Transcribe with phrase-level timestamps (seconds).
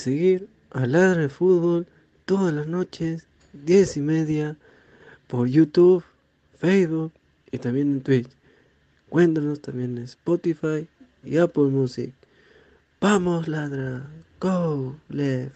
[0.00, 1.86] seguir a Ladra de Fútbol
[2.24, 4.56] todas las noches, 10 y media,
[5.26, 6.02] por YouTube,
[6.58, 7.12] Facebook
[7.50, 8.28] y también en Twitch.
[9.08, 10.86] Cuéntanos también en Spotify
[11.24, 12.12] y Apple Music.
[13.00, 15.54] Vamos, Ladra, go, left.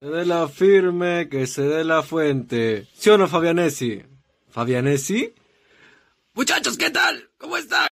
[0.00, 2.88] Se dé la firme, que se dé la fuente.
[2.92, 4.02] ¿Sí o no, Fabianesi?
[4.48, 5.32] ¿Fabianesi?
[6.34, 7.30] Muchachos, ¿qué tal?
[7.38, 7.91] ¿Cómo están?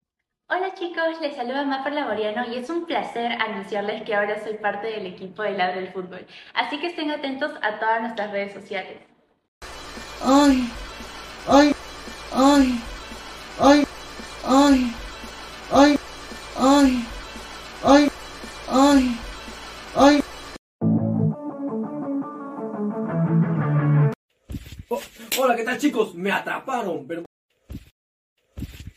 [0.50, 4.87] Hola chicos, les saluda Maffer Laboriano y es un placer anunciarles que ahora soy parte
[4.87, 6.26] del equipo de Ladra del Fútbol.
[6.55, 8.97] Así que estén atentos a todas nuestras redes sociales.
[10.25, 10.67] Ay,
[11.47, 11.75] ay,
[12.33, 12.81] ay,
[13.61, 13.87] ay,
[14.47, 14.93] ay,
[15.71, 15.99] ay,
[16.59, 17.02] ay,
[17.85, 18.11] ay,
[18.71, 19.19] ay,
[19.97, 20.25] ay.
[24.88, 25.00] Oh,
[25.43, 26.14] hola, ¿qué tal chicos?
[26.14, 27.27] Me atraparon, pero...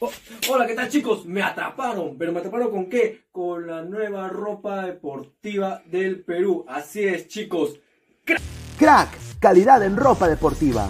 [0.03, 0.09] Oh,
[0.49, 1.27] hola, ¿qué tal chicos?
[1.27, 3.25] Me atraparon, pero me atraparon con qué?
[3.31, 6.65] Con la nueva ropa deportiva del Perú.
[6.67, 7.79] Así es, chicos.
[8.79, 10.89] Crack, calidad en ropa deportiva.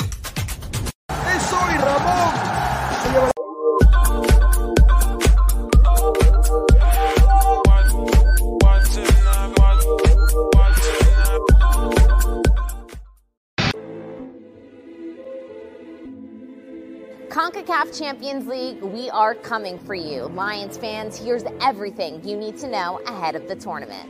[17.86, 20.24] Champions League, we are coming for you.
[20.24, 24.10] Lions fans, here's everything you need to know ahead of the tournament.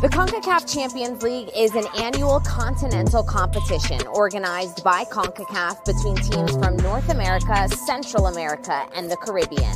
[0.00, 6.76] The CONCACAF Champions League is an annual continental competition organized by CONCACAF between teams from
[6.76, 9.74] North America, Central America, and the Caribbean.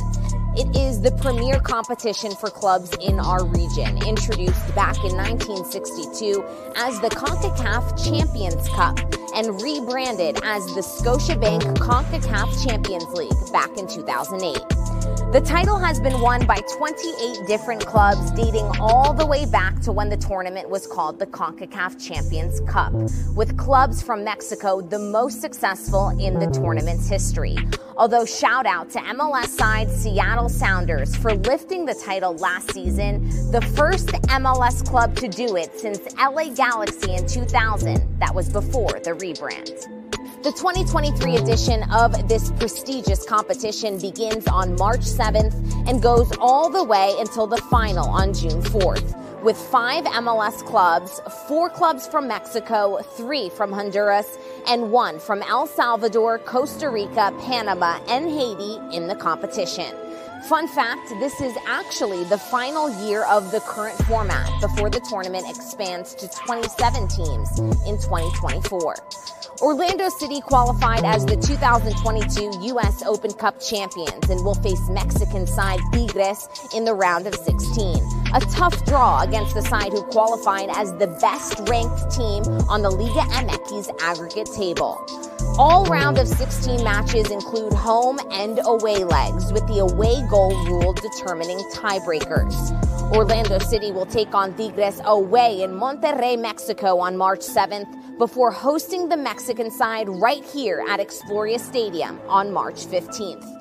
[0.57, 6.45] It is the premier competition for clubs in our region, introduced back in 1962
[6.77, 8.97] as the CONCACAF Champions Cup
[9.35, 15.14] and rebranded as the Scotiabank CONCACAF Champions League back in 2008.
[15.31, 19.91] The title has been won by 28 different clubs dating all the way back to
[19.91, 22.93] when the tournament was called the CONCACAF Champions Cup,
[23.35, 27.57] with clubs from Mexico the most successful in the tournament's history.
[27.97, 33.61] Although shout out to MLS side Seattle Sounders for lifting the title last season, the
[33.75, 39.11] first MLS club to do it since LA Galaxy in 2000, that was before the
[39.11, 39.94] rebrand.
[40.43, 45.53] The 2023 edition of this prestigious competition begins on March 7th
[45.89, 49.41] and goes all the way until the final on June 4th.
[49.43, 55.67] With five MLS clubs, four clubs from Mexico, three from Honduras, and one from El
[55.67, 59.95] Salvador, Costa Rica, Panama, and Haiti in the competition.
[60.47, 65.49] Fun fact this is actually the final year of the current format before the tournament
[65.49, 68.95] expands to 27 teams in 2024.
[69.61, 73.03] Orlando City qualified as the 2022 U.S.
[73.03, 77.95] Open Cup champions and will face Mexican side Tigres in the round of 16.
[78.33, 82.89] A tough draw against the side who qualified as the best ranked team on the
[82.89, 84.99] Liga MX aggregate table.
[85.57, 90.93] All round of 16 matches include home and away legs, with the away goal rule
[90.93, 92.53] determining tiebreakers.
[93.13, 99.09] Orlando City will take on Tigres away in Monterrey, Mexico on March 7th before hosting
[99.09, 103.54] the Mexican side right here at Exploria Stadium on March 15th.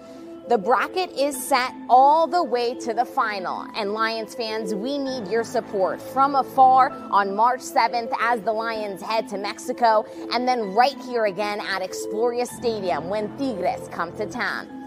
[0.46, 5.26] The bracket is set all the way to the final, and Lions fans, we need
[5.28, 10.74] your support from afar on March 7th as the Lions head to Mexico, and then
[10.74, 14.83] right here again at Exploria Stadium when Tigres come to town.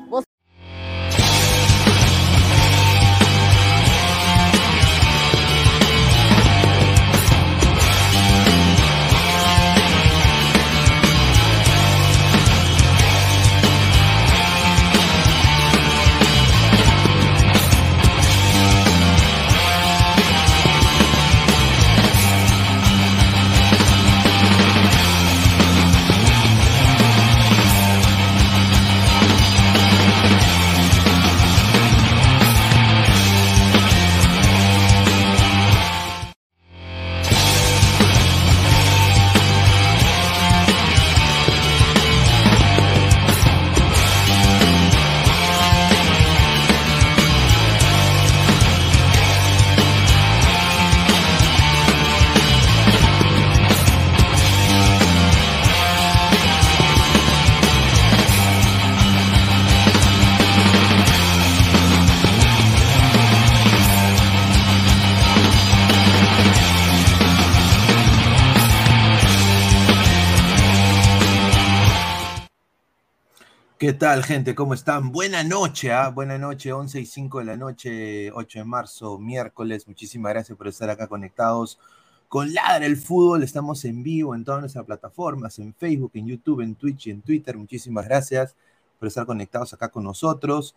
[73.98, 74.54] Tal, gente?
[74.54, 75.12] ¿Cómo están?
[75.12, 76.10] Buena noche, ¿ah?
[76.10, 79.88] Buena noche, 11 y 5 de la noche, 8 de marzo, miércoles.
[79.88, 81.80] Muchísimas gracias por estar acá conectados
[82.28, 83.42] con Ladra el Fútbol.
[83.42, 87.24] Estamos en vivo en todas nuestras plataformas, en Facebook, en YouTube, en Twitch y en
[87.24, 87.58] Twitter.
[87.58, 88.56] Muchísimas gracias
[89.00, 90.76] por estar conectados acá con nosotros.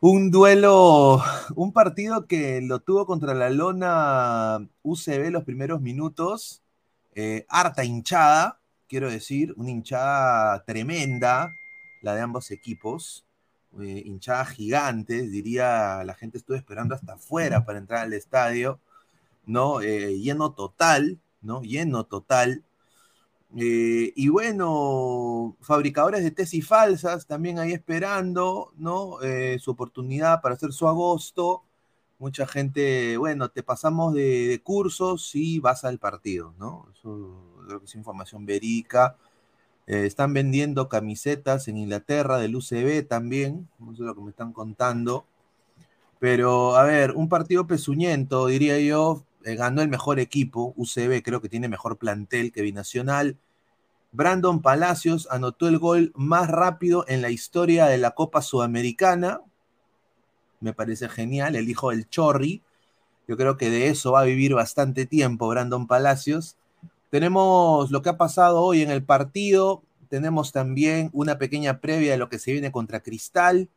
[0.00, 1.20] Un duelo,
[1.56, 6.62] un partido que lo tuvo contra la lona UCB los primeros minutos.
[7.16, 11.56] Eh, harta hinchada, quiero decir, una hinchada tremenda
[12.04, 13.24] la de ambos equipos.
[13.80, 18.78] Eh, hinchadas gigantes, diría, la gente estuvo esperando hasta afuera para entrar al estadio,
[19.46, 19.80] ¿no?
[19.80, 21.62] Eh, lleno total, ¿no?
[21.62, 22.64] Lleno total.
[23.56, 29.22] Eh, y bueno, fabricadores de tesis falsas también ahí esperando, ¿no?
[29.22, 31.62] Eh, su oportunidad para hacer su agosto.
[32.18, 36.88] Mucha gente, bueno, te pasamos de, cursos y vas al partido, ¿no?
[36.92, 39.16] Eso creo que es información verídica.
[39.86, 44.52] Eh, están vendiendo camisetas en Inglaterra del UCB también, no sé lo que me están
[44.52, 45.26] contando.
[46.18, 51.40] Pero, a ver, un partido pesuñento, diría yo, eh, ganó el mejor equipo, UCB creo
[51.42, 53.36] que tiene mejor plantel que Binacional.
[54.12, 59.40] Brandon Palacios anotó el gol más rápido en la historia de la Copa Sudamericana.
[60.60, 62.62] Me parece genial, el hijo del Chorri.
[63.26, 66.56] Yo creo que de eso va a vivir bastante tiempo Brandon Palacios.
[67.14, 69.84] Tenemos lo que ha pasado hoy en el partido.
[70.08, 73.68] Tenemos también una pequeña previa de lo que se viene contra Cristal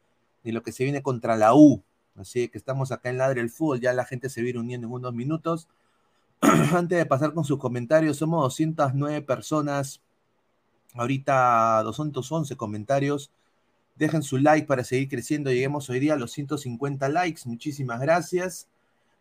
[0.43, 1.83] y lo que se viene contra la U.
[2.15, 3.79] Así que estamos acá en Ladre el Fútbol.
[3.79, 5.67] Ya la gente se viene uniendo en unos minutos.
[6.41, 10.01] Antes de pasar con sus comentarios, somos 209 personas.
[10.95, 13.29] Ahorita 211 comentarios.
[13.97, 15.51] Dejen su like para seguir creciendo.
[15.51, 17.41] Lleguemos hoy día a los 150 likes.
[17.45, 18.67] Muchísimas gracias.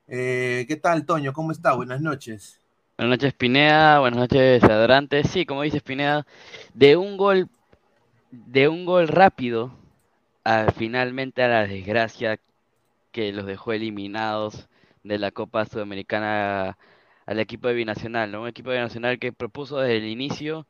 [0.08, 1.34] Eh, ¿Qué tal, Toño?
[1.34, 1.74] ¿Cómo está?
[1.74, 2.62] Buenas noches.
[2.98, 4.00] Buenas noches, Pineda.
[4.00, 5.28] Buenas noches, Adorantes.
[5.28, 6.26] Sí, como dices, Pineda,
[6.72, 7.48] de un gol,
[8.30, 9.72] de un gol rápido,
[10.44, 12.40] a, finalmente a la desgracia
[13.12, 14.68] que los dejó eliminados
[15.04, 16.78] de la Copa Sudamericana
[17.26, 18.34] al equipo de Binacional.
[18.36, 20.66] Un equipo de Binacional que propuso desde el inicio,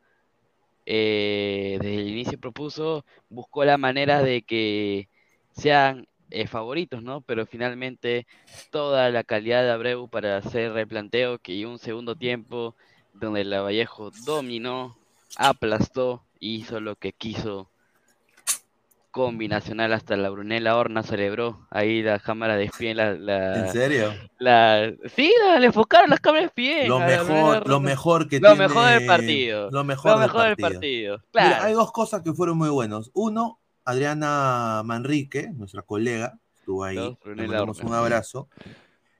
[0.87, 5.09] eh, desde el inicio propuso, buscó la manera de que
[5.53, 7.21] sean eh, favoritos, ¿no?
[7.21, 8.27] Pero finalmente
[8.71, 12.75] toda la calidad de Abreu para hacer replanteo que un segundo tiempo
[13.15, 14.97] donde el Vallejo dominó
[15.37, 17.69] aplastó, hizo lo que quiso.
[19.11, 21.67] Combinacional hasta la Brunella Horna celebró.
[21.71, 22.95] Ahí la cámara de espía.
[22.95, 24.12] La, la, ¿En serio?
[24.39, 26.87] La, sí, la- le enfocaron las cámaras de espía.
[26.87, 29.71] Lo mejor, lo mejor que Lo tiene- mejor del partido.
[29.71, 31.17] Lo mejor, Lo del, partido.
[31.33, 31.65] Mira, Claro.
[31.65, 33.11] hay dos cosas que fueron muy buenos.
[33.15, 37.16] Uno, Adriana Manrique, nuestra colega, estuvo ahí.
[37.25, 38.49] Le mandamos un abrazo.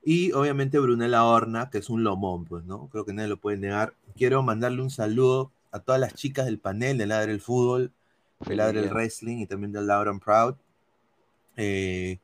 [0.05, 2.89] Y obviamente Brunella Horna, que es un lomón, pues, ¿no?
[2.89, 3.95] Creo que nadie lo puede negar.
[4.17, 7.93] Quiero mandarle un saludo a todas las chicas del panel de Ladre el Fútbol,
[8.41, 8.91] de Ladre el.
[8.91, 10.57] Wrestling y también de Loud and Proud.
[11.57, 12.19] Eh,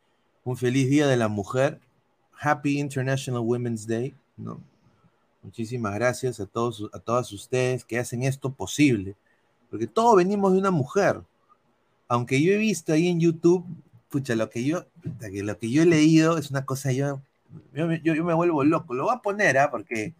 [0.44, 1.78] un feliz Día de la Mujer.
[2.40, 4.60] Happy International Women's Day, ¿no?
[5.44, 9.14] Muchísimas gracias a todos, a todas ustedes que hacen esto posible.
[9.70, 11.22] Porque todos venimos de una mujer.
[12.12, 13.64] Aunque yo he visto ahí en YouTube,
[14.10, 14.84] pucha, lo que yo,
[15.42, 17.22] lo que yo he leído es una cosa, yo,
[17.72, 18.92] yo, me- yo- yo me vuelvo loco.
[18.92, 19.70] Lo voy a poner, ¿ah?
[19.70, 20.12] Porque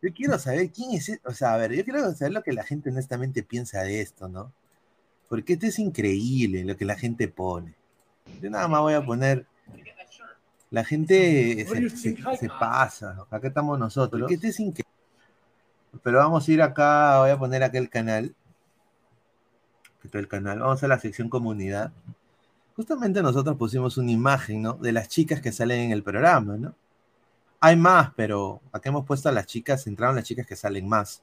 [0.00, 2.52] yo quiero saber quién es, e- o sea, a ver, yo quiero saber lo que
[2.52, 4.52] la gente honestamente piensa de esto, ¿no?
[5.28, 7.74] Porque esto es increíble lo que la gente pone.
[8.40, 9.44] Yo nada más voy a poner.
[10.70, 13.26] La gente se, se- se pasa.
[13.28, 14.20] Acá estamos nosotros.
[14.20, 14.84] Porque este es increíble.
[16.04, 18.36] Pero vamos a ir acá, voy a poner acá el canal.
[20.08, 20.60] Está el canal.
[20.60, 21.92] Vamos a la sección comunidad.
[22.76, 24.72] Justamente nosotros pusimos una imagen, ¿no?
[24.72, 26.74] De las chicas que salen en el programa, ¿no?
[27.60, 31.22] Hay más, pero acá hemos puesto a las chicas, entraron las chicas que salen más.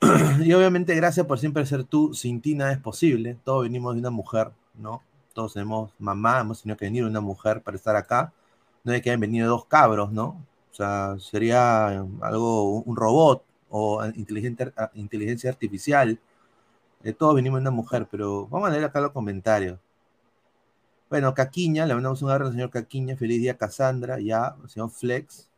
[0.40, 2.14] y obviamente, gracias por siempre ser tú.
[2.14, 3.36] Sin ti nada es posible.
[3.42, 5.02] Todos venimos de una mujer, ¿no?
[5.32, 8.32] Todos tenemos mamá, hemos tenido que venir una mujer para estar acá.
[8.84, 10.46] No es que hayan venido dos cabros, ¿no?
[10.70, 11.88] O sea, sería
[12.20, 16.20] algo, un robot o inteligencia artificial.
[17.02, 19.78] Eh, todos venimos de una mujer, pero vamos a leer acá los comentarios.
[21.08, 23.16] Bueno, Caquiña, le mandamos un abrazo al señor Caquiña.
[23.16, 24.20] Feliz día, Cassandra.
[24.20, 25.48] Ya, señor Flex.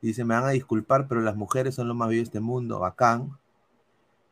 [0.00, 2.78] Dice, me van a disculpar, pero las mujeres son lo más bello de este mundo.
[2.78, 3.36] Bacán.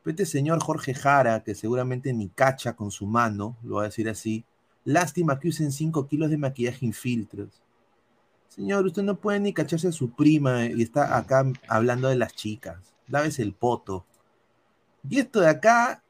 [0.05, 4.09] Este señor Jorge Jara, que seguramente ni cacha con su mano, lo voy a decir
[4.09, 4.43] así.
[4.83, 7.61] Lástima que usen 5 kilos de maquillaje infiltros.
[8.47, 12.33] Señor, usted no puede ni cacharse a su prima y está acá hablando de las
[12.33, 12.95] chicas.
[13.07, 14.05] Lávese el poto.
[15.07, 16.03] Y esto de acá,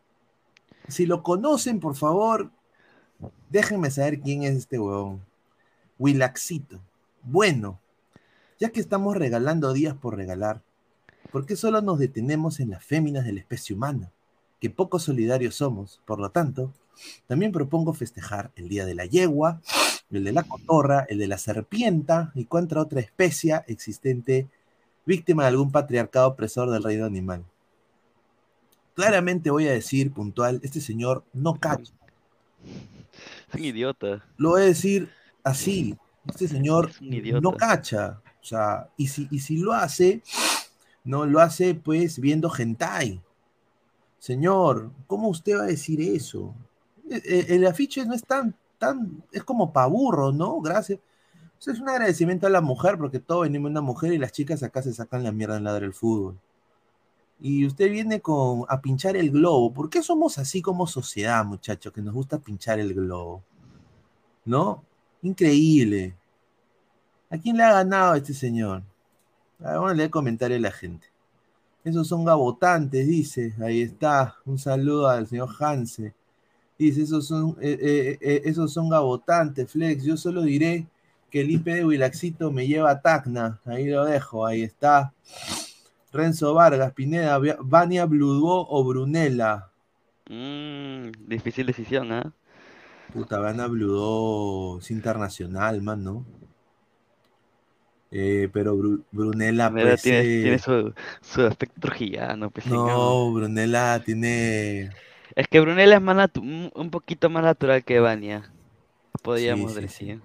[0.87, 2.51] si lo conocen, por favor,
[3.49, 5.21] déjenme saber quién es este huevón.
[5.97, 6.79] Willaxito.
[7.23, 7.79] Bueno,
[8.59, 10.61] ya que estamos regalando días por regalar,
[11.31, 14.11] ¿por qué solo nos detenemos en las féminas de la especie humana?
[14.59, 16.01] Que poco solidarios somos.
[16.05, 16.73] Por lo tanto,
[17.27, 19.61] también propongo festejar el día de la yegua,
[20.11, 24.47] el de la cotorra, el de la serpienta y cuánta otra especie existente
[25.05, 27.45] víctima de algún patriarcado opresor del reino animal.
[28.99, 31.93] Claramente voy a decir puntual, este señor no cacha.
[33.47, 34.25] Es un idiota.
[34.37, 35.09] Lo voy a decir
[35.43, 37.41] así, este señor Es un idiota.
[37.41, 38.21] no cacha.
[38.41, 40.21] O sea, y si, y si lo hace,
[41.03, 43.21] no lo hace pues viendo hentai.
[44.17, 46.53] Señor, ¿cómo usted va a decir eso?
[47.09, 50.59] E- e- El, afiche no es tan, tan, es como pa' burro, ¿no?
[50.59, 50.99] Gracias.
[51.59, 54.31] Eso es un agradecimiento a la mujer, porque todos venimos de una mujer y las
[54.31, 56.37] chicas acá se sacan la mierda en ladra del fútbol.
[57.41, 59.73] Y usted viene con a pinchar el globo.
[59.73, 61.93] ¿Por qué somos así como sociedad, muchachos?
[61.93, 63.43] Que nos gusta pinchar el globo.
[64.45, 64.83] ¿No?
[65.21, 66.15] Increíble.
[67.29, 68.83] ¿A quién le ha ganado este señor?
[69.59, 71.07] A ver, Vamos a leer comentarios de la gente.
[71.83, 73.53] Esos son gabotantes, dice.
[73.61, 74.35] Ahí está.
[74.45, 76.13] Un saludo al señor Hanse.
[76.77, 80.03] Dice, esos son, eh, eh, eh, esos son gabotantes, Flex.
[80.03, 80.87] Yo solo diré
[81.29, 83.59] que el IP de Wilaxito me lleva a Tacna.
[83.65, 85.13] Ahí lo dejo, ahí está.
[86.11, 89.71] Renzo Vargas, Pineda, Vania Bludó o Brunella.
[90.29, 92.33] Mm, difícil decisión, ¿ah?
[93.13, 96.25] Puta, Vania Bludó es internacional, man, ¿no?
[98.11, 102.65] Eh, pero Bru- Brunella, pues, tiene, eh, tiene su, su aspecto trujillano, pues.
[102.65, 104.95] No, Brunella tiene.
[105.35, 108.51] Es que Brunella es más un poquito más natural que Vania,
[109.23, 109.87] podríamos sí, sí.
[109.87, 110.21] decir.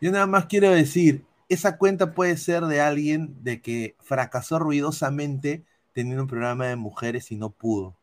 [0.00, 5.64] Yo nada más quiero decir, esa cuenta puede ser de alguien de que fracasó ruidosamente
[5.92, 7.96] teniendo un programa de mujeres y no pudo.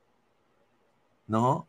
[1.28, 1.68] ¿No?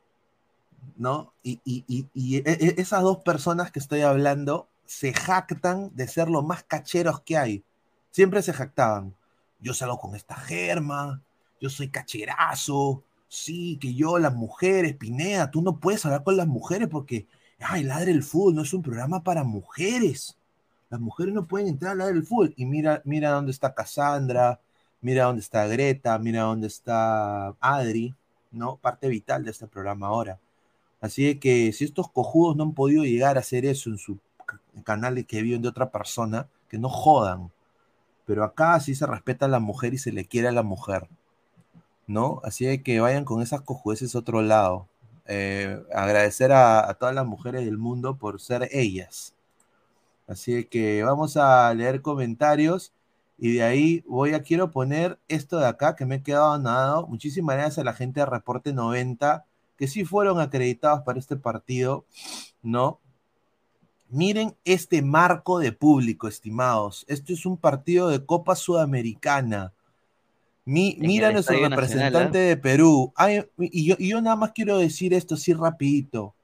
[0.96, 1.32] ¿No?
[1.42, 6.62] Y, e- e- esas dos personas que estoy hablando se jactan de ser lo más
[6.64, 7.64] cacheros que hay.
[8.10, 9.14] Siempre se jactaban.
[9.60, 11.22] Yo salgo con esta germa,
[11.60, 16.46] yo soy cacherazo, sí, que yo, las mujeres, Pineda, tú no puedes hablar con las
[16.46, 17.26] mujeres porque
[17.58, 20.37] ay, ladre el fútbol, no es un programa para mujeres.
[20.94, 22.54] Las mujeres no pueden entrar a ladre el fútbol.
[22.57, 24.61] Y mira, mira dónde está Cassandra,
[25.00, 28.14] mira dónde está Greta, mira dónde está Adri,
[28.52, 28.76] ¿no?
[28.76, 30.38] Parte vital de este programa ahora.
[31.00, 34.61] Así que si estos cojudos no han podido llegar a hacer eso en su ca-
[34.85, 37.50] canal que viven de otra persona, que no jodan.
[38.26, 41.09] Pero acá sí se respeta a la mujer y se le quiere a la mujer.
[42.07, 42.40] ¿no?
[42.44, 44.88] Así que vayan con esas cojudeces a otro lado.
[45.26, 49.33] Eh, agradecer a todas las mujeres del mundo por ser ellas.
[50.26, 52.92] Así que vamos a leer comentarios
[53.37, 57.06] y de ahí voy a quiero poner esto de acá que me he quedado nadado.
[57.06, 59.44] Muchísimas gracias a la gente de Reporte 90
[59.76, 62.06] que sí fueron acreditados para este partido,
[62.62, 63.00] ¿no?
[64.08, 67.04] Miren este marco de público, estimados.
[67.08, 69.72] Esto es un partido de Copa Sudamericana.
[70.64, 73.12] Mi, mira el nuestro Estadio representante Nacional, de Perú.
[73.16, 76.34] Ay, y, yo, y yo nada más quiero decir esto así rapidito.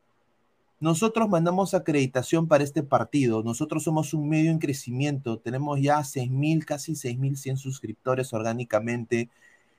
[0.81, 3.43] Nosotros mandamos acreditación para este partido.
[3.43, 5.39] Nosotros somos un medio en crecimiento.
[5.39, 9.29] Tenemos ya 6.000, casi 6.100 suscriptores orgánicamente,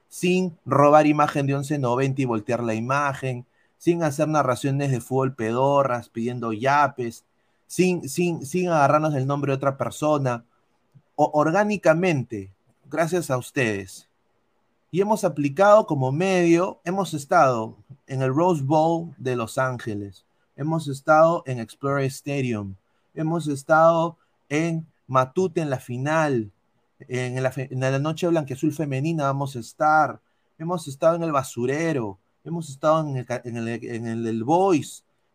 [0.10, 3.48] sin robar imagen de 1190 y voltear la imagen,
[3.80, 7.24] sin hacer narraciones de fútbol pedorras, pidiendo yapes,
[7.66, 10.46] sin, sin, sin agarrarnos del nombre de otra persona.
[11.16, 12.52] Orgánicamente,
[12.92, 14.08] gracias a ustedes.
[14.92, 20.88] Y hemos aplicado como medio, hemos estado en el Rose Bowl de Los Ángeles, hemos
[20.88, 22.76] estado en Explorer Stadium,
[23.14, 24.18] hemos estado
[24.50, 26.52] en Matute en la final,
[27.08, 30.20] en la, en la noche blanqueazul femenina vamos a estar,
[30.58, 34.46] hemos estado en el basurero, hemos estado en el, en el, en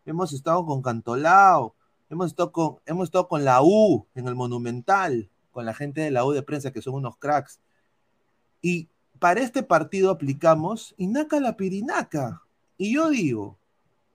[0.05, 1.75] hemos estado con Cantolao,
[2.09, 6.11] hemos estado con, hemos estado con la U en el Monumental, con la gente de
[6.11, 7.59] la U de prensa que son unos cracks.
[8.61, 8.87] Y
[9.19, 12.41] para este partido aplicamos Inaka la Pirinaca.
[12.77, 13.57] Y yo digo,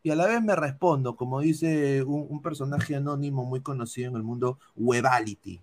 [0.03, 4.17] y a la vez me respondo, como dice un, un personaje anónimo muy conocido en
[4.17, 5.61] el mundo, Webality.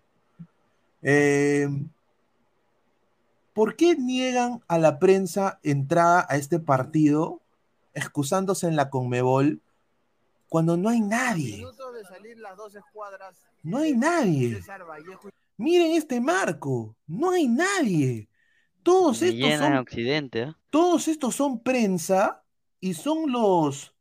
[1.01, 1.67] Eh,
[3.53, 7.41] ¿Por qué niegan a la prensa entrada a este partido,
[7.93, 9.59] excusándose en la Conmebol,
[10.47, 11.57] cuando no hay nadie?
[11.57, 13.35] Minutos de salir las dos escuadras.
[13.63, 14.61] No hay nadie.
[15.57, 18.29] Miren este marco, no hay nadie.
[18.83, 20.57] Todos Me estos son Occidente, ¿ah?
[20.69, 22.41] todos estos son prensa
[22.79, 23.93] y son los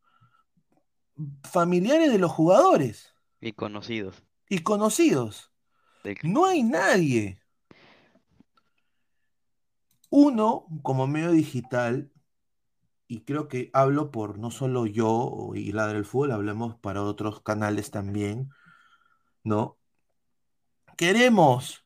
[1.43, 4.23] familiares de los jugadores Y conocidos.
[4.49, 5.53] y conocidos.
[6.05, 7.41] Del- No hay nadie.
[10.11, 12.11] Uno, como medio digital,
[13.09, 17.43] y creo que hablo por no solo yo y Ladra el Fútbol, hablemos para otros
[17.43, 18.51] canales también,
[19.45, 19.79] ¿no?
[20.97, 21.85] Queremos,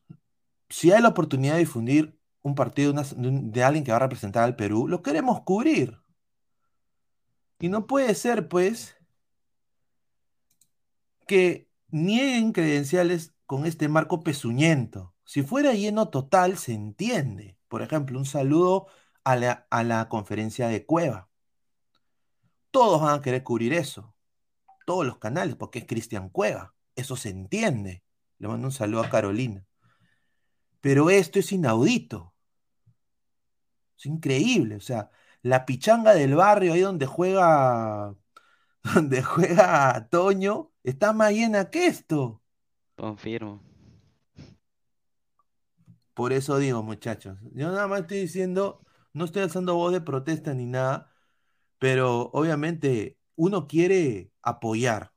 [0.69, 4.43] si hay la oportunidad de difundir un partido una- de alguien que va a representar
[4.43, 5.97] al Perú, lo queremos cubrir.
[7.59, 8.97] Y no puede ser, pues,
[11.25, 15.15] que nieguen credenciales con este marco pezuñento.
[15.25, 17.57] Si fuera lleno total, se entiende.
[17.67, 18.87] Por ejemplo, un saludo
[19.23, 21.29] a la, a la conferencia de Cueva.
[22.71, 24.15] Todos van a querer cubrir eso.
[24.85, 26.75] Todos los canales, porque es Cristian Cueva.
[26.95, 28.03] Eso se entiende.
[28.39, 29.65] Le mando un saludo a Carolina.
[30.81, 32.33] Pero esto es inaudito.
[33.97, 34.75] Es increíble.
[34.75, 38.15] O sea, la pichanga del barrio, ahí donde juega,
[38.95, 42.41] donde juega Toño, está más llena que esto.
[42.95, 43.61] Confirmo.
[46.13, 50.53] Por eso digo, muchachos, yo nada más estoy diciendo, no estoy alzando voz de protesta
[50.53, 51.11] ni nada,
[51.79, 55.11] pero obviamente uno quiere apoyar,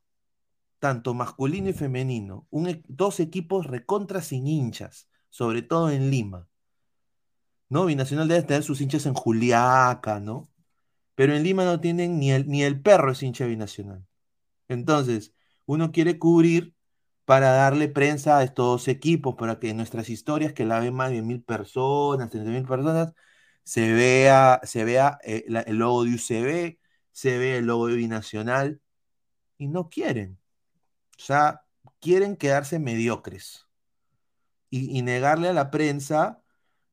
[0.79, 6.47] tanto masculino y femenino, un e- dos equipos recontra sin hinchas, sobre todo en Lima.
[7.69, 7.85] ¿No?
[7.85, 10.49] Binacional debe tener sus hinchas en Juliaca, ¿no?
[11.17, 14.05] Pero en Lima no tienen ni el, ni el perro es hincha binacional.
[14.67, 15.33] Entonces,
[15.65, 16.75] uno quiere cubrir
[17.25, 21.23] para darle prensa a estos equipos, para que nuestras historias, que la ven más de
[21.23, 23.13] mil personas, treinta mil personas,
[23.63, 26.79] se vea, se vea eh, el logo de UCB,
[27.11, 28.81] se ve el logo de Binacional,
[29.57, 30.39] y no quieren.
[31.17, 31.63] O sea,
[31.99, 33.67] quieren quedarse mediocres
[34.69, 36.43] y negarle a la prensa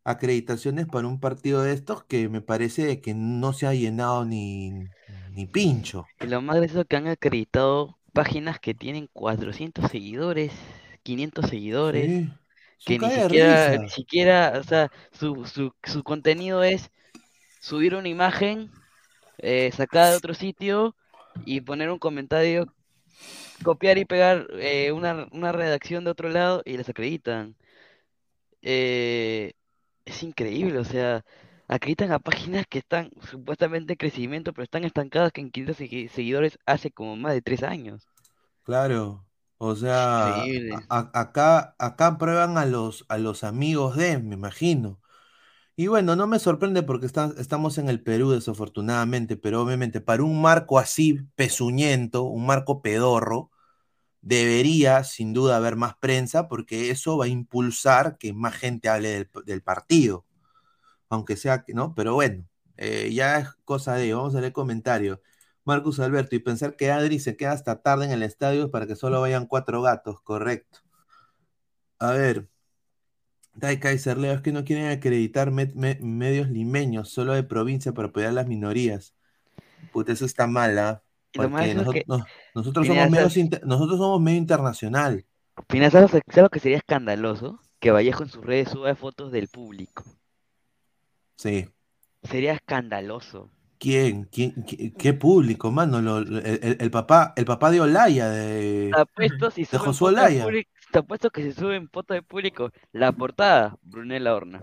[0.05, 4.91] acreditaciones para un partido de estos que me parece que no se ha llenado ni,
[5.29, 6.11] ni pincho.
[6.21, 10.53] Y lo más gracioso es que han acreditado páginas que tienen 400 seguidores,
[11.03, 12.15] 500 seguidores,
[12.79, 16.91] Sí, que ni siquiera, ni siquiera, o sea, su, su, su contenido es
[17.61, 18.73] subir una imagen
[19.39, 20.97] eh, sacada de otro sitio
[21.45, 22.75] y poner un comentario,
[23.65, 27.57] copiar y pegar eh, una, una redacción de otro lado y les acreditan.
[28.63, 29.53] Eh,
[30.07, 31.25] es increíble, o sea,
[31.69, 36.09] acreditan a páginas que están supuestamente en crecimiento, pero están estancadas que en 500 segui-
[36.09, 38.09] seguidores hace como más de tres años.
[38.63, 39.27] Claro,
[39.59, 40.45] o sea,
[40.89, 45.01] a- acá, acá prueban a los, a los amigos de, me imagino.
[45.77, 50.25] Y bueno, no me sorprende porque está- estamos en el Perú, desafortunadamente, pero obviamente para
[50.25, 53.51] un marco así pezuñento, un marco pedorro,
[54.25, 59.29] debería sin duda haber más prensa porque eso va a impulsar que más gente hable
[59.47, 60.27] del, partido,
[61.11, 62.47] aunque sea que no, pero bueno,
[62.79, 64.19] Eh, ya es cosa de ellos.
[64.19, 65.21] Vamos a leer comentarios.
[65.65, 68.97] Marcus Alberto, y pensar que Adri se queda hasta tarde en el estadio para que
[68.97, 70.81] solo vayan cuatro gatos, correcto.
[72.01, 72.49] A ver,
[73.55, 77.93] Dai Kaiser Leo, es que no quieren acreditar me- me- medios limeños, solo de provincia
[77.93, 79.15] para apoyar a las minorías.
[79.93, 81.04] Puta, eso está mal, ¿ah?
[81.35, 83.45] Y lo más Porque es nosotros, que- no- nosotros Pineda, somos medios ¿sabes?
[83.45, 85.25] inter- nosotros somos medio internacional.
[85.67, 87.61] Pineda, ¿sabes sabes lo que sería escandaloso?
[87.81, 90.05] Que Vallejo en sus redes suba fotos del público.
[91.37, 91.69] Sí.
[92.23, 93.51] Sería escandaloso.
[93.79, 94.25] ¿Quién?
[94.33, 94.65] ¿Quién?
[94.65, 96.01] ¿Qué, qué público, mano?
[96.01, 98.91] Lo- lo- el, papá, el papá de Olaya, de,
[99.55, 100.45] si de Josué Olaya.
[100.45, 104.63] público, te apuesto que si suben fotos de público, la portada, Brunella Horna.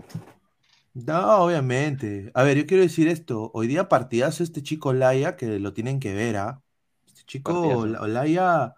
[0.94, 2.30] No, obviamente.
[2.34, 3.50] A ver, yo quiero decir esto.
[3.54, 6.62] Hoy día partidazo este chico Olaya, que lo tienen que ver, ¿ah?
[7.06, 8.74] Este chico Partidazo.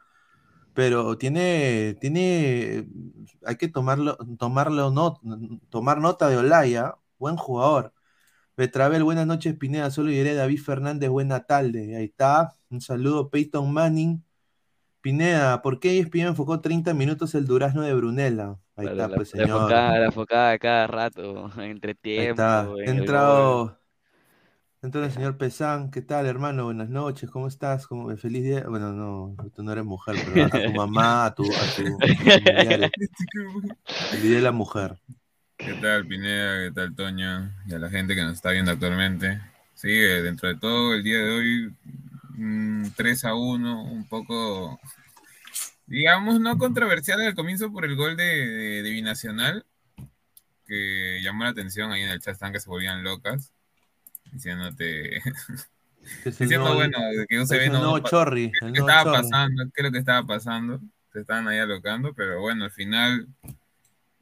[0.74, 2.88] Pero tiene, tiene,
[3.44, 5.20] hay que tomarlo, tomarlo, no,
[5.70, 7.92] tomar nota de Olaya, buen jugador.
[8.57, 9.90] Betravel, buenas noches, Pineda.
[9.90, 11.96] Solo diré David Fernández, buena tarde.
[11.96, 12.55] Ahí está.
[12.70, 14.24] Un saludo, Peyton Manning.
[15.03, 18.59] Pineda, ¿por qué ESPN enfocó 30 minutos el durazno de Brunella?
[18.77, 19.57] Ahí La, está, la- pues, la señor.
[19.59, 22.61] enfocada, la enfocada cada rato, entre Ahí tiempo, está.
[22.63, 22.99] en el gol.
[23.01, 23.79] Entrado.
[24.83, 25.91] Entró el señor Pesán.
[25.91, 26.65] ¿Qué tal, hermano?
[26.67, 27.31] Buenas noches.
[27.31, 27.87] ¿Cómo estás?
[27.87, 28.15] ¿Cómo...
[28.17, 28.65] Feliz día.
[28.69, 32.91] Bueno, no, tú no eres mujer, pero a, tu mamá, a tu, a tu, familiares.
[34.11, 34.99] Feliz día de la mujer.
[35.57, 36.65] ¿Qué tal, Pineda?
[36.69, 37.51] ¿Qué tal, Toño?
[37.67, 39.41] Y a la gente que nos está viendo actualmente.
[39.75, 41.75] Sí, eh, dentro de todo, el día de hoy,
[42.37, 44.79] mm, 3 a 1, un poco,
[45.87, 49.66] digamos, no controversial al comienzo por el gol de, de, de Binacional,
[50.66, 53.53] que llamó la atención ahí en el chat, están que se volvían locas,
[54.33, 55.23] diciéndote,
[56.25, 58.01] diciendo, nuevo- bueno, que es UCB el no...
[58.01, 59.18] Chorri, ¿Qué, qué estaba Chorri.
[59.23, 59.64] pasando?
[59.75, 60.81] ¿Qué es lo que estaba pasando?
[61.12, 63.29] Se estaban ahí alocando, pero bueno, al final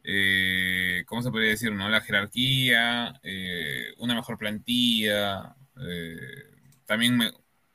[0.04, 1.72] eh, ¿cómo se podría decir?
[1.72, 1.88] ¿no?
[1.88, 6.16] La jerarquía, eh, una mejor plantilla, eh,
[6.86, 7.30] también, me,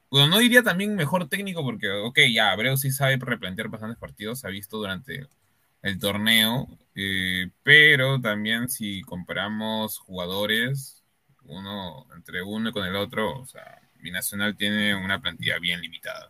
[0.09, 4.45] bueno, no diría también mejor técnico porque, ok, ya, Abreu sí sabe replantear bastantes partidos,
[4.45, 5.27] ha visto durante
[5.81, 11.03] el torneo, eh, pero también si comparamos jugadores,
[11.45, 16.29] uno entre uno con el otro, o sea, Binacional tiene una plantilla bien limitada.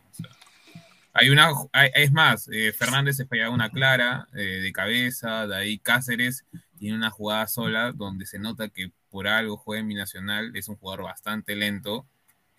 [1.13, 5.55] Hay una, hay- es más, eh, Fernández se fallaba una clara eh, de cabeza, de
[5.55, 6.45] ahí Cáceres
[6.77, 10.75] tiene una jugada sola donde se nota que por algo juega en Binacional, es un
[10.77, 12.05] jugador bastante lento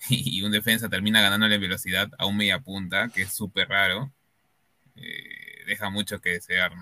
[0.08, 4.12] y un defensa termina ganándole velocidad a un media punta, que es súper raro.
[4.96, 6.72] Eh, deja mucho que desear.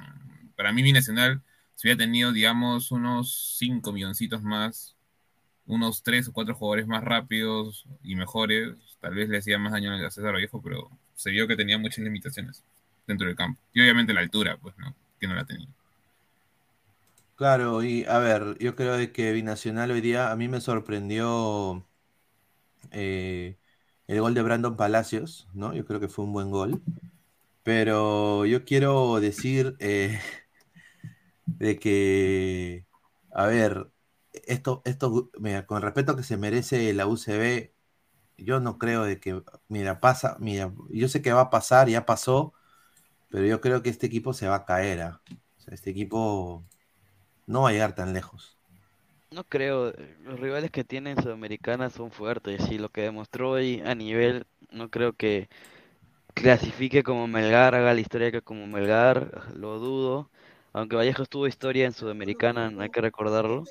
[0.56, 1.42] Para mí Binacional,
[1.74, 4.96] si hubiera tenido, digamos, unos 5 milloncitos más,
[5.66, 9.92] unos 3 o 4 jugadores más rápidos y mejores, tal vez le hacía más daño
[9.92, 12.62] a César Vallejo, pero se vio que tenía muchas limitaciones
[13.06, 13.60] dentro del campo.
[13.72, 14.94] Y obviamente la altura, pues, ¿no?
[15.20, 15.68] Que no la tenía.
[17.36, 21.84] Claro, y a ver, yo creo que Binacional hoy día a mí me sorprendió
[22.92, 23.58] eh,
[24.06, 25.74] el gol de Brandon Palacios, ¿no?
[25.74, 26.82] Yo creo que fue un buen gol.
[27.62, 30.20] Pero yo quiero decir eh,
[31.46, 32.86] de que,
[33.32, 33.90] a ver,
[34.32, 37.72] esto, esto, mira, con respeto que se merece la UCB,
[38.38, 42.06] yo no creo de que, mira, pasa, mira, yo sé que va a pasar, ya
[42.06, 42.54] pasó,
[43.30, 45.02] pero yo creo que este equipo se va a caer.
[45.02, 45.22] ¿ah?
[45.68, 46.64] Este equipo
[47.46, 48.55] no va a llegar tan lejos.
[49.30, 49.92] No creo,
[50.24, 54.88] los rivales que tienen Sudamericana son fuertes y lo que demostró hoy a nivel, no
[54.90, 55.48] creo que
[56.34, 60.30] clasifique como Melgar, haga la historia que como Melgar, lo dudo,
[60.72, 63.64] aunque Vallejo tuvo historia en Sudamericana, hay que recordarlo,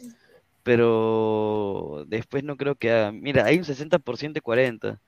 [0.63, 5.02] pero después no creo que haga, mira, hay un 60% y 40%.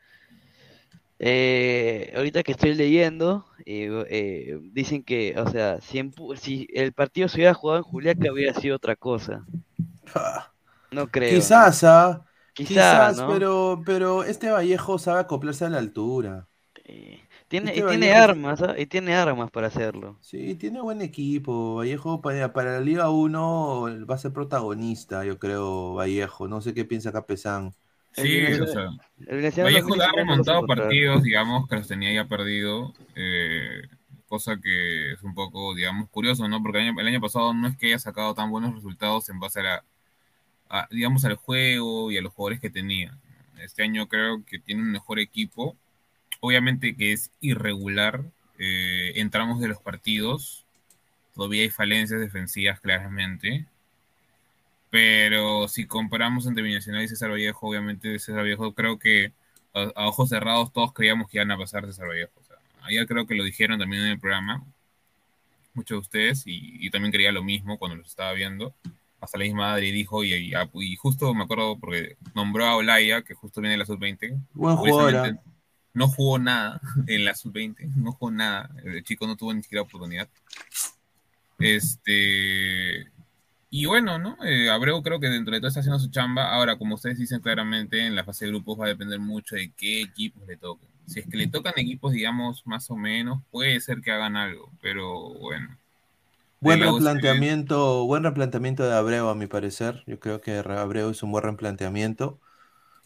[1.19, 6.93] Eh, ahorita que estoy leyendo, eh, eh, dicen que, o sea, si, en si el
[6.93, 9.45] partido se hubiera jugado en Juliaca hubiera sido otra cosa.
[10.89, 11.29] No creo.
[11.29, 13.27] Quizás, ah, Quizá, quizás, ¿no?
[13.27, 16.47] pero, pero este Vallejo sabe acoplarse a la altura.
[17.47, 18.75] Tiene, Este y tiene armas, ¿ah?
[18.77, 20.17] Y tiene armas para hacerlo.
[20.21, 21.75] Sí, tiene buen equipo.
[21.75, 26.47] Vallejo para, para la Liga 1 va a ser protagonista, yo creo, Vallejo.
[26.47, 27.73] No sé qué piensa Capesán.
[28.11, 28.89] Sí, o sea,
[29.27, 32.27] el Binacional Vallejo le ha 2019 no lo remontado partidos, digamos, que los tenía ya
[32.27, 33.83] perdido, eh,
[34.27, 36.61] cosa que es un poco, digamos, curioso, ¿no?
[36.63, 39.39] Porque el año, el año pasado no es que haya sacado tan buenos resultados en
[39.39, 39.83] base a, la,
[40.91, 43.17] digamos, al juego y a los jugadores que tenía.
[43.59, 45.75] Este año creo que tiene un mejor equipo,
[46.39, 48.23] obviamente que es irregular,
[48.59, 50.65] eh, entramos de los partidos,
[51.35, 53.65] todavía hay falencias defensivas claramente,
[54.89, 59.33] pero si comparamos entre Binacional y César Vallejo, obviamente César Vallejo creo que
[59.73, 62.31] a, ojos cerrados todos creíamos que iban a pasar César Vallejo.
[62.39, 64.63] O creo que lo dijeron también en el programa,
[65.73, 68.73] muchos de ustedes, y también creía lo mismo cuando los estaba viendo.
[69.19, 73.21] Hasta la misma Adri dijo, y, y- y justo me acuerdo porque nombró a Olaya,
[73.23, 74.39] que justo viene de la sub-20.
[74.53, 75.41] Buen jugador, Obviamente,
[75.93, 78.69] No jugó nada en la sub-20, no jugó nada.
[78.83, 80.27] El chico no tuvo ni siquiera oportunidad.
[81.59, 83.07] Este.
[83.69, 84.37] Y bueno, ¿no?
[84.45, 86.53] Eh, Abreu creo que dentro de todo está haciendo su chamba.
[86.53, 89.71] Ahora, como ustedes dicen claramente, en la fase de grupos va a depender mucho de
[89.75, 90.87] qué equipos le toquen.
[91.05, 94.71] Si es que le tocan equipos, digamos, más o menos, puede ser que hagan algo,
[94.81, 95.77] pero bueno.
[96.59, 100.03] Buen replanteamiento, buen replanteamiento de Abreu, a mi parecer.
[100.07, 102.39] Yo creo que Abreu es un buen replanteamiento,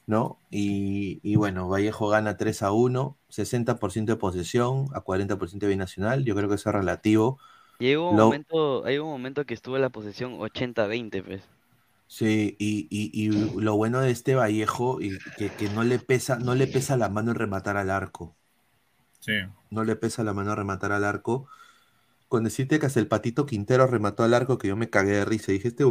[0.08, 0.39] ¿no?
[0.52, 6.26] Y, y bueno, Vallejo gana 3 a 1, 60% de posesión, a 40% de binacional.
[6.26, 7.39] Yo creo que eso es relativo.
[7.80, 11.43] Llegó un Lo- momento, hay un momento que estuvo la posesión 80-20, pues.
[12.08, 13.30] Sí, y, y- y
[13.62, 17.10] lo bueno de este Vallejo, y que, que no le pesa, no le pesa la
[17.10, 18.38] mano en rematar al arco.
[19.20, 19.34] Sí.
[19.70, 21.47] No le pesa la mano rematar al arco.
[22.32, 25.26] Con decirte que hasta el Patito Quintero remató al arco, que yo me cagué de
[25.26, 25.52] risa.
[25.52, 25.84] Dije, este,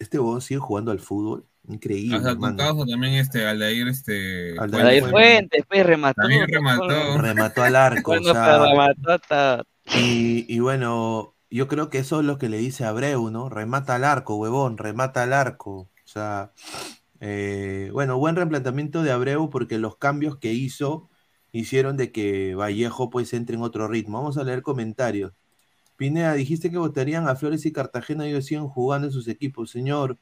[0.00, 1.46] este huevón sigue jugando al fútbol.
[1.68, 2.56] Increíble, Hasta tu mano.
[2.56, 4.58] causa también este, Aldair, este.
[4.58, 6.22] Aldair Aldair fue- Fuentes, pues remató.
[6.22, 7.18] También remató.
[7.18, 8.10] Remató al arco.
[8.10, 9.62] o sea, remató hasta-
[9.96, 13.48] y, y bueno, yo creo que eso es lo que le dice a Abreu, ¿no?
[13.48, 15.72] Remata al arco, huevón, remata al arco.
[15.72, 16.50] O sea,
[17.20, 21.08] eh, bueno, buen replanteamiento de Abreu porque los cambios que hizo
[21.52, 24.18] hicieron de que Vallejo pues entre en otro ritmo.
[24.18, 25.32] Vamos a leer comentarios.
[25.96, 29.70] Pineda, dijiste que votarían a Flores y Cartagena y ellos siguen jugando en sus equipos.
[29.70, 30.18] Señor,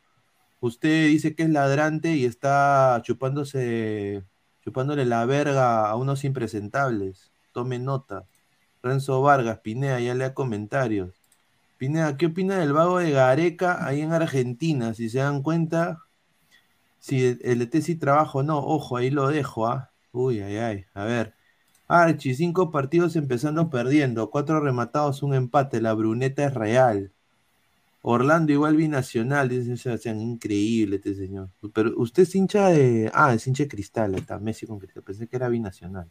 [0.60, 4.24] usted dice que es ladrante y está chupándose,
[4.62, 7.32] chupándole la verga a unos impresentables.
[7.52, 8.24] Tome nota.
[8.82, 11.14] Renzo Vargas, Pineda, ya lea comentarios.
[11.78, 14.94] Pineda, ¿qué opina del vago de Gareca ahí en Argentina?
[14.94, 16.04] Si se dan cuenta,
[16.98, 19.90] si el, ET sí trabaja o no, ojo, ahí lo dejo, ¿ah?
[20.12, 20.84] Uy, ay, ay.
[20.94, 21.34] A ver.
[22.02, 25.80] Archie, cinco partidos empezando perdiendo, cuatro rematados, un empate.
[25.80, 27.12] La bruneta es real.
[28.02, 31.48] Orlando igual binacional, dice Sebastián, increíble este señor.
[31.72, 33.10] Pero usted es hincha de.
[33.14, 35.02] Ah, es hincha de cristal, está, Messi con cristal.
[35.02, 36.10] Pensé que era binacional.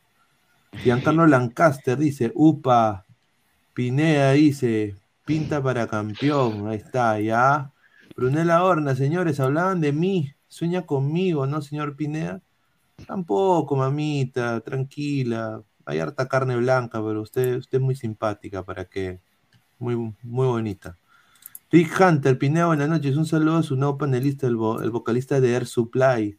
[0.84, 3.06] Giancarlo Lancaster dice, upa.
[3.74, 6.68] Pineda dice, pinta para campeón.
[6.68, 7.72] Ahí está, ya.
[8.16, 10.34] Brunella Horna, señores, hablaban de mí.
[10.48, 12.42] Sueña conmigo, ¿no, señor Pineda?
[13.08, 15.64] Tampoco, mamita, tranquila.
[15.86, 19.20] Hay harta carne blanca, pero usted, usted es muy simpática, ¿para qué?
[19.80, 20.98] Muy, muy bonita.
[21.72, 23.18] Rick Hunter, Pineda, buenas noches.
[23.18, 26.38] Un saludo a su nuevo panelista, el, vo- el vocalista de Air Supply.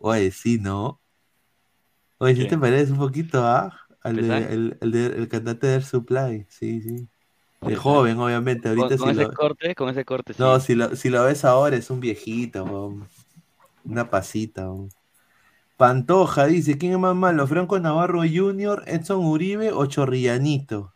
[0.00, 1.00] Oye, sí, ¿no?
[2.18, 3.78] Oye, ¿sí te parece un poquito, ah?
[4.02, 7.08] Al de- el, el de- el cantante de Air Supply, sí, sí.
[7.60, 8.68] De joven, obviamente.
[8.70, 9.32] Con, Ahorita con si ese lo...
[9.34, 10.42] corte, con ese corte, sí.
[10.42, 12.64] No, si lo, si lo ves ahora es un viejito,
[13.84, 14.70] una pasita.
[14.70, 14.88] weón.
[15.80, 17.46] Pantoja dice, ¿quién es más malo?
[17.46, 20.92] ¿Franco Navarro Jr., Edson Uribe o Chorrillanito?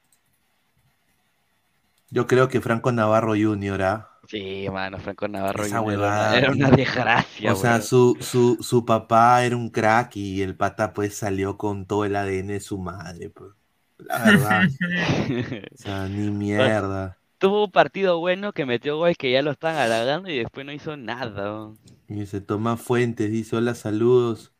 [2.10, 4.08] Yo creo que Franco Navarro Jr., ¿ah?
[4.28, 5.92] Sí, mano, Franco Navarro Esa Jr.
[5.94, 10.16] era huevada, una- era una desgracia, O sea, su, su, su papá era un crack
[10.16, 13.52] y el pata pues salió con todo el ADN de su madre, pues.
[13.98, 14.62] La verdad.
[15.72, 17.16] o sea, ni mierda.
[17.38, 20.72] Tuvo un partido bueno que metió gol que ya lo están halagando y después no
[20.72, 21.72] hizo nada.
[22.08, 24.53] Y dice Tomás Fuentes, dice, hola, saludos.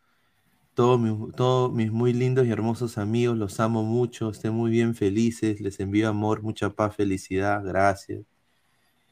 [0.75, 4.95] Todos mis, todos mis muy lindos y hermosos amigos, los amo mucho, estén muy bien
[4.95, 8.23] felices, les envío amor, mucha paz, felicidad, gracias.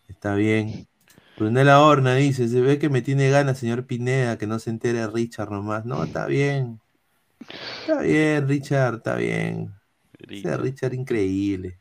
[0.08, 0.86] Está bien.
[1.38, 5.06] Brunella Horna dice, se ve que me tiene ganas, señor Pineda, que no se entere
[5.06, 5.84] Richard nomás.
[5.84, 6.80] No, está bien.
[7.80, 9.72] Está bien, Richard, está bien.
[10.28, 11.78] Ese Richard increíble.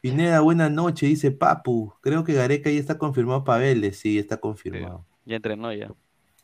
[0.00, 1.94] Pineda, buena noche, dice Papu.
[2.00, 3.98] Creo que Gareca ya está confirmado para Vélez.
[3.98, 5.04] Sí, está confirmado.
[5.24, 5.90] Ya entrenó ya.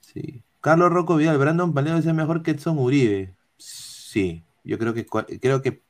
[0.01, 0.43] Sí.
[0.61, 3.35] Carlos Rocco Vidal, Brandon Paleo es mejor que Edson Uribe.
[3.57, 5.83] Sí, yo creo que creo que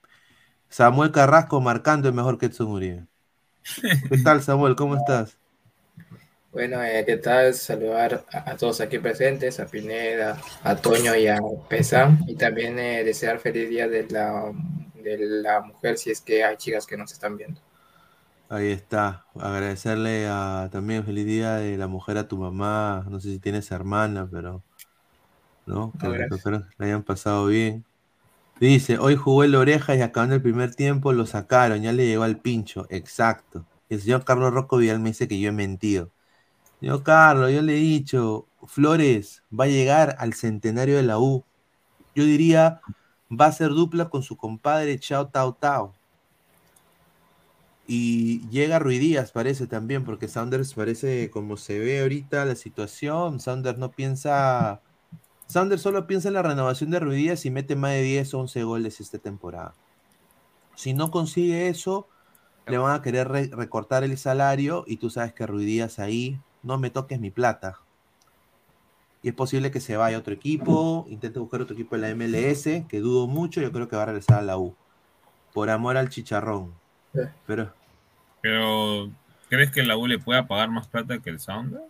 [0.69, 3.07] Samuel Carrasco marcando es mejor que Edson Uribe.
[4.09, 4.77] ¿Qué tal, Samuel?
[4.77, 5.39] ¿Cómo estás?
[6.53, 7.55] Bueno, eh, ¿qué tal?
[7.55, 12.79] Saludar a, a todos aquí presentes, a Pineda, a Toño y a Pesa, y también
[12.79, 14.53] eh, desear feliz día de la,
[14.95, 17.61] de la mujer si es que hay chicas que nos están viendo.
[18.51, 19.27] Ahí está.
[19.39, 23.07] Agradecerle a también feliz día de la mujer a tu mamá.
[23.09, 24.65] No sé si tienes hermana, pero
[25.67, 25.93] ¿no?
[26.01, 27.85] Que, No, la hayan pasado bien.
[28.59, 32.25] Dice, hoy jugó el oreja y acabando el primer tiempo lo sacaron, ya le llegó
[32.25, 32.87] al pincho.
[32.91, 33.65] Exacto.
[33.89, 36.11] El señor Carlos Rocco Vidal me dice que yo he mentido.
[36.81, 41.45] Señor Carlos, yo le he dicho, Flores va a llegar al centenario de la U.
[42.17, 42.81] Yo diría,
[43.31, 45.95] va a ser dupla con su compadre Chao Tao Tao.
[47.93, 53.79] Y llega Ruidías, parece también, porque Saunders parece, como se ve ahorita la situación, Saunders
[53.79, 54.81] no piensa,
[55.49, 58.63] Saunders solo piensa en la renovación de Ruidías y mete más de 10 o 11
[58.63, 59.75] goles esta temporada.
[60.77, 62.07] Si no consigue eso,
[62.69, 66.79] le van a querer re- recortar el salario y tú sabes que Ruidías ahí no
[66.79, 67.81] me toques mi plata.
[69.21, 72.11] Y es posible que se vaya a otro equipo, intente buscar otro equipo en la
[72.15, 74.77] MLS, que dudo mucho, yo creo que va a regresar a la U.
[75.53, 76.73] Por amor al chicharrón.
[77.45, 77.73] Pero
[78.41, 79.11] Pero,
[79.49, 81.83] ¿crees que la U le pueda pagar más plata que el Sounder?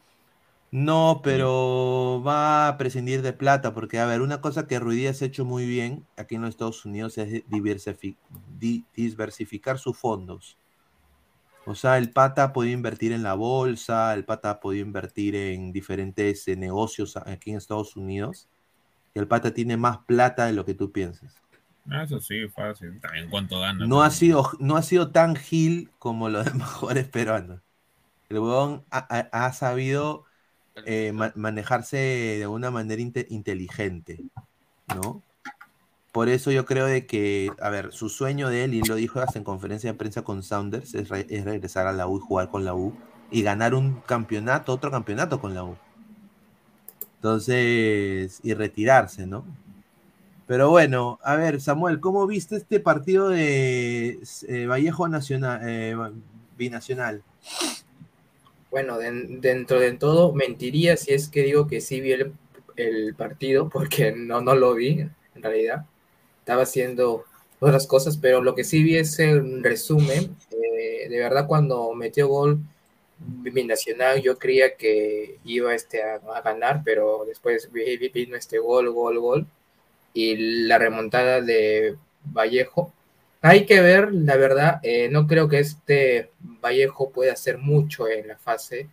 [0.72, 5.22] no, pero va a prescindir de plata, porque a ver, una cosa que Ruiz Díaz
[5.22, 8.16] ha hecho muy bien aquí en los Estados Unidos es diversifi-
[8.58, 10.58] di- diversificar sus fondos.
[11.66, 15.34] O sea, el pata ha podido invertir en la bolsa, el pata ha podido invertir
[15.36, 18.48] en diferentes eh, negocios aquí en Estados Unidos.
[19.14, 21.34] Y el pata tiene más plata de lo que tú piensas.
[21.90, 22.98] Ah, Eso sí, fácil.
[23.00, 23.86] También cuánto gana.
[23.86, 27.62] No ha sido, no ha sido tan gil como los demás jugadores peruanos.
[28.28, 28.98] El huevón ha,
[29.32, 30.24] ha- ha sabido
[30.84, 34.24] eh, ma- manejarse de una manera inte- inteligente,
[34.86, 35.24] ¿no?
[36.12, 39.20] Por eso yo creo de que, a ver, su sueño de él, y lo dijo
[39.20, 42.20] hasta en conferencia de prensa con Sounders, es, re- es regresar a la U y
[42.20, 42.94] jugar con la U
[43.30, 45.78] y ganar un campeonato, otro campeonato con la U.
[47.16, 49.44] Entonces, y retirarse, ¿no?
[50.50, 55.96] Pero bueno, a ver, Samuel, ¿cómo viste este partido de eh, Vallejo Nacional, eh,
[56.58, 57.22] Binacional?
[58.68, 62.14] Bueno, den- dentro de todo, mentiría si es que digo que sí vi
[62.74, 64.98] el, partido, porque no, no lo vi,
[65.36, 65.86] en realidad.
[66.40, 67.26] Estaba haciendo
[67.60, 70.34] otras cosas, pero lo que sí vi es el resumen.
[70.50, 72.58] Eh, de verdad, cuando metió gol
[73.20, 78.58] Binacional, yo creía que iba este, a, a ganar, pero después vi- vi- vino este
[78.58, 79.46] gol, gol, gol.
[80.14, 80.36] Y
[80.66, 82.92] la remontada de Vallejo.
[83.42, 88.28] Hay que ver, la verdad, eh, no creo que este Vallejo pueda hacer mucho en
[88.28, 88.88] la fase,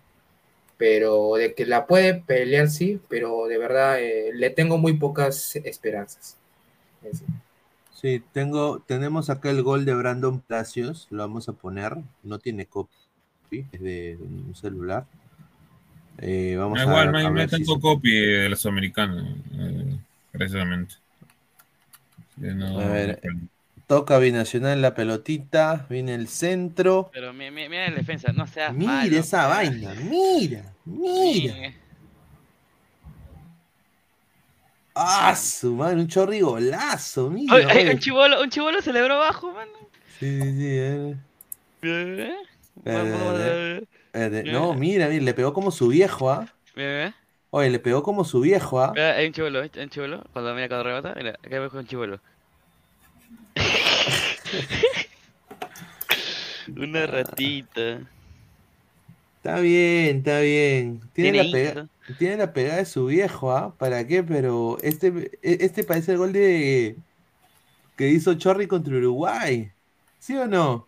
[0.78, 5.56] pero de que la puede pelear, sí, pero de verdad eh, le tengo muy pocas
[5.58, 6.38] esperanzas.
[7.04, 7.24] Es-
[7.90, 12.66] Sí, tengo, tenemos acá el gol de Brandon Palacios, lo vamos a poner, no tiene
[12.68, 12.94] copy,
[13.72, 15.08] es de un celular.
[16.18, 18.12] Eh, vamos Ah, a igual, no hay, a no hay ver si tanto se- copy
[18.12, 20.00] de los americanos, eh,
[20.32, 20.96] precisamente.
[22.38, 23.20] No- A ver,
[23.88, 27.10] toca binacional la pelotita, viene el centro.
[27.12, 31.54] Pero mi- mi- mira, la defensa, no seas Mira malo, esa vaina, mira, mira.
[31.56, 31.74] Mira.
[34.96, 37.54] Ah, su madre, un chorri golazo, mira.
[37.70, 39.72] Ay, un chivolo, un chivolo celebró abajo, mano.
[40.20, 41.16] Sí, sí, sí, eh.
[41.84, 42.34] ¿Eh?
[42.86, 43.88] Eh.
[44.52, 46.48] No, mira, mira, le pegó como su viejo, ¿ah?
[47.50, 48.92] Oye, le pegó como su viejo, ¿ah?
[48.94, 49.62] Mira, hay un chivolo.
[49.62, 50.24] Hay un chivolo.
[50.34, 52.20] Cuando mira cuando rebota, mira, acá con un chivolo.
[56.76, 58.00] Una ratita.
[59.38, 61.00] Está bien, está bien.
[61.14, 63.74] Tiene, Tiene la, pega- tiene la pegada de su viejo, ¿ah?
[63.78, 64.24] ¿Para qué?
[64.24, 65.08] Pero este,
[65.42, 66.98] e- este parece el gol de
[67.96, 69.72] que hizo Chorri contra Uruguay.
[70.20, 70.88] ¿Sí o no?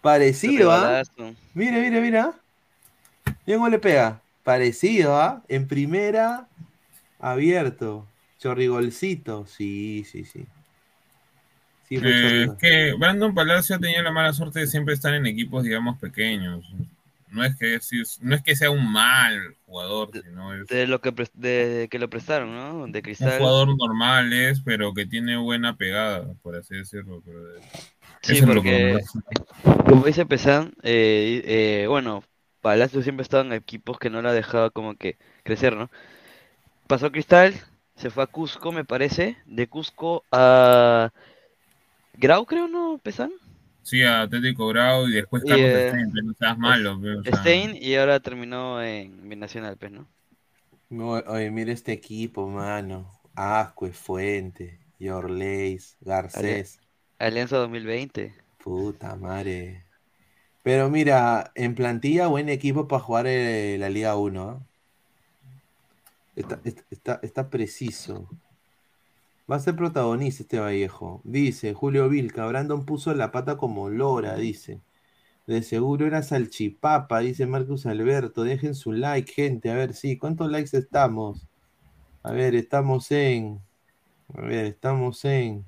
[0.00, 1.02] Parecido, ¿ah?
[1.54, 2.34] Mira, mira, mira.
[3.46, 4.20] Bien cómo le pega.
[4.44, 5.42] Parecido, ¿ah?
[5.48, 6.48] En primera,
[7.18, 8.06] abierto.
[8.38, 9.46] Chorrigolcito.
[9.46, 10.46] Sí, sí, sí.
[11.88, 15.14] Sí, fue Eh, es que Brandon Palacio ha tenido la mala suerte de siempre estar
[15.14, 16.64] en equipos, digamos, pequeños.
[17.30, 17.78] No es que,
[18.20, 22.08] no es que sea un mal jugador, sino es De lo que, de que lo
[22.08, 22.86] prestaron, ¿no?
[22.86, 27.22] De un jugador normal, es, pero que tiene buena pegada, por así decirlo.
[27.24, 27.60] Pero de-
[28.22, 29.00] Sí, eso es lo que porque,
[29.88, 31.42] como dice Pesan, eh,
[31.82, 32.22] eh, bueno,
[32.64, 35.90] Palacio siempre ha estado en equipos que no la ha dejado como que crecer, ¿no?
[36.86, 37.52] Pasó a Cristal,
[37.94, 41.12] se fue a Cusco, me parece, de Cusco a
[42.14, 43.32] Grau, creo, ¿no, Pesan?
[43.82, 46.98] Sí, a Atlético Grau y después Y, Carlos eh, Stein, pero no seas malo.
[47.02, 50.08] pe, o sea, Stein y ahora terminó en Binacional, pues, ¿no?
[50.88, 53.10] No, oye, mira este equipo, mano.
[53.34, 56.80] Ascue, Fuente, Yorleis, Garcés.
[57.18, 58.32] Alianza 2020.
[58.56, 59.83] Puta madre.
[60.64, 64.42] Pero mira, en plantilla, buen equipo para jugar eh, la Liga 1.
[64.50, 64.66] ¿ah?
[66.36, 68.28] Está, está, está- está preciso.
[69.50, 71.22] Va a ser protagonista este Vallejo.
[71.24, 74.82] Dice Julio Vilca, Brandon puso la pata como lora, dice.
[75.46, 78.44] De seguro era salchipapa, dice Marcus Alberto.
[78.44, 79.70] Dejen su like, gente.
[79.70, 81.48] A ver, sí, ¿cuántos likes estamos?
[82.24, 83.60] A ver, estamos en.
[84.34, 85.66] A ver, estamos en.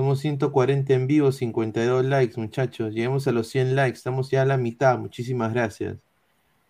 [0.00, 2.94] Somos 140 en vivo, 52 likes, muchachos.
[2.94, 4.98] Llegamos a los 100 likes, estamos ya a la mitad.
[4.98, 5.98] Muchísimas gracias.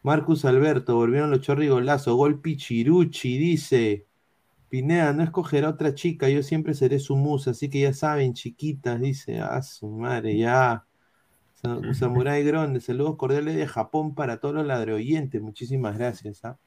[0.02, 2.16] Marcus Alberto, volvieron los chorrigolazos.
[2.16, 4.04] Gol Pichiruchi, dice.
[4.68, 9.00] Pineda, no escogerá otra chica, yo siempre seré su musa, así que ya saben, chiquitas,
[9.00, 9.38] dice.
[9.38, 10.84] Ah, su madre, ya.
[11.54, 15.40] Sa- Samurai Grande, saludos cordiales de Japón para todos los ladroyentes.
[15.40, 16.44] Muchísimas gracias.
[16.44, 16.58] ¿ah?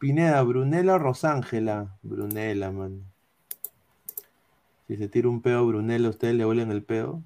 [0.00, 1.96] Pineda, Brunella o Rosángela.
[2.02, 3.04] Brunella, man.
[4.90, 7.24] Si se tira un pedo a Brunella, ¿ustedes le huelen el pedo?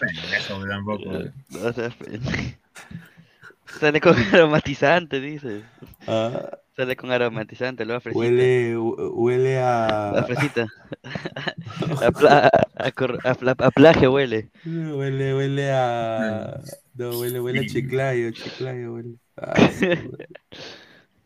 [0.00, 1.10] pendejo, tampoco.
[1.48, 2.56] No seas pendejo.
[3.78, 5.66] Sale con aromatizante, dice.
[6.06, 8.44] Ah, Sale con aromatizante, lo fresita.
[8.44, 9.58] huele, hu- huele
[10.08, 10.24] La a.
[10.24, 10.66] fresita.
[12.00, 14.50] a, pla- a, cor- a pla- a plagio huele.
[14.64, 16.62] Huele, huele a.
[16.94, 19.18] No, huele, huele a chiclayo, chiclayo, huele.
[19.36, 20.26] Ah, sí, huele.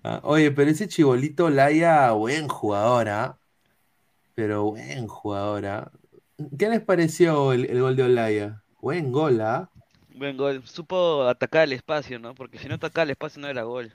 [0.02, 3.39] Ah, oye, pero ese chibolito Laya, buen jugador, ¿ah?
[4.40, 5.92] Pero buen jugador, ¿ah?
[6.58, 8.62] ¿Qué les pareció el, el gol de Olaya?
[8.80, 9.68] Buen gol, ¿ah?
[10.14, 10.62] Buen gol.
[10.64, 12.34] Supo atacar el espacio, ¿no?
[12.34, 13.92] Porque si no atacaba el espacio no era gol.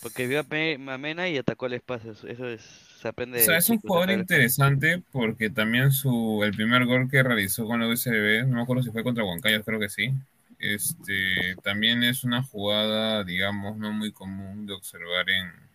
[0.00, 2.12] Porque vio a Mena y atacó el espacio.
[2.12, 6.86] Eso es, se aprende O sea, es un jugador interesante porque también su el primer
[6.86, 9.90] gol que realizó con la USB, no me acuerdo si fue contra Huancayo, creo que
[9.90, 10.10] sí.
[10.58, 15.66] Este, también es una jugada, digamos, no muy común de observar en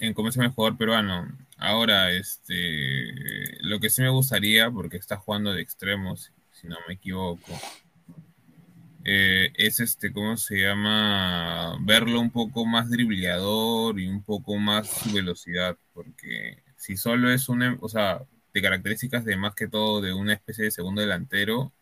[0.00, 1.28] en cómo se llama el jugador.
[1.58, 6.94] Ahora, este, lo que sí me gustaría, porque está jugando de extremos, si no me
[6.94, 7.52] equivoco,
[9.04, 11.76] eh, es este, ¿cómo se llama?
[11.82, 17.48] Verlo un poco más dribleador y un poco más su velocidad, porque si solo es
[17.48, 18.22] un, o sea,
[18.52, 21.72] de características de más que todo de una especie de segundo delantero,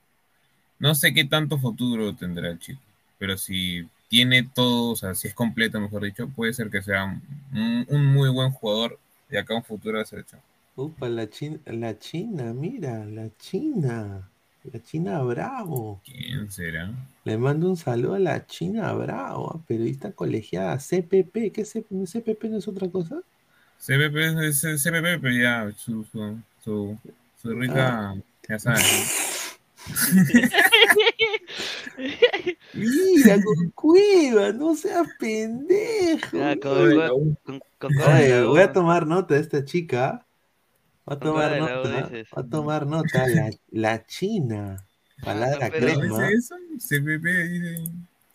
[0.79, 2.81] no sé qué tanto futuro tendrá el chico,
[3.19, 7.05] pero si tiene todo, o sea, si es completo, mejor dicho, puede ser que sea
[7.05, 8.99] un, un muy buen jugador
[9.29, 10.41] de acá a un futuro de selección.
[10.77, 14.31] Upa, la China, la China, mira, la China.
[14.73, 16.01] La China Bravo.
[16.05, 16.91] ¿Quién será?
[17.25, 21.53] Le mando un saludo a la China Bravo, ah, periodista colegiada, CPP.
[21.53, 23.23] ¿Qué es CPP no es otra cosa?
[23.81, 26.99] CPP es CPP, pero ya su, su, su,
[27.41, 28.15] su rica,
[28.49, 29.59] ya sabes.
[32.75, 36.37] Mira, con cueva, no seas pendejo.
[36.43, 40.25] Ah, con- Oye, con- con- con Oye, voy a tomar nota de esta chica.
[41.09, 42.11] Va a tomar nota.
[42.37, 43.27] Va a tomar nota.
[43.29, 44.77] La, la China.
[45.25, 46.29] Palabra no, pero- crema.
[46.29, 46.55] ¿Dice eso?
[46.79, 47.85] CPP dice.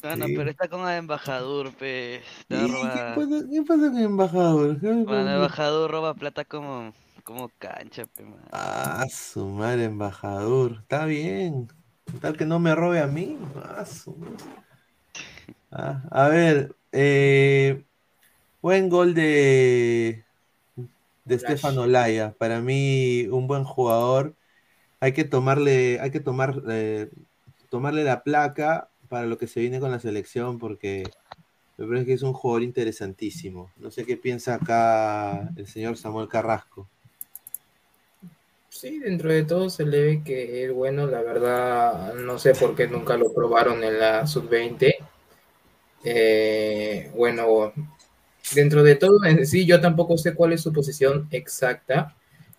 [0.01, 0.35] Ah, no, Sí.
[0.35, 2.21] pero está con el embajador, pues.
[2.49, 4.79] ¿Y Está qué pasa, qué pasa con el embajador?
[4.81, 6.91] ¿Qué Bueno, el embajador roba plata como,
[7.23, 8.39] como cancha, pe, man.
[8.51, 10.79] Ah, su madre, embajador.
[10.81, 11.69] Está bien.
[12.21, 13.37] Tal que no me robe a mí.
[13.55, 13.85] Ah.
[15.71, 17.83] Ah, a ver, eh,
[18.61, 20.23] buen gol de,
[21.25, 22.35] de Stefano Olaya.
[22.37, 24.35] Para mí, un buen jugador.
[24.99, 27.09] Hay que tomarle, hay que tomar, eh,
[27.69, 31.03] tomarle la placa para lo que se viene con la selección, porque
[31.77, 33.71] me parece que es un jugador interesantísimo.
[33.77, 36.87] No sé qué piensa acá el señor Samuel Carrasco.
[38.73, 42.75] Sí, dentro de todo se le ve que es bueno, la verdad, no sé por
[42.75, 44.95] qué nunca lo probaron en la sub-20.
[46.03, 47.71] Eh, bueno,
[48.55, 52.15] dentro de todo sí, yo tampoco sé cuál es su posición exacta,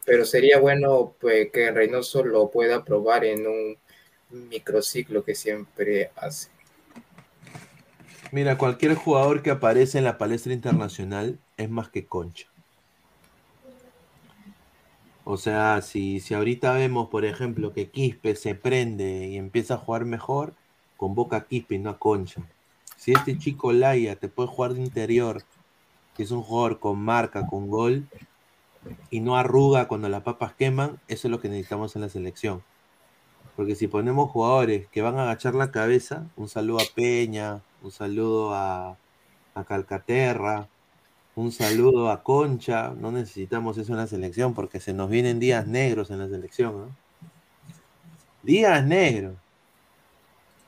[0.06, 3.76] pero sería bueno pues, que Reynoso lo pueda probar en un
[4.30, 6.48] microciclo que siempre hace.
[8.30, 12.53] Mira, cualquier jugador que aparece en la palestra internacional es más que concha.
[15.24, 19.78] O sea, si, si ahorita vemos, por ejemplo, que Quispe se prende y empieza a
[19.78, 20.54] jugar mejor,
[20.98, 22.42] convoca a Quispe y no a Concha.
[22.96, 25.42] Si este chico Laia te puede jugar de interior,
[26.14, 28.06] que es un jugador con marca, con gol,
[29.10, 32.62] y no arruga cuando las papas queman, eso es lo que necesitamos en la selección.
[33.56, 37.92] Porque si ponemos jugadores que van a agachar la cabeza, un saludo a Peña, un
[37.92, 38.98] saludo a,
[39.54, 40.68] a Calcaterra,
[41.36, 45.66] un saludo a Concha, no necesitamos eso en la selección porque se nos vienen días
[45.66, 46.96] negros en la selección, ¿no?
[48.42, 49.36] Días negros.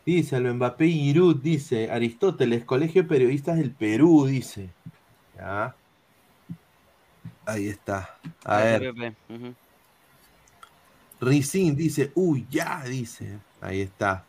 [0.05, 4.71] Dice lo Mbappé y Giroud, dice Aristóteles, Colegio de Periodistas del Perú, dice.
[5.37, 5.75] Ya.
[7.45, 8.17] Ahí está.
[8.45, 9.15] A ver.
[9.29, 9.55] Ujú.
[11.21, 13.39] Ricin dice, uy, ya, dice.
[13.61, 14.25] Ahí está.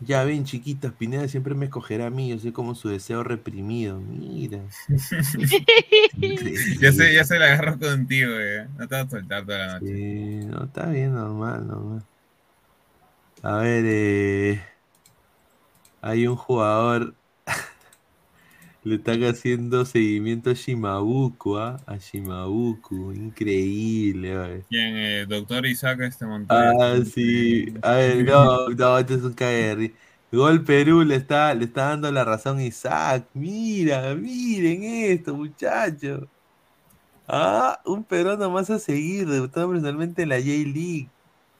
[0.00, 4.00] Ya ven, chiquitas, Pineda siempre me escogerá a mí, yo soy como su deseo reprimido.
[4.00, 4.60] Mira.
[6.80, 8.68] ya, se, ya se la agarró contigo, eh.
[8.78, 9.86] No te vas a soltar toda la noche.
[9.86, 12.04] Sí, no, está bien, normal, normal.
[13.42, 14.62] A ver, eh,
[16.00, 17.14] hay un jugador,
[18.88, 21.80] le están haciendo seguimiento a Shimabuku, ¿ah?
[21.86, 24.64] A Shimabuku, increíble, ¿vale?
[24.68, 24.96] ¿Quién?
[24.96, 26.72] Eh, doctor Isaac este Montoya.
[26.80, 27.74] Ah, sí.
[27.82, 29.92] A ver, no, no, este es un caer.
[30.32, 33.26] Gol Perú le está, le está dando la razón a Isaac.
[33.34, 36.26] Mira, miren esto, muchachos.
[37.26, 41.08] Ah, un peruano más a seguir, debutado personalmente en la J-League.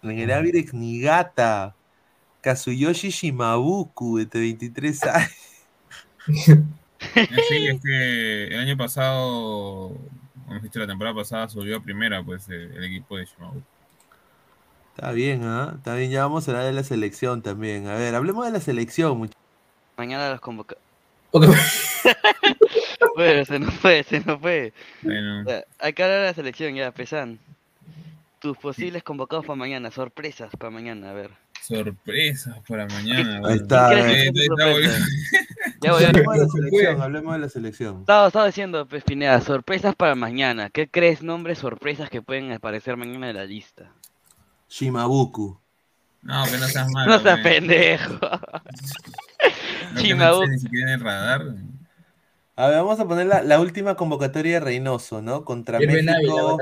[0.02, 1.74] En el Avirex Nigata.
[2.40, 5.30] Kazuyoshi Shimabuku, de 23 años.
[7.14, 9.96] Eh, Sí, es que el año pasado,
[10.46, 13.62] como dicho, la temporada pasada subió a primera, pues, eh, el equipo de Shimau.
[14.94, 15.74] Está bien, ¿ah?
[15.76, 17.86] Está bien, ya vamos a hablar de la selección también.
[17.86, 19.40] A ver, hablemos de la selección, muchachos.
[19.96, 20.76] Mañana los convoca.
[23.14, 24.72] Bueno, se nos fue, se nos fue.
[25.02, 25.44] Bueno.
[25.44, 27.38] Ya, Hay que hablar de la selección ya, Pesan.
[28.40, 31.30] Tus posibles convocados para mañana, sorpresas para mañana, a ver.
[31.68, 33.42] Sorpresas para mañana.
[33.46, 33.90] Ahí está.
[33.90, 34.48] ¿Quién crees
[34.88, 35.04] Eh.
[35.82, 38.00] Ya voy a Hablemos de la selección, hablemos de la selección.
[38.00, 40.70] Estaba, estaba diciendo, pues, Pineda, sorpresas para mañana.
[40.70, 43.92] ¿Qué crees nombres sorpresas que pueden aparecer mañana en la lista?
[44.70, 45.60] Shimabuku.
[46.22, 47.12] No, que no seas malo.
[47.12, 47.42] No seas eh.
[47.42, 48.14] pendejo.
[49.94, 51.42] No, que no ni siquiera en el radar.
[52.56, 55.44] A ver, vamos a poner la, la última convocatoria de Reynoso, ¿no?
[55.44, 56.58] Contra México.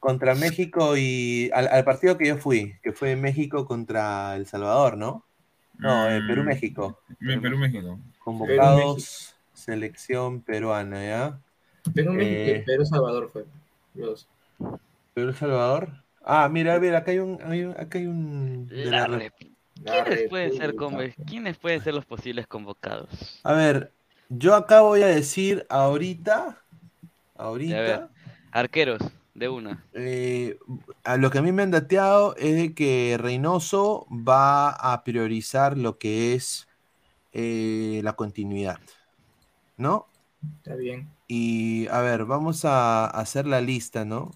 [0.00, 1.50] Contra México y.
[1.52, 5.24] Al, al partido que yo fui, que fue México contra El Salvador, ¿no?
[5.78, 7.00] No, eh, Mm, Perú-México.
[7.42, 7.98] Perú, México.
[8.24, 11.38] Convocados, selección peruana, ¿ya?
[11.94, 13.44] Perú, México Eh, y Perú, Salvador fue.
[13.94, 14.26] Los.
[15.14, 15.90] Perú, Salvador.
[16.22, 17.38] Ah, mira, a ver, acá hay un.
[17.42, 18.66] hay un- acá hay un.
[18.68, 19.32] de La la rep-
[19.84, 20.74] La ¿Quiénes pueden ser
[21.26, 23.40] ¿Quiénes pueden ser los posibles convocados?
[23.44, 23.92] A ver,
[24.28, 26.36] yo acá voy a decir ahorita.
[26.38, 26.58] A ver,
[27.36, 28.08] Ahorita.
[28.52, 29.00] arqueros,
[29.40, 29.84] de una.
[29.94, 30.56] eh,
[31.02, 35.76] a lo que a mí me han dateado es de que Reynoso va a priorizar
[35.76, 36.68] lo que es
[37.32, 38.78] eh, la continuidad.
[39.76, 40.06] ¿No?
[40.58, 41.08] Está bien.
[41.26, 44.30] Y a ver, vamos a hacer la lista, ¿no?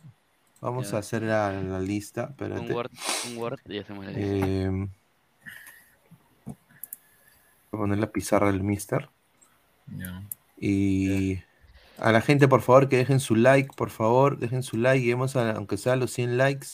[0.61, 0.97] Vamos Ya.
[0.97, 2.35] a hacer la, la lista.
[2.41, 2.73] Un.
[2.73, 2.91] Word,
[3.31, 4.47] un Word y hacemos la lista.
[4.47, 4.89] Eh, voy
[7.73, 9.09] a poner la pizarra del mister.
[9.99, 10.23] Ya.
[10.59, 11.43] Y
[11.99, 15.01] a la gente, por favor, que dejen su like, por favor, dejen su like.
[15.01, 16.67] Lleguemos a, aunque sea a los 100 likes.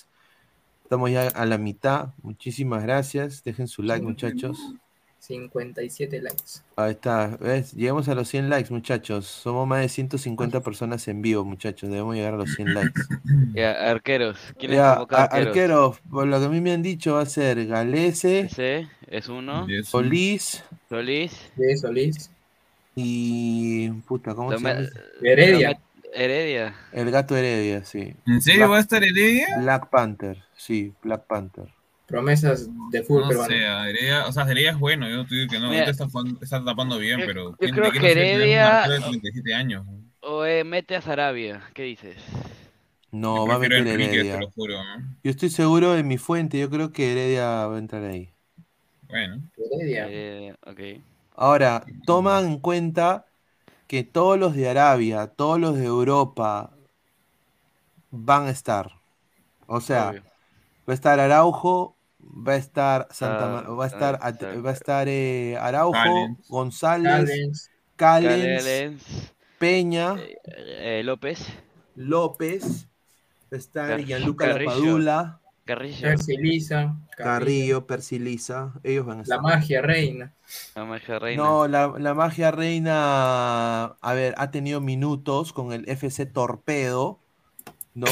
[0.84, 2.10] Estamos ya a la mitad.
[2.22, 3.44] Muchísimas gracias.
[3.44, 4.58] Dejen su like, muchachos.
[5.20, 6.62] 57 likes.
[6.76, 7.72] Ahí está, ¿ves?
[7.74, 9.26] Llegamos a los 100 likes, muchachos.
[9.26, 11.90] Somos más de 150 personas en vivo, muchachos.
[11.90, 13.02] Debemos llegar a los 100 likes.
[13.54, 14.38] Ya, arqueros.
[14.58, 15.46] ¿Quiénes Ya, convocan a- arqueros?
[15.48, 19.28] arqueros, por lo que a mí me han dicho, va a ser Galese, Ese es
[19.28, 19.66] uno.
[19.84, 21.50] Solís Solís.
[21.56, 22.30] De Solís.
[23.04, 23.90] Y.
[24.06, 24.80] Puta, ¿cómo Lo se llama?
[25.22, 25.70] Heredia.
[25.70, 26.74] lo me- Heredia.
[26.92, 28.14] El gato Heredia, sí.
[28.26, 29.46] ¿En serio Black- va a estar Heredia?
[29.60, 31.66] Black Panther, sí, Black Panther.
[32.06, 33.52] Promesas de fútbol No peruano.
[33.52, 36.20] sé, Heredia, o sea, Heredia es bueno, yo te digo que no, Mira, ahorita está,
[36.42, 38.98] está tapando bien, yo- pero yo ¿quién- creo que no se tiene un Heredia- de
[38.98, 39.86] 37 años?
[40.22, 41.62] O eh, mete a Sarabia.
[41.72, 42.16] ¿Qué dices?
[43.12, 44.34] No, Yo va a meter Heredia.
[44.34, 45.04] te lo juro, ¿no?
[45.22, 48.28] Yo estoy seguro de mi fuente, yo creo que Heredia va a entrar ahí.
[49.08, 50.06] Bueno, Heredia.
[50.10, 51.00] Eh, ok.
[51.40, 53.24] Ahora, toman en cuenta
[53.86, 56.76] que todos los de Arabia, todos los de Europa
[58.10, 59.00] van a estar.
[59.66, 60.22] O sea, Obvio.
[60.86, 64.62] va a estar Araujo, va a estar Santa Ah, va a estar ah, exacto.
[64.62, 66.46] va a estar eh, Araujo, Callens.
[66.46, 68.60] González, Callens.
[68.60, 71.46] Callens, Peña, eh, eh, López,
[71.94, 72.86] López,
[73.50, 74.98] va a estar Gianluca Carrillo.
[74.98, 75.40] Lapadula,
[75.74, 76.96] Carrillo, Percy Lisa.
[77.16, 80.32] Carrillo, Persilisa, ellos van a La magia reina.
[80.74, 81.42] la magia reina.
[81.42, 87.20] No, la, la magia reina, a ver, ha tenido minutos con el FC Torpedo,
[87.94, 88.06] ¿no?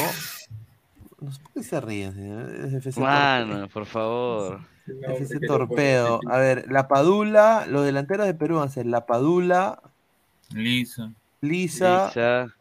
[1.19, 2.49] No sé por qué se ríen, señor.
[2.65, 4.61] Es FC Mano, por favor.
[4.85, 5.13] Torpedo.
[5.17, 6.19] FC Torpedo.
[6.29, 9.81] A ver, La Padula, los delanteros de Perú van a ser La Padula,
[10.53, 11.11] Lisa.
[11.41, 12.55] Lisa, Lisa,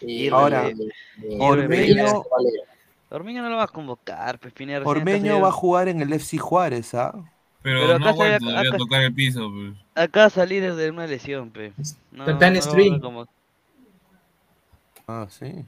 [0.00, 0.70] Y Ahora,
[1.38, 2.22] Ormeño-
[3.10, 6.38] Ormeño no lo va a convocar, pues Pineda, Ormeño va a jugar en el FC
[6.38, 7.12] Juárez, ¿ah?
[7.62, 9.74] Pero, Pero no acá ha se vuelto ve- todavía a acá- tocar el piso, pues.
[9.94, 11.72] Acá salí desde una lesión, pe.
[12.12, 13.00] No, Está en no stream.
[15.06, 15.64] Ah, sí.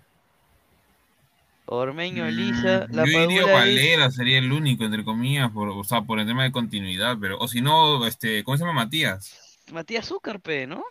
[1.67, 6.03] Ormeño, Mm, Lisa, la Yo diría Valera sería el único, entre comillas, por, o sea,
[6.03, 9.59] por el tema de continuidad, pero, o si no, este, ¿cómo se llama Matías?
[9.73, 10.83] Matías Zúcar, pe, ¿no?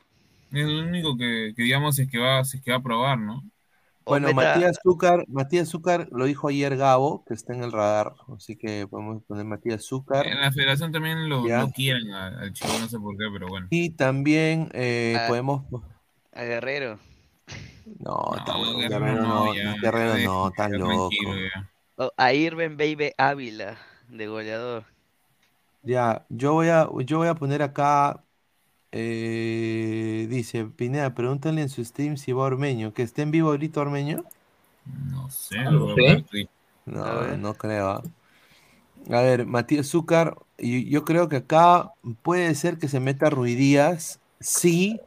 [0.52, 3.20] Es el único que, que digamos es que va, si es que va a probar,
[3.20, 3.44] ¿no?
[4.10, 8.14] Bueno, meta- Matías Zúcar, Matías Zúcar lo dijo ayer Gabo, que está en el radar,
[8.36, 10.28] así que podemos poner Matías Zúcar.
[10.28, 13.68] En la federación también lo, lo quieren al, chico, no sé por qué, pero bueno.
[13.70, 15.26] Y también eh, Ah.
[15.28, 15.64] podemos...
[16.34, 17.00] a Guerrero.
[18.00, 21.10] No, está No, bueno, Guerrero Guerrero no, no, ya, Guerrero ya, no, ya, tan loco.
[22.18, 23.78] a Irving Baby Ávila,
[24.10, 24.84] de goleador.
[25.82, 28.24] Ya, yo voy a, yo voy a poner acá,
[28.92, 33.82] eh, dice Pineda, pregúntale en su stream si va Ormeño, que esté en vivo ahorita
[33.82, 34.26] Ormeño.
[35.12, 36.50] No sé, lo tweet.
[36.86, 37.40] No, A ver.
[37.40, 37.90] no creo.
[37.90, 38.04] ¿ah?
[39.10, 44.20] A ver, Matías Zúcar, y yo creo que acá puede ser que se meta Ruidías,
[44.40, 45.00] sí,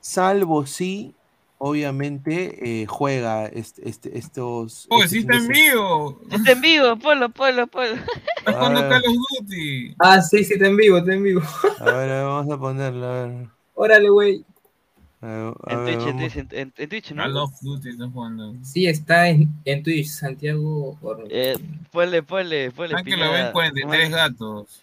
[0.00, 1.14] salvo si,
[1.58, 4.86] obviamente, eh, juega este, este- estos...
[4.90, 6.20] ¡Oh, este sí está en vivo!
[6.30, 7.94] Está en vivo, polo, polo, polo.
[8.38, 8.88] Está jugando Ah.
[8.88, 9.94] Call of Duty.
[9.98, 11.42] Ah, sí, sí, está en vivo, está en vivo.
[11.80, 13.46] A ver, a ver, vamos a ponerlo, a ver.
[13.74, 14.44] Órale, güey.
[15.20, 15.88] En en
[16.20, 17.24] en, en- en Twitch, ¿no?
[17.24, 18.54] Call of Duty está jugando.
[18.62, 20.96] Sí, está en, en Twitch, Santiago.
[21.28, 21.58] Eh,
[21.90, 22.94] ponle, ponle, ponle.
[22.96, 24.80] Ah, que lo ven Pineda, 43 gatos.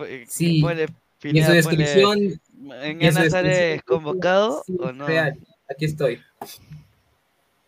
[0.00, 0.60] eh, Sí.
[0.60, 0.86] Ponle,
[1.22, 2.18] Y en su ponle, descripción.
[2.18, 5.06] y en su ¿Mañana sales descripción, convocado sí, o no?
[5.06, 5.38] real,
[5.70, 6.20] Aquí estoy.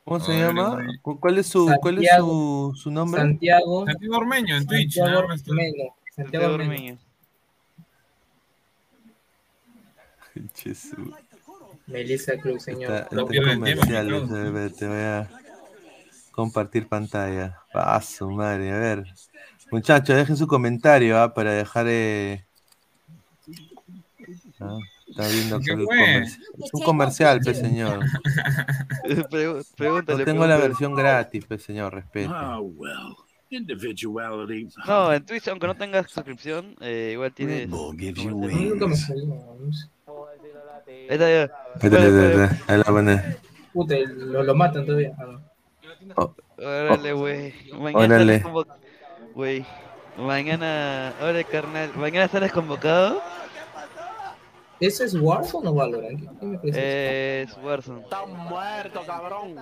[0.05, 0.75] ¿Cómo se Ay, llama?
[0.75, 0.99] güey.
[1.03, 3.21] ¿Cu- ¿Cuál es su, cuál es su, su nombre?
[3.21, 3.87] Santiago.
[3.87, 4.95] Santiago Ormeño en Twitch.
[4.95, 5.19] Santiago.
[5.19, 5.37] Ormeño.
[5.45, 6.99] Santiago Santiago Ormeño.
[10.55, 11.15] Jesús.
[11.87, 12.93] Melissa Cruz, señor.
[12.93, 14.37] Está, No está pierde el tiempo, comercial, Claudio.
[14.37, 15.31] a ver, te voy a
[16.33, 17.59] compartir pantalla.
[17.73, 19.05] Ah, su madre, a ver.
[19.71, 21.87] Muchachos, dejen su comentario ah, para dejar.
[21.89, 22.45] eh,
[24.61, 24.79] ah,
[25.17, 25.97] está viendo ¿Qué acá el fue?
[25.97, 26.43] comercial.
[26.65, 28.01] Es un comercial, pe señor.
[29.77, 30.19] Pregúntale.
[30.19, 32.29] No tengo la versión gratis, pe señor, respete.
[32.33, 33.17] Oh, well,
[33.51, 34.69] individuality.
[34.87, 37.69] No, en Twitch, aunque no tengas suscripción, eh, igual tienes.
[40.89, 41.51] Ahí está, ya.
[42.69, 43.37] Ahí la.
[43.73, 45.15] Puta, lo, lo matan todavía.
[45.19, 45.39] Ah.
[46.17, 47.55] Oh, Órale, güey.
[47.73, 48.25] Mañana Órale.
[48.25, 48.81] sales convocado.
[49.35, 49.67] Güey.
[50.17, 51.13] Mañana.
[51.21, 51.91] Órale, carnal.
[51.97, 53.21] Mañana sales convocado.
[54.79, 56.21] ¿Eso es Warzone o Valorant?
[56.21, 56.79] ¿Qué- qué me parece?
[56.81, 58.01] Eh, es Warzone.
[58.03, 59.57] Está muerto, cabrón.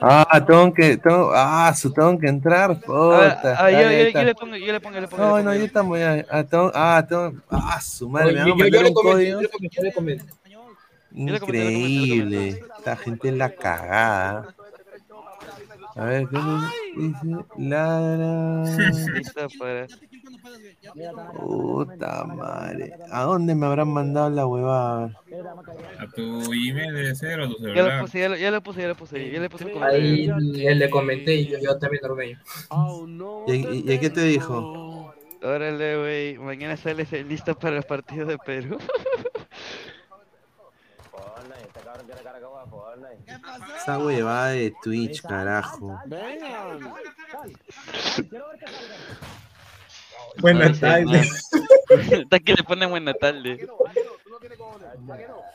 [0.00, 3.56] Ah, tengo que, tengo, ah, su tengo que entrar, puta.
[3.58, 5.22] ah, yo, Ahí yo- yo le pongo, yo le pongo, le pongo.
[5.22, 6.24] No, no, yo estamos ya.
[6.30, 8.88] Ah, tengo, ah, tengo, ah, su madre, Oye, me van a yo, yo mandar le
[8.88, 9.34] un comento, código.
[9.34, 10.24] yo le comento, yo le comento.
[10.24, 10.48] le comento,
[11.12, 12.48] yo le Increíble.
[12.78, 14.54] Esta gente es la cagada.
[15.94, 16.38] A ver, ¿qué
[16.96, 17.44] dice?
[17.58, 18.64] Ladra.
[21.38, 22.92] Puta madre.
[23.10, 25.20] ¿A dónde me habrán mandado la huevada?
[25.98, 28.00] A tu email debe ser o a tu Ya lo celular.
[28.00, 29.30] puse, ya lo, ya lo puse, ya lo puse.
[29.30, 29.72] Ya le puse Ahí
[30.28, 30.36] comentario.
[30.38, 32.38] le, le comenté y yo, yo también Ormeño.
[33.46, 35.14] ¿Y, y, y qué te dijo?
[35.42, 36.38] Órale, güey.
[36.38, 38.78] Mañana sales listo para los partidos de Perú.
[43.76, 45.98] Esa huevada de Twitch, carajo.
[50.40, 51.48] Buenas tardes.
[51.50, 52.12] tardes.
[52.12, 53.66] Está que le ponen buena tarde.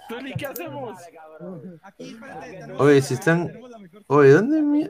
[0.10, 0.98] Tony, ¿qué hacemos?
[2.78, 3.52] Oye, si están.
[4.08, 4.84] Oye, ¿dónde mi...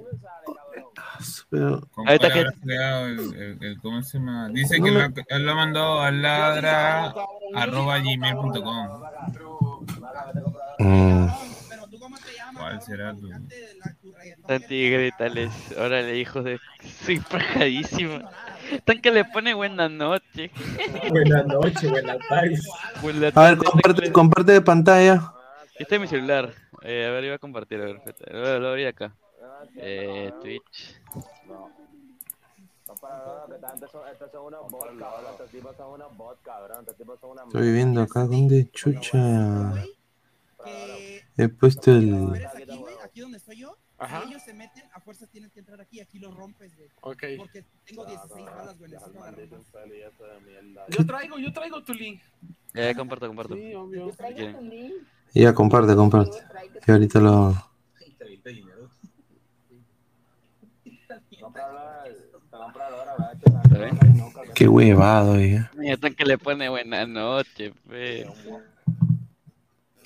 [0.98, 1.20] Ah,
[1.50, 1.82] Pero...
[1.94, 4.50] ¿Con Ahí está que- el, el- el- ¿Cómo se llama?
[4.50, 7.14] Dice No que me- lo, lo mandado a ladra
[7.56, 9.04] arroba gmail.com.
[10.80, 11.28] Mm.
[12.56, 13.30] ¿Cuál será tu?
[14.48, 15.52] Santi, grítales.
[15.78, 16.60] Órale, hijos de.
[17.06, 18.20] Soy pajadísimo.
[18.86, 20.52] Tan que le pone buena noche.
[21.10, 22.68] Buenas noches, buenas tardes.
[23.02, 25.34] Buena A ver, comparte, comparte de pantalla.
[25.78, 26.54] Este es mi celular.
[26.82, 27.82] Eh, a ver, iba a compartir.
[27.82, 28.02] A ver.
[28.32, 29.16] Lo, lo abrí acá.
[29.76, 31.00] Eh, Twitch.
[37.48, 39.74] Estoy viendo acá dónde chucha.
[41.38, 42.48] He puesto el.
[43.04, 43.78] Aquí, donde estoy yo,
[44.26, 46.90] ellos se meten, a fuerzas tienes que entrar aquí, aquí los rompes, güey.
[47.00, 47.24] Ok.
[47.38, 48.92] Porque tengo 16 balas, güey.
[50.90, 52.20] Yo traigo, yo traigo tu link.
[52.74, 53.56] Eh, comparto, comparto.
[53.56, 54.12] Sí, obvio.
[54.12, 54.94] Si quieren.
[55.34, 56.38] Ya, comparte, comparte.
[56.84, 57.56] Que ahorita lo.
[64.54, 65.72] Qué huevado, ya.
[65.78, 68.28] Mira, tan que le pone buena noche, fe.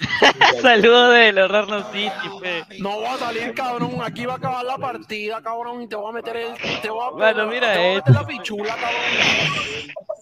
[0.62, 2.64] Saludos del Horror City, fe.
[2.80, 3.98] No voy a salir, cabrón.
[4.04, 5.82] Aquí va a acabar la partida, cabrón.
[5.84, 6.82] Y te voy a meter el.
[6.82, 8.12] Te voy a, Bueno, mira te voy a esto.
[8.12, 9.02] meter la pichula, cabrón.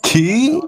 [0.04, 0.60] ¿Qué?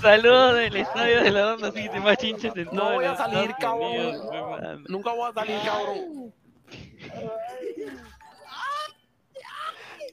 [0.00, 3.54] Saludos del estadio de la Onda City, más chinches en No todo voy a salir,
[3.60, 3.90] cabrón.
[3.92, 4.80] Unidos.
[4.88, 6.32] Nunca voy a salir, cabrón.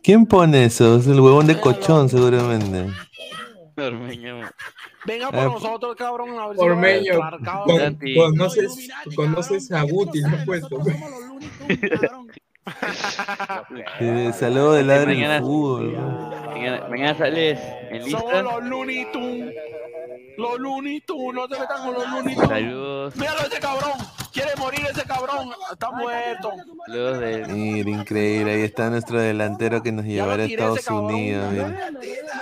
[0.04, 0.98] ¿Quién pone eso?
[0.98, 2.88] Es el huevón de cochón, seguramente.
[3.78, 4.42] Ormeño.
[5.06, 6.38] Venga Ah, por nosotros, cabrón.
[6.40, 7.66] A ver si Ormeño, vamos a entrar, cabrón.
[7.68, 8.16] con- Santi.
[8.16, 10.38] conoces, conoces a Guti, ¿no?
[10.46, 10.64] Pues,
[14.00, 15.42] Eh, saludo de ladre Mañana-.
[15.42, 17.60] Mañana, mañana sales
[17.92, 18.42] en lista.
[18.62, 19.54] Looney Tunes.
[20.38, 22.38] Los Tunes, no te metan con los Tunes.
[22.38, 23.94] Saludos, Míralo ese cabrón.
[24.32, 25.50] Quiere morir ese cabrón.
[25.72, 26.52] Está muerto.
[26.86, 27.48] saludos del.
[27.48, 28.52] Mira, increíble.
[28.54, 31.52] Ahí está nuestro delantero que nos llevará a Estados Unidos.
[31.52, 31.92] mira.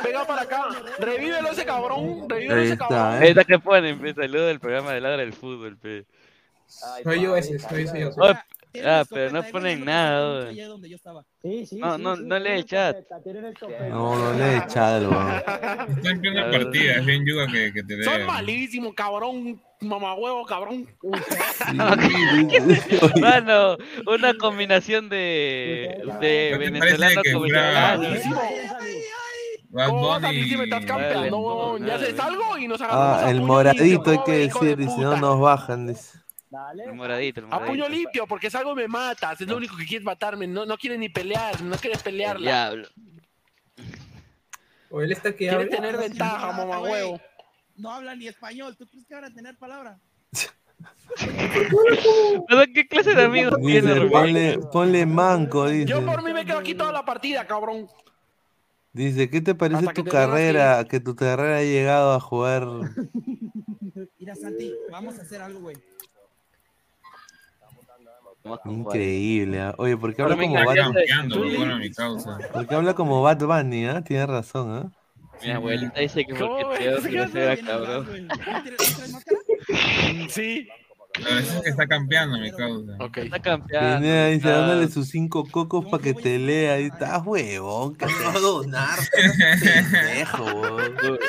[0.03, 0.63] Venga para acá.
[0.97, 2.28] Revívelo ese cabrón.
[2.28, 3.21] Revívelo Ahí ese está, cabrón.
[3.21, 3.30] Ahí ¿eh?
[3.30, 4.13] está que ponen, fe.
[4.15, 6.05] Saludos del programa de Ladra del Fútbol, fe.
[6.65, 8.11] Soy yo ese, soy, soy yo.
[8.86, 10.61] Ah, pero no ponen nada, güey.
[10.61, 11.24] Donde yo estaba.
[11.74, 12.97] No, no, no lee el chat.
[13.89, 15.32] No, no le he echado, weón.
[15.97, 18.28] Está en plena partida, es bien yuga que, que te Son lea.
[18.28, 19.61] malísimos, cabrón.
[19.82, 20.88] Mamahuevo, cabrón.
[23.21, 28.03] Mano, una combinación de, de ¿No te venezolano que con mexicano.
[29.74, 31.88] Bad ¿Cómo vas a decir Bunny.
[31.88, 35.88] Ya haces algo y nos Ah, el moradito hay que decir, si no nos bajan.
[35.88, 36.19] dice.
[36.85, 39.85] El moradito, el A puño limpio, porque es algo me matas, es lo único que
[39.85, 42.45] quieres matarme, no, no quieres ni pelear, no quieres El pelearla.
[42.45, 42.87] diablo.
[44.91, 45.75] O él está que Quieres habla.
[45.75, 47.19] tener ventaja, mamá huevo.
[47.75, 48.77] No hablan ni español.
[48.77, 49.99] ¿Tú crees que van a tener palabra?
[52.47, 55.85] ¿Pero qué clase de amigos tiene, ponle, ponle manco, dice.
[55.85, 57.87] Yo por mí me quedo aquí toda la partida, cabrón.
[58.91, 60.85] Dice, ¿qué te parece Hasta que tu te carrera?
[60.85, 62.67] Que tu carrera ha llegado a jugar.
[64.19, 65.75] Mira, Santi, vamos a hacer algo, güey.
[68.65, 69.61] Increíble.
[69.61, 69.75] ¿ah?
[69.77, 70.75] Oye, ¿por qué habla como Bad
[71.95, 72.37] causa.
[72.51, 73.85] ¿Por qué habla como Bad Bunny?
[73.85, 74.01] ¿ah?
[74.03, 74.91] Tienes razón, ¿ah?
[75.43, 78.27] Mi abuelita dice que ¿Cómo porque te cabrón.
[80.29, 80.69] Sí.
[81.16, 82.93] Pero eso es que está campeando mi causa.
[82.99, 83.18] Ok.
[83.18, 84.07] Está campeando.
[84.07, 86.80] Está- dándole sus cinco cocos para que te lea.
[86.80, 88.99] Y estás huevón, que te va a donar.
[89.61, 90.78] pendejo,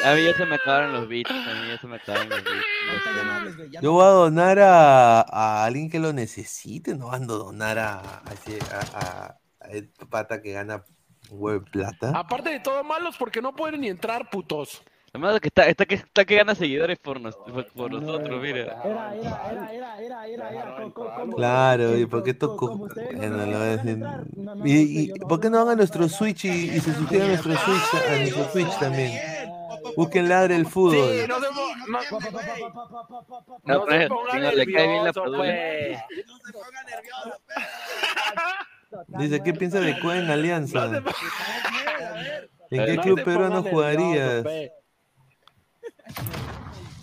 [0.04, 1.30] A mí ya se me acabaron los beats.
[1.30, 3.82] A mí ya se me acabaron los beats.
[3.82, 7.98] Yo voy a donar a, a alguien que lo necesite, no ando a donar a,
[8.00, 10.84] a, ese- a, a- a el pata que gana
[11.30, 12.12] de plata.
[12.14, 14.82] Aparte de todo malos porque no pueden ni entrar, putos.
[15.14, 18.62] Es que está, está, que, está que gana seguidores por, nos- por, por nosotros, mira.
[18.84, 20.92] Era, era, era, era, era,
[21.36, 22.76] Claro, ¿y por qué tocó?
[22.76, 24.04] Bueno, lo voy a decir.
[24.64, 27.52] ¿Y, y por qué no van a nuestro Switch y, y se suscriben a nuestro
[27.56, 29.12] Switch, a nuestro Twitch también?
[29.96, 30.96] Busquen ladre el fútbol.
[30.96, 32.00] Sí, no se no-
[33.64, 35.38] No, no pero se ponga le cae bien la nervioso, padula.
[35.38, 35.98] pues.
[39.18, 40.86] Dice, ¿qué piensa de Cueva en Alianza?
[42.70, 44.44] ¿En qué No club se peruano ponga jugarías?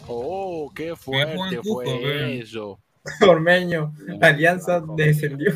[0.08, 2.80] Oh, qué fuerte fue eso.
[3.22, 5.54] Ormeño, la alianza descendió.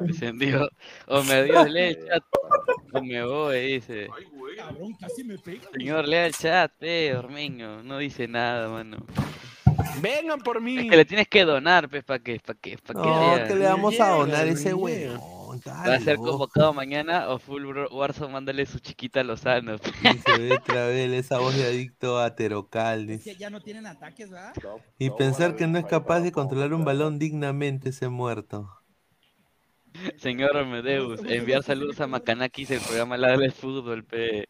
[0.00, 0.68] Encendió.
[1.06, 2.22] O me dio, lee el chat.
[2.92, 4.08] O me voy, dice.
[4.56, 5.62] Cabrón, casi me pega.
[5.72, 7.82] Señor, lea el chat, eh, Ormeño.
[7.82, 8.98] No dice nada, mano.
[10.00, 10.78] Vengan por mí.
[10.78, 13.48] Es que le tienes que donar, pues, para que, para que, para que No, lea.
[13.48, 14.72] que le vamos a donar ese
[15.66, 19.76] Va a ser convocado mañana o Full Warzone, mándale su chiquita a Lozano.
[19.76, 23.10] Dice Betravel, esa voz de adicto a Terocal.
[23.10, 23.32] Es dice.
[23.32, 24.54] que ya no tienen ataques, ¿verdad?
[24.98, 28.70] Y pensar que no es capaz de controlar un balón dignamente ese muerto.
[30.16, 34.48] Señor Amedeus, enviar saludos a Macanakis, el programa Ladra del Fútbol, pe.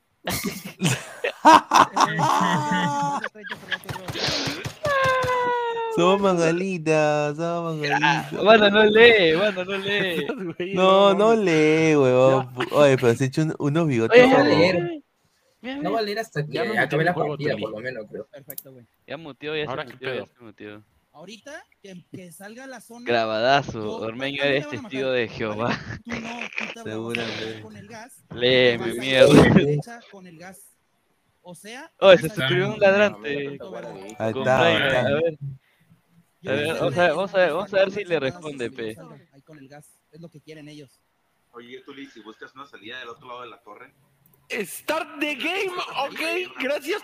[5.97, 8.33] Somos mangalitas, somos mangalitas.
[8.45, 10.27] Bueno, no lee, bueno, no lee.
[10.75, 12.51] No, no lee, huevón.
[12.73, 14.23] Oye, pero se ha hecho un- unos bigotes.
[14.23, 15.03] Oye, va a leer.
[15.63, 18.27] No va a leer hasta que Ya me acabe la partida, por lo menos, creo.
[18.27, 18.85] Perfecto, güey.
[19.07, 20.83] Ya muteó, ya Ahora se qué muteó, ya se muteó.
[21.13, 23.07] Ahorita que, que salga la zona.
[23.07, 25.79] Grabadazo, Ormeño eres a testigo de Jehová.
[26.05, 27.61] Tú no, tú te Seguramente.
[27.63, 28.17] con el gas.
[28.35, 29.31] Léeme, mierda.
[30.11, 30.59] Con el gas.
[31.43, 31.91] O sea.
[32.01, 33.29] Oye, se vas a suscribió un ladrante.
[33.39, 35.01] Ahí está, Brian, ahí está.
[35.01, 35.39] A ver,
[36.47, 39.21] a ver, vamos a ver, vamos a ver, vamos a ver si le responde, salga
[39.33, 39.99] Ahí con el gas.
[40.11, 41.01] Es lo que quieren ellos.
[41.53, 43.95] Oye, Tuli, si buscas una salida del otro lado de la torre,
[44.51, 45.73] Start the game,
[46.07, 46.53] ok.
[46.61, 47.03] Gracias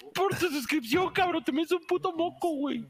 [0.00, 0.12] bug.
[0.14, 1.44] por tu suscripción, cabrón.
[1.44, 2.86] Te me hizo un puto moco, güey.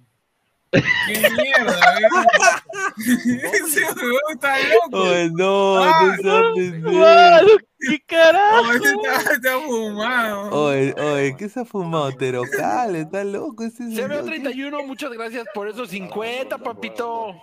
[0.72, 0.82] ¡Qué
[1.30, 1.78] mierda,
[2.10, 3.38] güey!
[3.52, 5.02] Ese huevón está loco.
[5.02, 6.90] Oye, no, Ah, no seas pendejo.
[6.98, 7.48] ¡Mano,
[7.80, 8.72] qué carajo!
[8.72, 10.50] Ese está, está fumado.
[10.50, 12.12] Oye, oye, ¿qué se ha fumado?
[12.12, 14.24] Terocal, está loco ese Se señor.
[14.24, 17.34] 31, muchas gracias por esos 50, papito.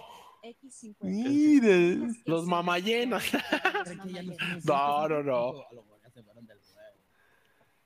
[1.01, 2.07] Mira.
[2.25, 3.23] Los mamayenas.
[4.65, 5.53] No, no, no.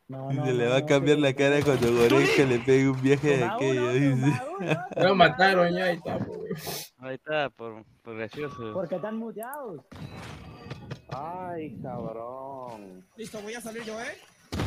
[0.07, 3.89] Se le va a cambiar la cara cuando Goreca le pegue un viaje de aquello,
[3.93, 4.41] dice.
[4.97, 6.93] Lo mataron ya y está, pues.
[6.99, 8.73] Ahí está, por, por gracioso.
[8.73, 9.81] ¿Por qué están muteados?
[11.09, 13.05] Ay, cabrón.
[13.15, 14.17] Listo, voy a salir yo, ¿eh?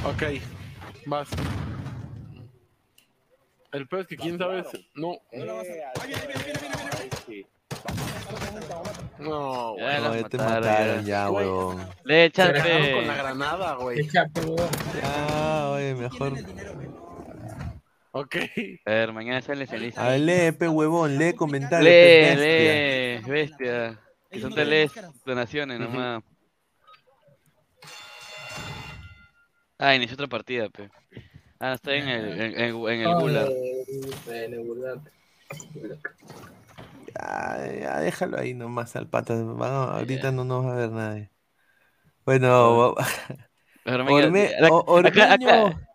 [0.07, 0.41] Ok,
[1.07, 1.29] vas.
[3.73, 4.65] El peor es que quién sabe.
[4.95, 7.47] No, No lo vas a- Ahí viene, viene, viene, viene, viene.
[9.19, 9.77] No.
[9.79, 11.09] Ya No, ya te mataron, mataron ya.
[11.09, 11.47] ya, Güey.
[11.47, 11.89] huevón.
[12.05, 13.99] Lee el Se chat, dejaron con la granada, güey.
[14.03, 14.69] Weón.
[15.03, 16.31] Ah, oye, mejor.
[16.31, 16.45] Güey.
[18.13, 18.37] Ok.
[18.87, 20.05] A ver, mañana sale ceniza.
[20.07, 21.85] A ver, lee, pe huevón, lee comentarios.
[21.85, 23.21] Lee, pe, bestia.
[23.21, 24.01] lee, bestia.
[24.31, 25.25] Que son máscaras.
[25.25, 26.23] donaciones nomás.
[29.79, 30.89] Ah, inició otra partida, pe.
[31.61, 33.49] Ah, está en el, en, en- en el Gulag.
[33.51, 33.85] Eh,
[34.45, 35.01] en el Gulag.
[37.15, 39.35] Ya, ya, déjalo ahí nomás al pata.
[39.35, 41.31] a- ahorita no nos va a ver nadie.
[42.25, 42.95] Bueno,
[43.85, 45.87] Ormeño, Orme- acá- acá- Ormeño.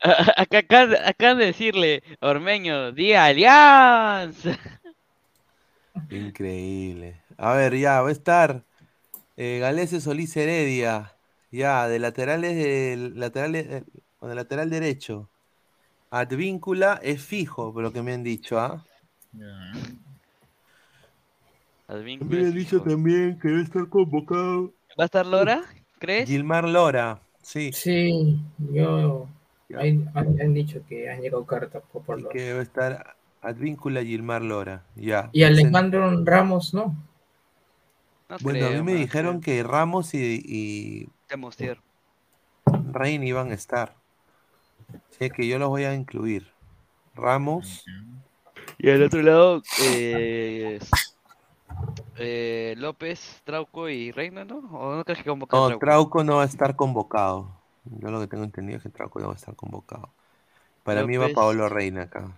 [0.00, 4.58] acá- acá- acá- Acaban de decirle, Ormeño, di alianza.
[6.10, 7.20] increíble.
[7.36, 8.64] A ver, ya, va a estar
[9.36, 11.14] eh, Galese Solís Heredia.
[11.50, 13.84] Ya, de laterales, de laterales, eh,
[14.20, 15.30] de lateral derecho.
[16.10, 18.84] Advíncula es fijo, por lo que me han dicho, ¿ah?
[19.32, 20.07] Advíncula
[21.88, 24.72] Me han es dicho también que debe estar convocado.
[24.98, 25.62] ¿Va a estar Lora?
[25.98, 26.28] ¿Crees?
[26.28, 27.70] Gilmar Lora, sí.
[27.72, 28.38] Sí,
[28.72, 29.26] yo.
[29.74, 33.16] Han, han- han dicho que han llegado cartas por, por Y los- que debe estar
[33.40, 35.30] Advíncula Gilmar Lora, ya.
[35.32, 36.94] Y Alejandro Ramos, ¿no?
[38.40, 41.08] Bueno, a mí me no dijeron que Ramos y, y.
[42.92, 43.94] Rein iban a estar.
[45.10, 46.46] Así que yo los voy a incluir.
[47.14, 47.84] Ramos,
[48.78, 50.78] Y al otro lado, eh,
[52.18, 54.58] eh, López, Trauco y Reina, ¿no?
[54.72, 55.78] ¿O no crees que no, Trauco?
[55.78, 57.48] Trauco no va a estar convocado.
[57.84, 60.10] Yo lo que tengo entendido es que Trauco no va a estar convocado.
[60.84, 61.36] Para mí va López.
[61.36, 62.32] Paolo Reina acá.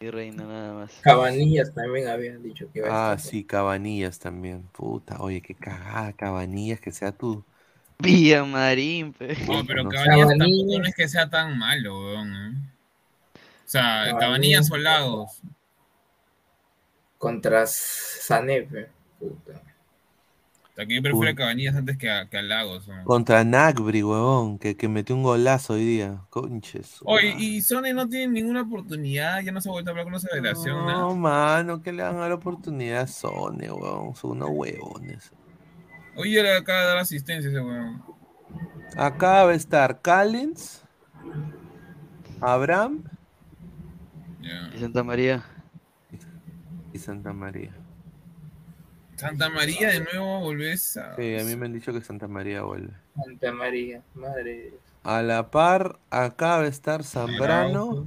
[0.00, 0.92] Y Reina nada más.
[1.02, 3.30] Cabanillas también habían dicho que iba a Ah, estar.
[3.30, 4.62] sí, Cabanillas también.
[4.72, 7.44] Puta, oye, qué cagada, Cabanillas, que sea tú.
[7.98, 9.36] Villamarín, pe.
[9.46, 9.90] No, pero No.
[9.90, 12.32] Cabanillas tampoco no es que sea tan malo, weón.
[12.32, 12.52] ¿eh?
[13.34, 14.20] O sea, Cabanillas.
[14.20, 15.42] Cabanillas o Lagos.
[17.18, 18.88] Contra Sané, pe.
[19.20, 19.62] Puta.
[20.88, 22.88] Yo prefiero a Cabanillas antes que a, que a Lagos.
[22.88, 23.04] ¿no?
[23.04, 26.22] Contra Nagri, huevón, que, que metió un golazo hoy día.
[26.30, 27.00] Conches.
[27.04, 30.14] Oye, y Sony no tiene ninguna oportunidad, ya no se ha vuelto a hablar con
[30.14, 31.16] la federación, No, ¿no?
[31.16, 34.14] mano, que le van a dar oportunidad a Sony, huevón.
[34.14, 35.32] Son unos huevones.
[36.16, 38.02] Oye, le acaba de dar asistencia ese weón.
[38.96, 40.82] Acá va a estar Callens,
[42.40, 43.04] Abraham
[44.74, 45.44] Y Santa María.
[46.94, 47.72] y Santa María.
[49.20, 51.14] Santa María de nuevo volvés a...
[51.16, 52.92] Sí, a mí me han dicho que Santa María vuelve.
[53.22, 54.74] Santa María, madre de Dios.
[55.02, 58.06] A la par, acá va a estar Zambrano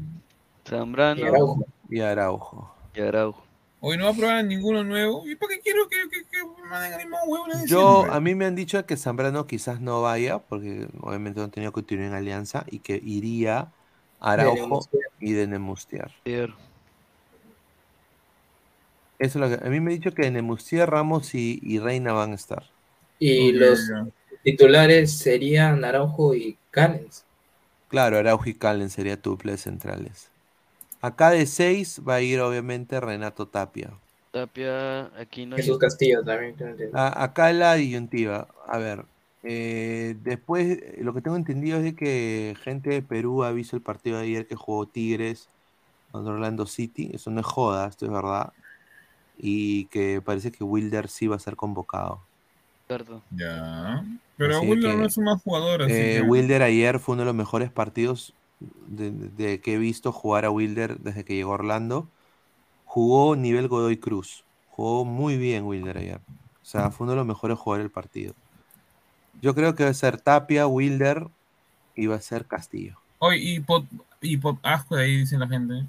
[0.67, 1.65] Zambrano Y Araujo.
[1.89, 2.75] y Araujo.
[2.95, 3.43] y Araujo.
[3.79, 5.27] Hoy no va a probar a ninguno nuevo.
[5.27, 6.37] ¿Y para qué quiero que, que, que
[6.69, 10.01] manden al mismo huevo de Yo, a mí me han dicho que Zambrano quizás no
[10.01, 13.71] vaya, porque obviamente no ha tenido continuidad en Alianza, y que iría
[14.21, 14.87] Araujo
[15.19, 16.11] y de Nemustier.
[16.23, 16.55] Cierto.
[19.23, 22.13] Eso es lo que, a mí me han dicho que Nemustier, Ramos y, y Reina
[22.13, 22.63] van a estar.
[23.19, 23.91] Y los
[24.43, 27.25] titulares serían Araujo y Callens.
[27.87, 30.31] Claro, Araujo y Calen sería tuples centrales.
[31.01, 33.99] Acá de seis va a ir obviamente Renato Tapia.
[34.31, 36.55] Tapia, Aquino y Jesús Castillo también.
[36.91, 38.53] A- acá la disyuntiva.
[38.67, 39.07] A ver,
[39.43, 43.81] eh, después lo que tengo entendido es de que gente de Perú ha visto el
[43.83, 45.51] partido de ayer que jugó Tigres
[46.11, 47.11] contra Orlando City.
[47.13, 48.53] Eso no es joda, esto es verdad.
[49.37, 52.21] Y que parece que Wilder sí va a ser convocado.
[52.87, 53.21] Cierto.
[53.31, 54.05] Ya.
[54.37, 56.21] Pero Así Wilder que, no es un mal jugador, así Eh, que...
[56.21, 58.33] Wilder ayer fue uno de los mejores partidos
[58.87, 62.07] de, de que he visto jugar a Wilder desde que llegó a Orlando.
[62.85, 64.43] Jugó nivel Godoy Cruz.
[64.69, 66.19] Jugó muy bien Wilder ayer.
[66.63, 68.33] O sea, fue uno de los mejores jugadores del partido.
[69.41, 71.27] Yo creo que va a ser Tapia, Wilder
[71.95, 72.97] y va a ser Castillo.
[73.19, 73.85] Oye, y pot,
[74.21, 75.85] y pot asco de ahí, dicen la gente.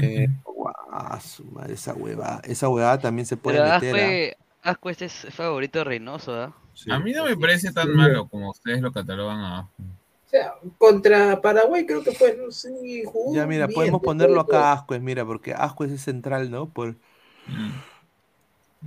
[0.00, 0.28] Eh,
[0.98, 2.40] guau, su madre, esa huevada.
[2.44, 4.36] Esa huevada también se puede Pero meter.
[4.62, 4.76] ¿ah?
[4.86, 6.56] Este es favorito de Reynoso, ¿ah?
[6.74, 6.90] Sí.
[6.90, 7.92] A mí no me parece tan Sí.
[7.94, 12.70] malo como ustedes lo catalogan a O sea, contra Paraguay creo que fue, no sé,
[13.06, 16.68] jugó Ya, mira, bien, podemos ponerlo acá a Ascuez, mira, porque Ascuez es central, ¿no?
[16.68, 16.96] Por,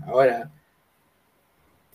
[0.05, 0.51] Ahora,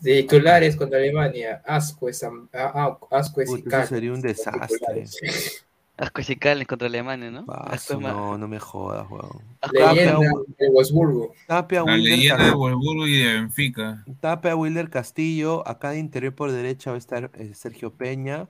[0.02, 5.04] titulares contra Alemania, Ascuez, ah, ah, Ascuez y Puta, eso sería un desastre.
[6.28, 7.44] Y Callens contra Alemania, ¿no?
[7.48, 9.42] Ah, no, no me jodas, weón.
[9.72, 10.28] Leyenda Tapia,
[10.58, 11.34] de Wolfsburgo.
[11.46, 12.58] Tapia, la Wilder, leyenda de Castillo.
[12.58, 14.04] Wolfsburgo y de Benfica.
[14.20, 15.68] Tapia, Wilder Castillo.
[15.68, 18.48] Acá de interior por derecha va a estar eh, Sergio Peña.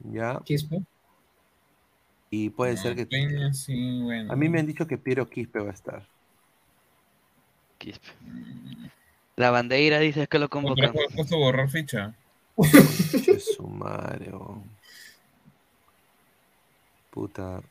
[0.00, 0.40] Ya.
[0.44, 0.82] Quispe.
[2.30, 3.06] Y puede No, ser que.
[3.06, 4.30] Peña, sí, bueno.
[4.32, 6.06] A mí me han dicho que Piero Quispe va a estar.
[7.78, 8.08] Quispe.
[9.36, 10.92] La bandera dice que lo convocan.
[11.30, 12.14] borrar ficha.
[13.56, 14.75] Su madre, weón.
[17.16, 17.62] Puta.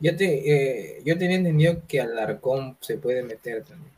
[0.00, 3.92] Yo, te, eh, yo tenía entendido que Alarcón se puede meter también.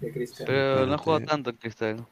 [0.00, 0.50] De Cristiano.
[0.50, 2.04] Pero no juega tanto en Cristal.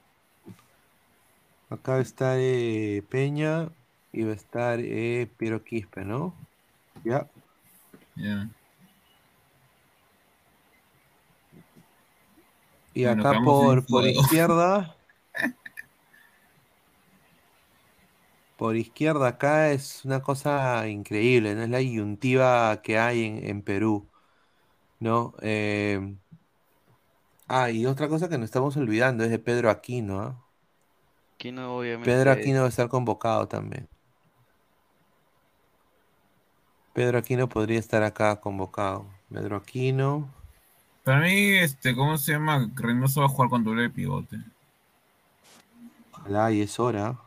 [1.69, 3.71] Acá va a estar eh, Peña
[4.13, 6.33] y va a estar eh, Piero Quispe, ¿no?
[7.03, 7.27] Ya.
[8.15, 8.49] Ya.
[12.95, 14.97] Y Bueno, acá por, por izquierda.
[18.63, 21.65] Por izquierda acá es una cosa increíble, ¿no?
[21.65, 24.09] Es la disyuntiva que hay en, en Perú,
[25.01, 25.35] ¿no?
[25.43, 26.15] Eh,
[27.49, 30.41] ah, y otra cosa que nos estamos olvidando es de Pedro Aquino, ¿ah?
[31.35, 32.09] Aquino, obviamente.
[32.09, 33.89] Pedro Aquino va a estar convocado también.
[36.93, 39.07] Pedro Aquino podría estar acá convocado.
[39.29, 40.33] Pedro Aquino.
[41.03, 42.71] Para mí, este, ¿cómo se llama?
[42.77, 44.37] Reynoso va a jugar con doble de pivote.
[46.13, 47.22] Ojalá y es hora.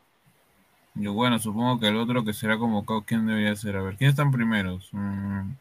[0.95, 3.75] Yo, bueno, supongo que el otro que será convocado, ¿quién debería ser?
[3.75, 4.89] A ver, ¿quiénes están primeros?
[4.93, 5.51] Mm.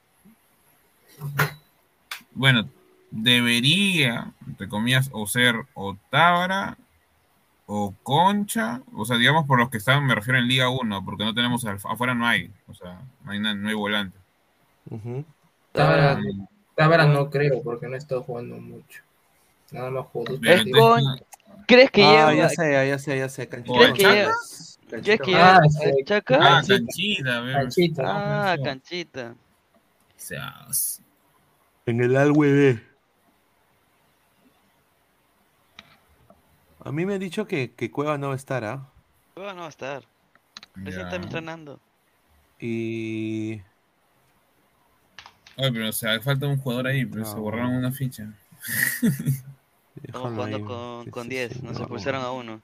[2.32, 2.68] Bueno,
[3.10, 6.76] debería, entre comillas, o ser o Tábara
[7.66, 11.24] o Concha, o sea, digamos por los que están, me refiero en Liga 1, porque
[11.24, 14.18] no tenemos, al- afuera no hay, o sea, no hay, na- no hay volante.
[15.72, 16.46] Tábara, Mm.
[16.76, 19.00] Tábara no creo, porque no he estado jugando mucho.
[19.70, 20.26] Nada más jugó
[21.66, 23.48] ¿Crees que Ah, lleva- ya sé, ya sé, ya sé.
[23.48, 24.30] ¿Crees que Canchita.
[24.90, 25.78] Lleva- ¿Crees que Ah, sí.
[25.98, 26.38] el Chaca?
[26.40, 27.52] Ah, Canchita.
[27.52, 28.02] Canchita.
[28.06, 29.34] Ah, canchita.
[31.86, 32.80] En el ALWB.
[36.84, 38.86] A mí me han dicho que, que Cueva no va a estar, ¿ah?
[39.34, 40.02] Cueva no va a estar.
[40.74, 41.80] Recién está entrenando.
[42.60, 43.60] Y.
[45.56, 48.26] Oye, pero o sea, falta un jugador ahí, pero No, se borraron una ficha.
[50.02, 52.60] Estamos jugando con, con 10, nos expulsaron a uno.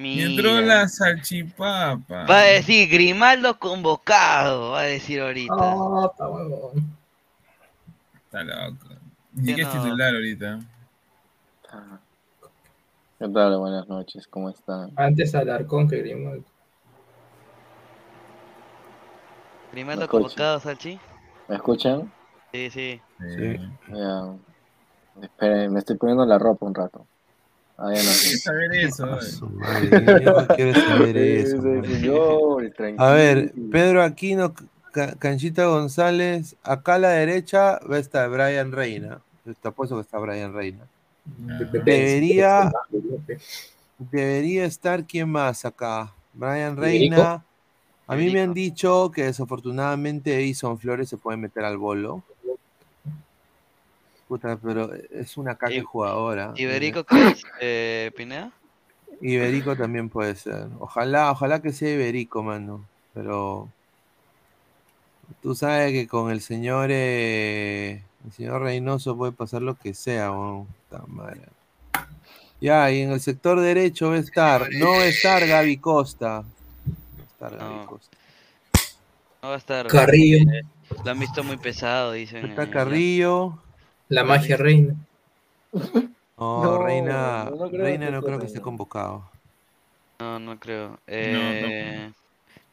[0.00, 0.66] Y entró Mira.
[0.82, 2.24] la salchipapa.
[2.26, 5.54] Va a decir Grimaldo convocado, va a decir ahorita.
[5.58, 6.96] Ah, está huevón.
[8.24, 8.86] Está loco.
[9.32, 9.82] Ni Que que es no.
[9.82, 10.60] titular ahorita.
[13.18, 13.58] ¿Qué tal?
[13.58, 14.92] Buenas noches, ¿cómo están?
[14.94, 16.44] Antes Alarcón que Grimaldo.
[19.72, 20.98] Grimaldo convocado, Salchi.
[21.48, 22.12] ¿Me escuchan?
[22.52, 23.00] Sí, sí.
[23.92, 24.34] Ya.
[25.22, 27.04] Esperen, me estoy poniendo la ropa un rato.
[27.78, 28.10] Ah, ya no.
[28.10, 29.06] Saber eso.
[32.98, 34.52] A ver, Pedro Aquino,
[34.92, 36.56] Ca- Canchita González.
[36.64, 39.20] Acá a la derecha va a estar Brian Reina.
[39.62, 40.84] Te apuesto que está Brian Reina.
[41.84, 42.70] Debería,
[43.98, 46.12] debería estar quién más acá.
[46.34, 46.76] Brian.
[46.76, 47.44] Reina.
[48.06, 52.22] A mí me han dicho que desafortunadamente Edison Flores se puede meter al bolo.
[54.28, 56.52] Puta, pero es una caca Y- jugadora.
[56.54, 57.42] ¿Iberico qué es?
[57.60, 58.52] Eh, ¿Pineda?
[59.22, 60.66] Iberico también puede ser.
[60.78, 62.84] Ojalá, ojalá que sea Iberico, mano.
[63.14, 63.68] Pero
[65.42, 70.30] tú sabes que con el señor eh, el señor Reynoso puede pasar lo que sea,
[70.30, 70.66] weón.
[70.90, 71.40] Puta madre.
[72.60, 76.42] Ya, y en el sector derecho va a estar, no va a estar Gaby Costa.
[76.86, 77.86] No va a estar Gaby No.
[77.86, 78.16] Costa.
[79.42, 79.86] No va a estar.
[79.86, 80.38] Carrillo.
[80.52, 80.62] eh,
[81.04, 82.44] Lo han visto muy pesado, dicen.
[82.46, 83.58] Está Carrillo.
[84.08, 84.94] La magia reina.
[86.40, 89.28] No, No, Reina, no creo Reina que no creo que esté convocado.
[90.20, 91.00] No, no creo.
[91.08, 92.12] Eh,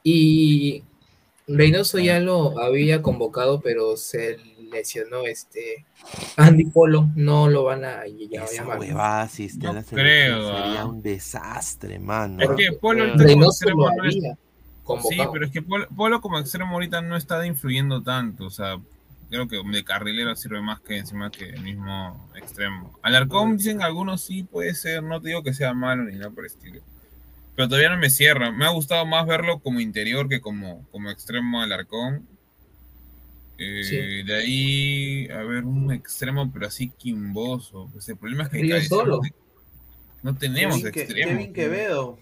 [0.04, 0.84] Y
[1.48, 4.38] Reynoso ya lo había convocado, pero se
[4.72, 5.84] lesionó este
[6.38, 7.10] Andy Polo.
[7.16, 8.78] No lo van a ll- Esa llamar.
[9.30, 10.86] si está No la creo, sería ah.
[10.86, 12.44] un desastre, mano.
[12.44, 14.38] Es que Polo ahorita como Reynoso extremo lo no es- había
[15.10, 18.46] Sí, pero es que Polo, Polo como extremo ahorita no está influyendo tanto.
[18.46, 18.80] O sea,
[19.36, 22.98] creo que de carrilero sirve más que encima que el mismo extremo.
[23.02, 26.46] Alarcón dicen algunos sí puede ser, no te digo que sea malo ni nada por
[26.46, 26.82] el estilo.
[27.56, 28.52] Pero todavía no me cierra.
[28.52, 32.28] Me ha gustado más verlo como interior que como, como extremo Alarcón.
[33.58, 34.24] Eh, Sí.
[34.24, 37.90] De ahí, a ver, un extremo, pero así quimboso.
[37.94, 39.22] Pues el problema es que Río solo.
[40.24, 41.32] no tenemos Kevin, extremos.
[41.38, 42.20] Kevin Quevedo.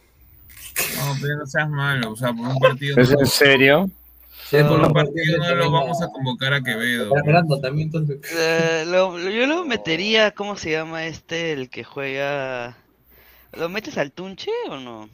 [0.97, 2.11] No, pero no seas malo.
[2.11, 2.99] O sea, por un partido.
[3.01, 3.91] ¿Es no- en serio?
[4.49, 7.11] Sí, por un partido no lo vamos a convocar a Quevedo.
[7.23, 8.19] Fernando también, entonces.
[8.37, 11.53] eh, lo- lo- yo lo metería, ¿cómo se llama este?
[11.53, 12.77] El que juega.
[13.53, 15.09] ¿Lo metes al Tunche o no?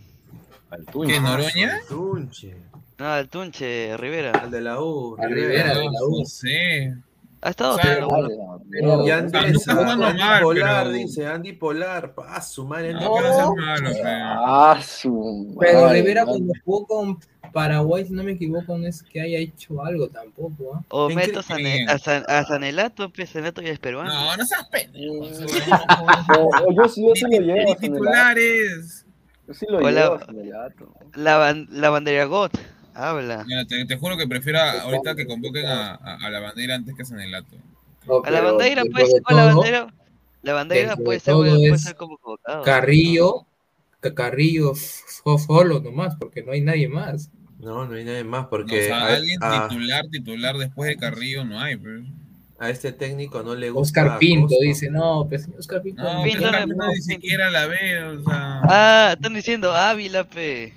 [0.71, 1.79] Al ¿Qué, Noroña?
[1.87, 2.55] Tunche.
[2.97, 4.31] No, al Tunche, Rivera.
[4.31, 5.15] Al de la U.
[5.19, 6.19] A Rivera de la U.
[6.19, 6.93] No sé.
[7.41, 9.05] Ha estado O sea, Ah, Pero- mierda.
[9.07, 12.13] Y O Andrés, sea, no está jugando Andy mal, Polar, pero- dice Andy Polar.
[12.13, 12.93] Pa, su madre.
[12.93, 13.55] No, no.
[13.55, 14.05] malo, pero-
[14.45, 16.33] Ah, su Pero Rivera man.
[16.35, 17.19] cuando jugó con
[17.51, 20.75] Paraguay, si no me equivoco, no es que haya hecho algo tampoco.
[20.75, 20.83] ¿ah?
[20.89, 21.89] O ¿En meto Sane- creen?
[21.89, 24.11] a, San- a Sanelato, pues Sanelato ya es peruano.
[24.13, 25.13] No, no seas pendejo.
[25.15, 27.75] No, yo sí, yo sí lo llevo.
[27.75, 29.05] Titulares.
[29.47, 30.19] Yo sí lo llevo.
[31.15, 32.57] La, la bandera GOT,
[32.93, 33.43] habla.
[33.47, 36.95] Mira, te, te juro que prefiero ahorita que convoquen a, a, a la bandera antes
[36.95, 37.55] que a Sanelato.
[38.05, 39.93] No, A la bandera, pues, o la bandera,
[40.41, 42.63] la bandera puede de ser, puede ser convocado.
[42.63, 43.45] Carrillo,
[43.99, 47.29] Ca- Carrillo solo nomás, porque no hay nadie más.
[47.59, 50.87] No, no hay nadie más No, o porque sea, a, alguien a- titular, titular después
[50.89, 51.75] de Carrillo no hay.
[51.77, 52.03] Pero...
[52.57, 54.01] a este técnico no le gusta.
[54.01, 54.65] Oscar Pinto Costa.
[54.65, 56.01] dice, no, pues Oscar Pinto.
[56.03, 58.03] No, Pinto pero no- ni siquiera la ve.
[58.03, 60.73] O sea, Ah, están diciendo Ávila, pe.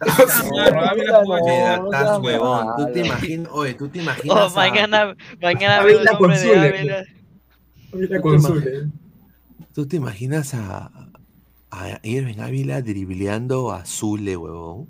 [0.04, 2.66] no estás huevón.
[2.76, 4.36] Tú te imaginas, oye, tú te imaginas.
[4.36, 7.04] Oh, a- mañana, mañana Ávila veo el nombre de Ávila.
[7.92, 8.88] Mira con Zule.
[9.72, 10.90] ¿Tú te imaginas a,
[11.82, 14.88] a Irving Ávila dribleando a Zule, huevón?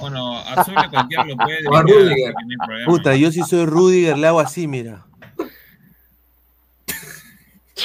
[0.00, 2.34] Bueno, Azul de cualquiera lo puede O a driblear, Rudiger.
[2.34, 2.84] no.
[2.86, 5.06] Puta, yo si soy Rudiger le hago así, mira.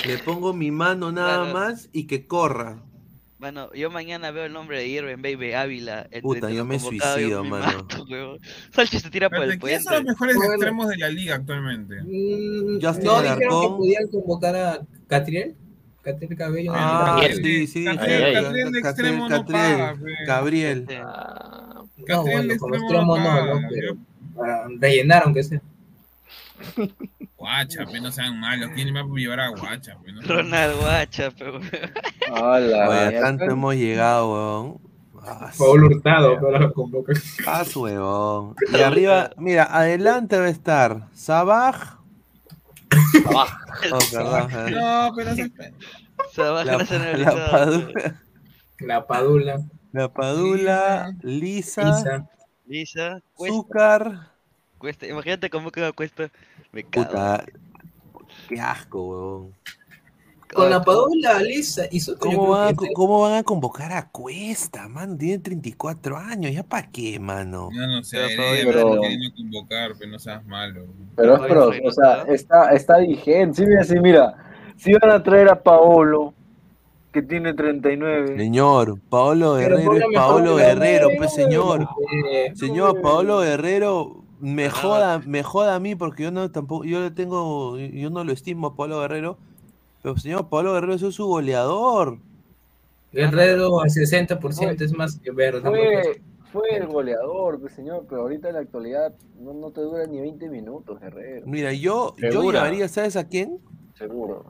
[0.05, 2.83] Le pongo mi mano nada más y que corra.
[3.39, 6.09] Mano, yo mañana veo el nombre de Irving Baby Ávila.
[6.23, 7.77] Puta, yo me suicido, me mano.
[7.83, 8.39] mato, huevón.
[8.71, 10.03] Sánchez se tira por el Espérate, ¿Quiénes son puente.
[10.09, 10.53] los mejores Bueno.
[10.53, 11.95] extremos de la liga actualmente?
[12.01, 15.55] Mm, Justin ¿No dijeron que podían convocar a Catriel?
[16.11, 16.71] Catriel Cabello.
[16.75, 17.43] Ah, Catriel.
[17.43, 17.85] sí, sí.
[17.85, 17.97] Catriel-
[18.33, 20.25] Catriel, Catriel de Catriel, extremo no Catriel, paga, pe.
[20.25, 20.87] Gabriel.
[21.05, 23.97] Ah, no, Catriel bueno, extremo extremos no no, no, pero
[24.35, 25.61] para rellenar aunque sea.
[27.37, 28.71] Guacha, no sean malos.
[28.73, 29.95] ¿Quién va a llevar a Guacha?
[30.11, 31.59] No Ronald Guacha, pero.
[32.31, 33.53] Hola, Oye, tanto está.
[33.53, 34.77] hemos llegado, weón.
[35.29, 37.13] Ah, Paul Hurtado, pero lo convoca.
[37.45, 38.55] Ah, huevón.
[38.73, 41.96] Y arriba, mira, adelante va a estar Sabaj.
[43.33, 43.45] Oh,
[44.11, 44.71] perdón.
[44.73, 45.51] No, pero se-
[46.33, 46.77] Se baja La,
[47.51, 48.21] Padula,
[48.79, 49.61] La Padula.
[49.91, 52.29] la Padula, Lisa, Lisa.
[52.65, 53.55] Lisa, Cuesta.
[53.55, 54.31] Zúcar.
[54.77, 55.07] Cuesta.
[55.07, 56.29] Imagínate cómo queda Cuesta.
[56.71, 57.07] Me cago.
[57.07, 57.45] Puta,
[58.49, 59.53] qué asco, huevón.
[60.57, 62.19] Con la Padula, Lisa y Soto.
[62.19, 65.15] ¿Cómo van, a, que co- este- ¿Cómo van a convocar a Cuesta, mano?
[65.17, 67.69] Tiene 34 años, ¿ya para qué, mano?
[67.71, 70.85] No, no sé, Pero Heredia pero- no queriendo convocar, pero no seas malo.
[71.15, 73.57] Pero es pro, o sea, está, está vigente.
[73.63, 74.35] Sí, mira, sí, mira.
[74.75, 76.33] Si van a traer a Paolo,
[77.13, 78.37] que tiene 39.
[78.37, 81.87] Señor, Paolo Guerrero es Paolo Guerrero, pues señor.
[82.53, 87.09] Señor, Paolo Guerrero, me joda, me joda a mí porque yo no tampoco, yo le
[87.11, 89.39] tengo, yo no lo estimo a Paolo Guerrero,
[90.07, 92.19] pero señor, Paolo Guerrero es su goleador.
[93.11, 95.59] Guerrero al 60% es más que Verde.
[95.59, 96.21] Fue,
[96.53, 100.21] fue el goleador, pues, señor, pero ahorita en la actualidad no, no te dura ni
[100.21, 101.45] 20 minutos, Guerrero.
[101.45, 103.59] Mira, yo, yo llamaría, ¿sabes a quién?
[103.97, 104.45] Seguro.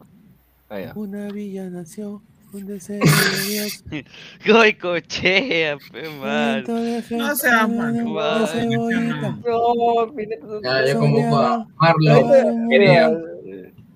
[0.94, 2.22] Una villa nació,
[2.54, 3.84] un deseo de Dios.
[4.46, 6.54] Goicochea, pe mal.
[6.64, 9.40] viento de fe, No seas malo, de cebollita.
[9.44, 12.68] No, Ya, ya no, convoco a Ahorita, Marlon.
[12.68, 13.12] mira,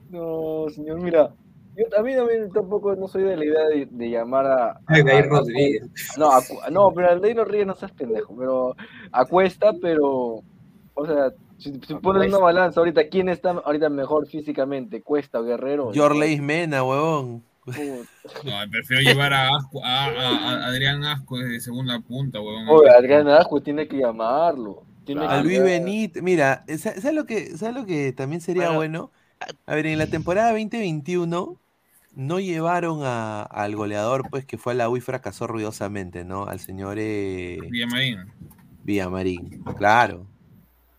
[0.09, 1.33] no, señor, mira.
[1.89, 4.65] Yo a mí también tampoco no soy de la idea de, de llamar a.
[4.71, 5.83] A- a- Rodríguez.
[6.17, 8.75] No, a no, pero al Rodríguez no seas pendejo, pero
[9.11, 10.41] a Cuesta, pero.
[10.93, 15.01] O sea, si, si pones una balanza ahorita, ¿quién está ahorita mejor físicamente?
[15.01, 15.91] ¿Cuesta o Guerrero?
[15.95, 17.43] Jorleis Mena, huevón.
[18.43, 22.67] No, prefiero llevar a, Asco- a, a- a Adrián Asco de segunda punta, weón.
[22.67, 24.83] Oye, Adrián Asco tiene que llamarlo.
[25.05, 25.61] Tiene A que Luis.
[25.63, 29.09] Benítez, mira, sa- ¿sabes lo que, sabes lo que también sería Bueno.
[29.09, 29.11] bueno?
[29.65, 31.57] A ver, en la temporada 2021
[32.13, 36.45] no llevaron a- al goleador, pues, que fue a la U y fracasó ruidosamente, ¿no?
[36.45, 38.19] Al señor eh, Villamarín.
[38.83, 40.25] Villamarín, claro.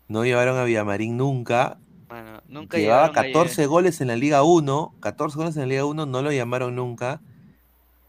[0.09, 1.79] No llevaron a Villamarín nunca.
[2.09, 5.69] Bueno, nunca Llevaba llegaron a- 14 goles en la Liga 1, 14 goles en la
[5.69, 7.21] Liga 1, no lo llamaron nunca.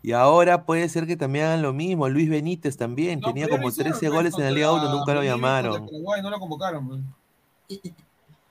[0.01, 2.09] Y ahora puede ser que también hagan lo mismo.
[2.09, 4.89] Luis Benítez también, No, tenía como lo hicieron, 13 pues, goles en la Liga 1,
[4.91, 5.85] nunca lo llamaron.
[5.85, 6.87] Paraguay, no lo convocaron.
[7.69, 7.79] pues.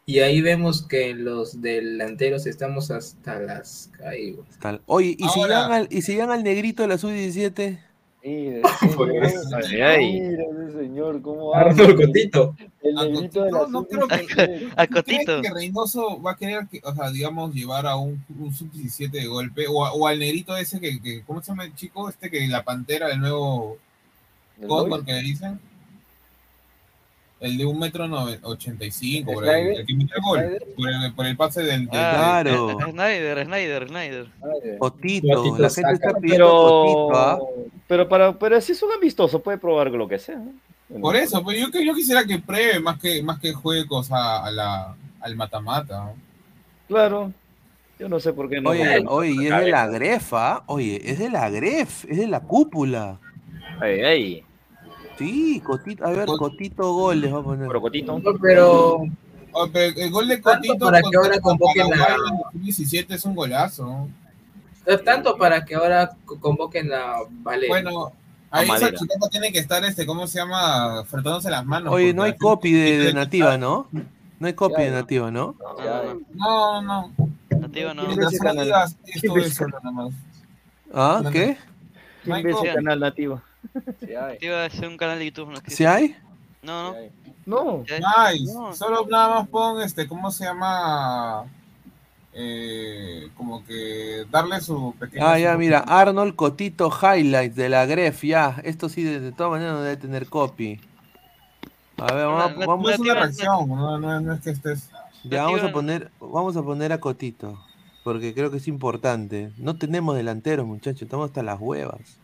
[0.05, 4.45] Y ahí vemos que los delanteros estamos hasta las caídas.
[4.61, 4.81] Tal.
[4.87, 7.79] Oye, ¿y si, llegan al, ¿y si llegan al negrito de la sub-17?
[8.25, 8.63] Mire,
[8.97, 10.21] Pues, señor, ay, ay.
[10.21, 12.07] mira ese señor, cómo Arnold habla.
[12.07, 12.57] Cotito.
[12.83, 14.19] El A negrito de la No, no creo que.
[14.19, 14.73] sub-17.
[14.77, 15.43] A ¿Tú crees Cotito.
[15.43, 19.27] que Reynoso va a querer, que, o sea, digamos, llevar a un, un sub-17 de
[19.27, 19.67] golpe?
[19.69, 22.09] O, a- o al negrito ese que, que- ¿Cómo se llama el chico?
[22.09, 23.79] Este que la pantera, el nuevo.
[24.61, 25.05] ¿El Cóndor Boy?
[25.07, 25.61] que le dicen.
[27.43, 29.81] El de un metro nove- ochenta y cinco, por ahí, ¿Snyder?
[29.81, 30.59] el que metió el gol.
[30.77, 31.87] Por el, por el pase del.
[31.87, 32.79] del- Ah, Claro.
[32.91, 34.27] Snyder, Snyder, Snyder.
[34.79, 37.39] Cotito la gente está pidiendo Pero, ¿ah?
[37.89, 40.37] pero, para, pero si es un amistoso, puede probar lo que sea.
[40.37, 41.01] ¿no?
[41.01, 44.45] Por eso, pues yo, que- yo quisiera que pruebe más que, más que juegue cosa
[44.45, 46.05] a la, al mata-mata.
[46.05, 46.15] ¿no?
[46.89, 47.33] Claro.
[47.99, 48.71] Yo no sé por qué no.
[48.71, 53.19] Oye, oye, es de la grefa, oye, es de la gref, es de la cúpula.
[53.83, 54.45] Ey, ey,
[55.19, 57.69] Sí, Cotito, a ver, Cotito goles va a poner.
[57.69, 58.19] pero Cotito.
[58.19, 59.05] No, pero
[59.55, 62.39] Oh, pero el gol de Tanto Cotito para que ahora convoquen Paraguay a- en el
[62.55, 64.09] 2017 es un golazo.
[64.87, 67.69] eh, tanto para que ahora co- convoquen a Valeria.
[67.69, 68.13] Bueno,
[68.51, 71.05] ahí esa chica tiene que estar, este, ¿cómo se llama?
[71.05, 71.93] Frotándose las manos.
[71.93, 73.87] Oye, no hay copy de, de nativa, ¿no?
[74.41, 75.55] No hay copy Ya, de nativa, ¿no?
[75.79, 77.13] No, No, no.
[77.61, 78.07] Nativa no.
[78.07, 80.13] ¿Quién esto es solo nada más.
[80.95, 81.23] ¿Ah?
[81.31, 81.59] ¿Qué?
[82.25, 82.69] No hay ¿Quién ve ese copy.
[82.75, 83.43] canal nativo?
[84.01, 85.51] Sí hay, Nativa es un canal de YouTube.
[85.51, 85.59] ¿no?
[85.67, 86.17] ¿Sí hay?
[86.63, 86.95] No, sí no.
[86.95, 87.11] hay.
[87.45, 87.85] No.
[87.87, 88.41] ¿sí hay?
[88.41, 88.53] Nice.
[88.55, 88.75] No.
[88.75, 91.45] Solo nada más pon este, ¿cómo se llama?
[92.35, 95.27] Eh, como que darle su pequeño.
[95.27, 98.57] Ah, ya, su- mira, Arnold Cotito Highlights de la gref, ya.
[98.65, 100.81] Esto sí, de, de todas maneras no debe tener copy.
[101.99, 104.51] A ver, vamos, a- La- vamos, No es una reacción, no, no, no es que
[104.51, 104.89] estés.
[105.25, 107.59] ya vamos a poner, vamos a poner a Cotito.
[108.03, 109.53] Porque creo que es importante.
[109.59, 112.19] No tenemos delanteros, muchachos, estamos hasta las huevas.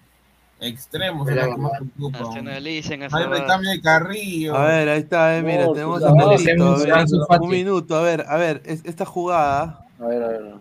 [0.61, 2.19] Extremos, Mira, es lo que más preocupa.
[2.21, 3.37] Nacionalicen a No Sabah.
[3.39, 4.57] recambio de Carrillo.
[4.57, 7.45] A ver, ahí está, eh, mira, No, tenemos a no, Fati.
[7.45, 9.85] un minuto, a ver, a ver, es- esta jugada.
[10.01, 10.43] A ver, a ver.
[10.45, 10.61] Ahí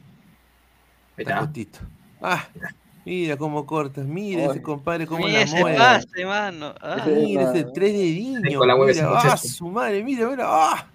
[1.17, 1.39] Está.
[1.39, 1.79] Cotito.
[2.21, 2.45] Ah,
[3.05, 5.77] Mira cómo cortas, mira ese compadre cómo Mira la ese mueve.
[5.77, 6.73] pase, mano.
[6.81, 7.05] Ah.
[7.07, 8.41] Mira ese tres dediños.
[8.43, 10.43] Rico la mueve ese Mira, ah, su madre, mira, mira.
[10.45, 10.85] Ah.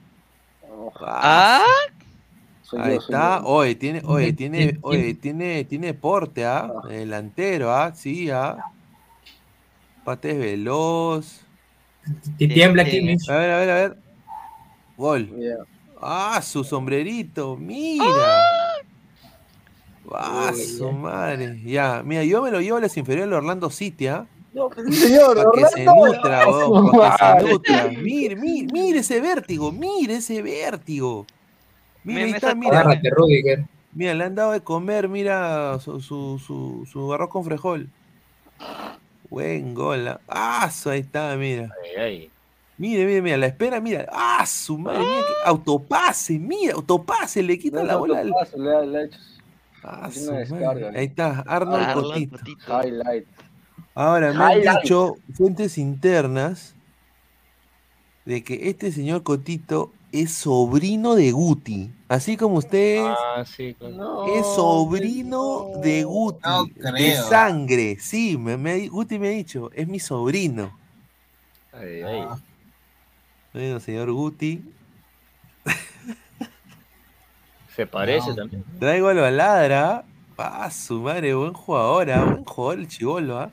[1.01, 1.65] Ah.
[2.63, 6.71] Soy Ahí está, oye, tiene, oye, tiene, oye, tiene, tiene porte, ¿ah?
[6.89, 7.93] Delantero, ¿ah?
[7.95, 8.59] Sí, ¿ah?
[10.05, 11.41] Pate es veloz.
[12.39, 13.29] Y tiembla aquí, Mitch.
[13.29, 13.97] A ver, a ver, a ver.
[14.97, 15.31] Gol.
[16.01, 18.05] Ah, su sombrerito, mira.
[20.13, 20.93] Ah, Uy, su ya.
[20.93, 21.61] madre.
[21.65, 24.27] Ya, mira, yo me lo llevo a las inferiores del Orlando City, ¿ah?
[24.53, 26.17] No, sí, señor, Para que se Orlando.
[26.17, 27.89] nutra, Ah, weón, para que se nutra.
[28.03, 31.25] Mire, mire, mire ese vértigo, mire ese vértigo.
[32.05, 32.81] Mira, Mira ahí está, mira.
[32.81, 33.65] Agárrate, Rudiger.
[33.95, 37.89] Mira, le han dado de comer, mira, su, su, su, su arroz con frejol.
[39.33, 40.09] Buen gol.
[40.09, 40.21] ah.
[40.29, 41.71] Ah, su, ahí está, mira.
[41.97, 42.31] Ay, ay.
[42.77, 44.07] Mire, mire, mira, la espera, mira.
[44.13, 48.19] Ah, su madre, mira, que autopase, mira, autopase, le quita No, la bola.
[48.21, 49.19] al- le ha- le ha hecho
[49.85, 50.91] Ah, es su descarga.
[50.95, 52.39] Ahí está, Arnold Arnold Cotito.
[52.39, 52.81] Cotito.
[52.85, 53.27] highlight.
[53.95, 56.75] Ahora, me han dicho fuentes internas
[58.27, 61.91] de que este señor Cotito es sobrino de Guti.
[62.13, 64.27] Así como usted es, Ah, sí, claro.
[64.35, 66.41] es sobrino de Guti.
[66.45, 67.97] No de sangre.
[68.01, 70.77] Sí, me, me- Guti me ha dicho, es mi sobrino.
[71.73, 72.27] Ay, ay.
[73.55, 74.63] Bueno, señor Guti.
[77.75, 78.37] Se parece No.
[78.37, 78.63] también.
[78.79, 80.05] Traigo a lo ladra.
[80.37, 83.51] Ah, su madre, buen jugador, ah, buen jugador el chivolo, ah.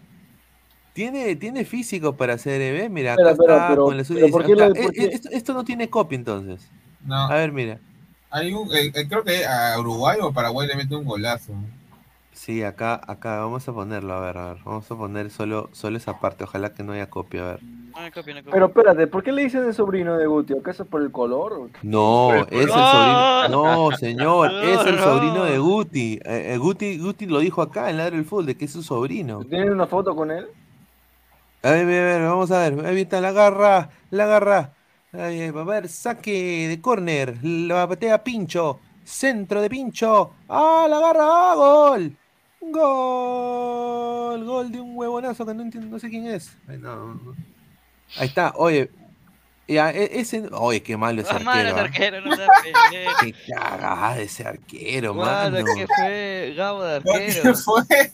[0.92, 4.46] Tiene, tiene físico para ser EB, mira, acá espera, está pero- con la pero ¿por
[4.46, 4.68] qué acá.
[4.68, 5.06] lo- por qué?
[5.06, 6.70] Esto, esto no tiene copia entonces.
[7.06, 7.80] No, A ver, mira.
[8.30, 11.54] Hay un, eh, eh, creo que a Uruguay o Paraguay le mete un golazo.
[12.32, 14.64] Sí, acá, acá, vamos a ponerlo, a ver, a ver.
[14.64, 17.64] Vamos a poner solo, solo esa parte, ojalá que no haya copia, a ver.
[17.64, 18.52] No me copio, no copio.
[18.54, 20.54] Pero espérate, ¿por qué le dicen el sobrino de Guti?
[20.58, 21.54] ¿Acaso por el color?
[21.54, 21.80] o qué?
[21.84, 22.74] No, es el No.
[22.74, 23.50] sobrino.
[23.50, 25.04] No, señor, No, es el no.
[25.04, 26.14] sobrino de Guti.
[26.24, 26.98] Eh, eh, Guti.
[26.98, 29.44] Guti lo dijo acá en Ladre del Fútbol, de que es su sobrino.
[29.44, 30.48] ¿Tienen una foto con él?
[31.62, 32.86] A ver, a ver, a ver, vamos a ver.
[32.86, 34.74] Ahí está, la garra, la garra.
[35.12, 37.38] Ahí, a ver, saque de córner.
[37.44, 38.80] La patea Pincho.
[39.04, 40.34] Centro de Pincho.
[40.48, 41.24] ¡Ah, la garra!
[41.24, 42.16] ¡Ah, gol!
[42.62, 44.44] Gol.
[44.46, 46.56] Gol de un huevonazo que no entiendo, no sé quién es.
[46.68, 47.36] Ay, no, no.
[48.18, 48.90] Ahí está, oye.
[49.68, 50.48] Ya, e- ese.
[50.52, 51.70] Oye, qué malo ese Ah, arquero.
[51.70, 51.84] ese ¿ah?
[51.84, 52.36] arquero, no.
[53.22, 55.58] Qué cagada ese arquero, Mano.
[55.76, 56.54] ¿qué fue?
[56.58, 57.56] Gabo de ¿Qué arquero.
[57.56, 58.12] fue?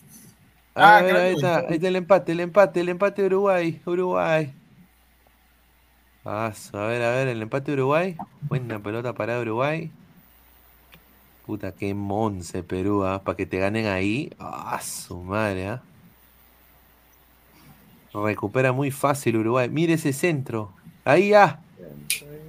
[0.75, 1.67] A Ah, ver, creo ahí está, fue.
[1.69, 4.53] ahí está el empate, el empate, el empate de Uruguay, Uruguay.
[6.25, 8.17] Paso, a ver, a ver, el empate de Uruguay.
[8.41, 9.91] Buena pelota para Uruguay.
[11.45, 13.21] Puta, qué monce Perú, ¿ah?
[13.23, 14.31] Para que te ganen ahí.
[14.39, 15.81] Ah, su madre, ¿ah?
[18.11, 19.69] Recupera muy fácil Uruguay.
[19.69, 20.71] Mire ese centro.
[21.03, 21.59] Ahí, ah.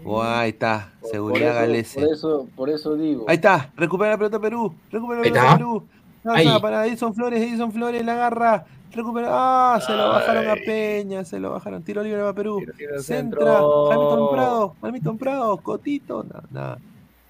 [0.03, 0.93] Guay, está.
[1.03, 2.01] Por- Seguridad por eso, galese.
[2.01, 3.27] Por eso, por eso digo.
[3.29, 5.57] Ahí está, recupera la pelota Perú, recupera la Ahí pelota está.
[5.59, 5.87] Perú.
[6.25, 6.47] Ahí.
[6.47, 8.65] Pasa para Edison Flores, Edison Flores la agarra,
[8.97, 9.29] recupera.
[9.31, 11.83] Ah, se lo bajaron a Peña, se lo bajaron.
[11.83, 12.61] Tiro libre para Perú.
[12.61, 13.93] Centra, centro.
[13.93, 16.79] Hamilton Prado, Hamilton Prado, Cotito, nada.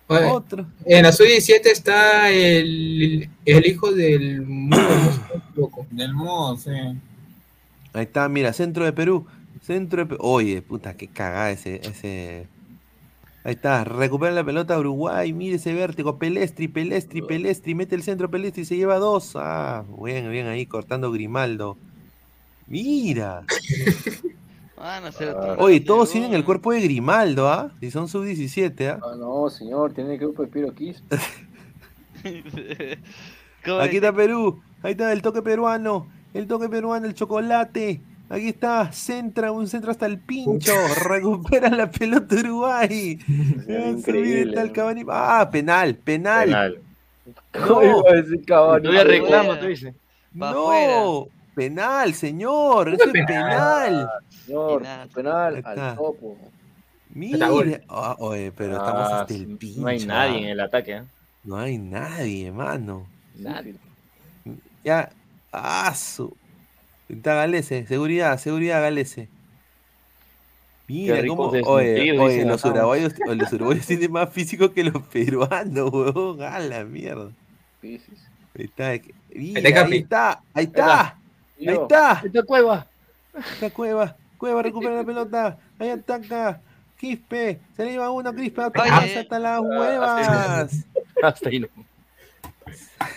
[0.09, 0.67] Oye, Otro.
[0.85, 4.79] En la sub-17 está el, el hijo del mudo,
[5.57, 5.71] no.
[5.91, 6.71] Del mudo, sí.
[7.93, 9.27] Ahí está, mira, centro de Perú.
[9.63, 10.21] Centro de Perú.
[10.23, 12.47] Oye, puta, qué cagada ese, ese.
[13.47, 18.29] Ahí está, recupera la pelota Uruguay, mire ese vértigo, Pelestri, Pelestri, Pelestri, mete el centro
[18.29, 19.35] Pelestri, se lleva dos.
[19.37, 21.79] Ah, bien, bien ahí, cortando Grimaldo.
[22.67, 23.45] Mira.
[24.77, 25.57] Mano, se lo Ah.
[25.61, 27.71] Oye, todos tienen el cuerpo de Grimaldo, ¿ah?
[27.79, 28.99] Si son sub-17, ¿ah?
[29.01, 31.05] Ah, no, señor, tiene el grupo de Piro Kiss.
[33.65, 38.01] ¿Cómo Aquí está Perú, ahí está el toque peruano, el toque peruano, el chocolate.
[38.29, 40.73] Aquí está, centra, un centro hasta el pincho,
[41.05, 43.19] recupera la pelota Uruguay.
[43.29, 44.73] increíble, Está el ¿no?
[44.73, 45.03] Cavani.
[45.09, 46.47] Ah, penal, penal.
[46.47, 46.81] Penal.
[47.55, 48.83] No, Iba a decir Cavani.
[48.83, 49.95] Todavía reclama, tú dices.
[50.33, 54.09] No, penal, señor, eso es penal.
[54.45, 55.09] Señor, Penal.
[55.09, 55.95] penal Ahí al está.
[55.95, 56.37] topo.
[57.11, 59.81] Mire, ah, oye, pero estamos Ah, hasta el pincho.
[59.81, 60.51] no hay nadie en ah.
[60.53, 60.93] el ataque.
[60.97, 61.03] ¿eh?
[61.45, 63.07] No hay nadie, mano.
[63.37, 63.77] Nadie.
[64.85, 65.11] Ya,
[65.53, 66.37] ah, su.
[67.09, 69.29] Está Galese, seguridad, seguridad Galese.
[70.89, 76.61] Mira cómo, oye, los uruguayos, los uruguayos tienen más físico que los peruanos, huevón, a
[76.61, 77.31] la mierda.
[77.83, 78.01] Ahí
[78.57, 78.93] está,
[79.35, 81.19] mira, está, ahí está, ahí está,
[81.59, 82.87] ahí está, Esta cueva.
[83.53, 86.61] está Cueva, Cueva recupera la pelota, ahí ataca,
[86.99, 90.87] Quispe, se le lleva uno, Quispe, hasta las huevas.
[91.23, 91.69] Hasta ahí no.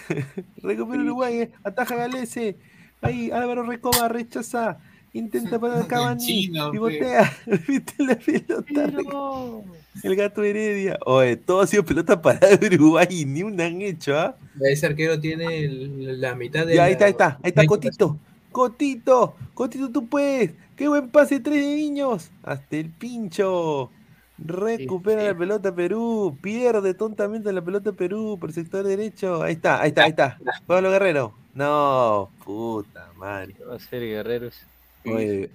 [0.63, 2.57] Recupera Uruguay, eh, ataja Galese.
[3.01, 4.77] Ahí Álvaro Recoba rechaza.
[5.11, 6.51] Intenta para Cavani.
[6.71, 7.31] Pivotea.
[7.67, 9.63] Viste la pelota.
[10.03, 10.97] El gato Heredia.
[11.05, 14.35] Oye, todo ha sido pelota parada de Uruguay y ni una han hecho, ¿ah?
[14.61, 16.75] Ese arquero tiene el- la mitad de.
[16.75, 18.17] Ya, ahí la- está, ahí está, ahí está Cotito.
[18.51, 20.51] Cotito, Cotito, tú puedes.
[20.75, 22.29] Qué buen pase, tres niños.
[22.43, 23.89] Hasta el pincho.
[24.45, 26.37] Recupera la pelota Perú.
[26.41, 29.41] Pierde tontamente la pelota Perú por el sector derecho.
[29.43, 30.37] Ahí está, ahí está, ahí está.
[30.65, 31.33] Pablo Guerrero.
[31.53, 33.55] No, puta madre.
[33.69, 34.55] Va a ser guerreros.
[35.05, 35.49] Oye,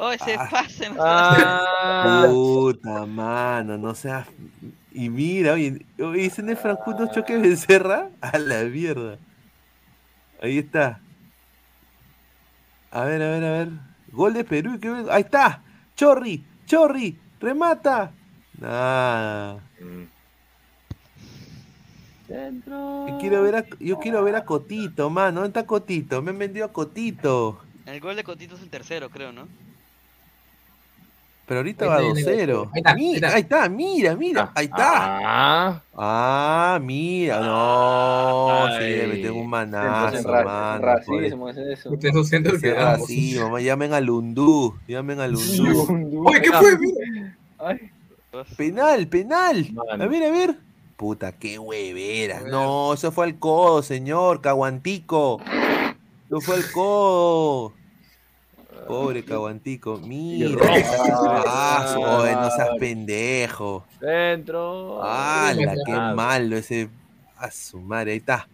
[0.00, 0.48] Oh, ese Ah.
[0.50, 0.90] pase.
[0.90, 2.24] no Ah.
[2.28, 4.28] puta mano, no seas.
[4.92, 5.84] Y mira, oye,
[6.16, 8.08] ese no es Francuto Choque Becerra.
[8.20, 9.18] A la mierda.
[10.40, 11.00] Ahí está.
[12.90, 13.68] A ver, a ver, a ver.
[14.12, 14.78] Gol de Perú.
[14.80, 15.62] ¿qué- Ahí está.
[15.96, 18.12] Chorri, Chorri, remata.
[18.60, 19.58] Nada.
[22.28, 25.40] Yo quiero ver a, yo quiero ver a Cotito, mano.
[25.40, 26.20] ¿Dónde está Cotito?
[26.20, 27.58] Me han vendido a Cotito.
[27.86, 29.48] El gol de Cotito es el tercero, creo, ¿no?
[31.46, 32.52] Pero ahorita Ahí va está, ahí está.
[32.52, 32.70] 2-0.
[32.74, 33.36] Ahí está, ahí Mira, está.
[33.36, 34.52] Ahí está, mira, mira.
[34.54, 34.90] Ahí está.
[35.24, 37.40] Ah, Ah, mira.
[37.40, 39.08] No, sí, le Ay.
[39.08, 40.84] metió un manazo, mano.
[40.84, 41.90] racismo, es eso.
[41.90, 46.22] Usted no siente Ese que racismo, llamen a Lundú, llamen a Lundú.
[46.28, 46.78] Oye, ¿qué fue?
[48.56, 49.66] Penal, penal.
[49.72, 50.04] Mano.
[50.04, 50.58] A ver, a ver.
[50.96, 52.40] Puta, qué huevera.
[52.42, 55.40] No, eso fue al codo, señor, caguantico.
[56.26, 57.72] Eso fue al codo.
[58.86, 59.98] Pobre caguantico.
[59.98, 60.58] Mira.
[61.46, 63.84] Ah, oye, no seas pendejo.
[64.00, 65.02] Dentro.
[65.02, 65.74] ¡Hala!
[65.86, 66.88] ¡Qué Ah, malo ese!
[67.36, 68.48] A su madre, ahí está.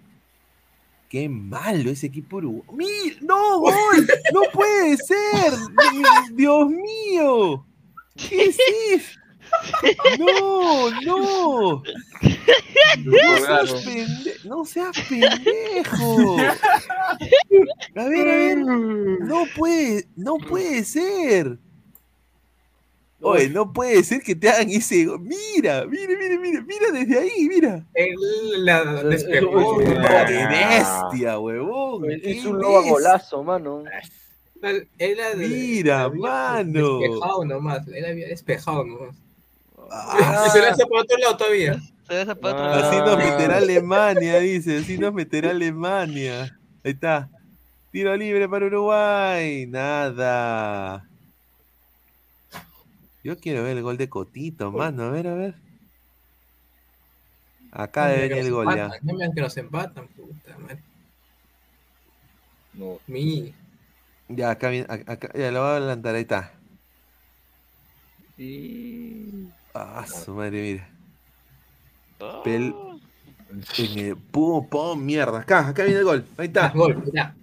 [1.08, 2.72] ¡Qué malo ese equipo uruguayo!
[2.72, 3.16] ¡Mira!
[3.22, 3.72] ¡No, gol!
[4.32, 5.52] ¡No puede ser!
[6.32, 7.64] ¡Dios mío!
[8.16, 8.58] ¿Qué es
[8.92, 9.18] eso?
[10.18, 11.82] ¡No, no!
[13.04, 16.36] ¡No seas, pende- no seas pendejo!
[17.96, 18.58] A ver, a ver.
[18.58, 21.58] No puede, no puede ser.
[23.20, 25.06] Oye, no puede ser que te hagan ese.
[25.18, 27.86] Mira, mira, mira, mira, mira desde ahí, mira.
[27.94, 28.14] Él
[28.64, 29.78] la despegó.
[29.78, 32.10] ¡Qué bestia, huevón!
[32.10, 33.84] Es un lobo golazo, mano.
[34.70, 36.98] Él era de- Mira, había mano.
[36.98, 37.88] Despejado nomás.
[37.88, 39.16] Él había despejado nomás.
[39.90, 40.48] Ah.
[40.52, 41.74] Se lanza para otro lado todavía.
[42.08, 43.16] Se lanza para otro Así lado.
[43.16, 44.78] nos meterá Alemania, dice.
[44.78, 46.58] Así nos meterá Alemania.
[46.84, 47.28] Ahí está.
[47.92, 49.66] Tiro libre para Uruguay.
[49.66, 51.08] Nada.
[53.22, 55.04] Yo quiero ver el gol de Cotito, mano.
[55.04, 55.54] A ver, a ver.
[57.72, 58.88] Acá debe venir el gol ya.
[59.02, 60.78] No me digan que nos empatan, puta madre.
[62.74, 62.98] No.
[63.06, 63.54] Mi.
[64.28, 64.86] Ya, acá viene.
[64.88, 66.14] acá- acá- ya lo voy a adelantar.
[66.14, 66.52] Ahí está.
[69.74, 70.88] Ah, su madre, mira.
[72.44, 72.74] Pel-
[73.78, 75.40] en el- pum, pum, mierda.
[75.40, 76.24] Acá, acá viene el gol.
[76.36, 76.68] Ahí está.
[76.70, 77.34] Gol, ya.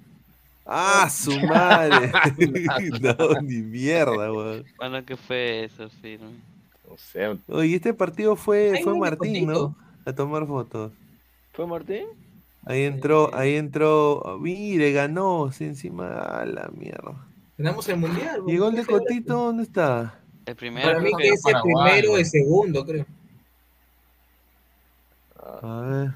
[0.66, 2.12] Ah, su madre.
[3.02, 4.66] no, ni mierda, weón.
[4.78, 5.90] Bueno, ¿qué fue eso?
[6.02, 6.30] Sí, ¿no?
[6.90, 7.38] No sé.
[7.48, 9.76] Oye, este partido fue, fue Martín, ¿no?
[10.06, 10.91] A tomar fotos.
[11.53, 12.06] ¿Fue Martín?
[12.66, 14.38] Ahí entró, ahí entró.
[14.40, 15.52] Mire, ganó.
[15.52, 17.28] Sí, encima, a la mierda.
[17.58, 18.42] Ganamos el mundial.
[18.48, 20.20] ¿Y el gol de Cotito dónde está?
[20.46, 20.88] El primero.
[20.88, 22.22] Para mí que es el Paraguay, primero güey.
[22.22, 23.06] y segundo, creo.
[25.62, 26.12] A ver.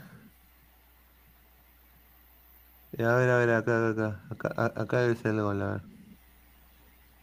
[2.97, 4.49] Ya, a ver, a ver, acá, acá, acá.
[4.55, 5.81] Acá, acá debe ser el gol, a ver.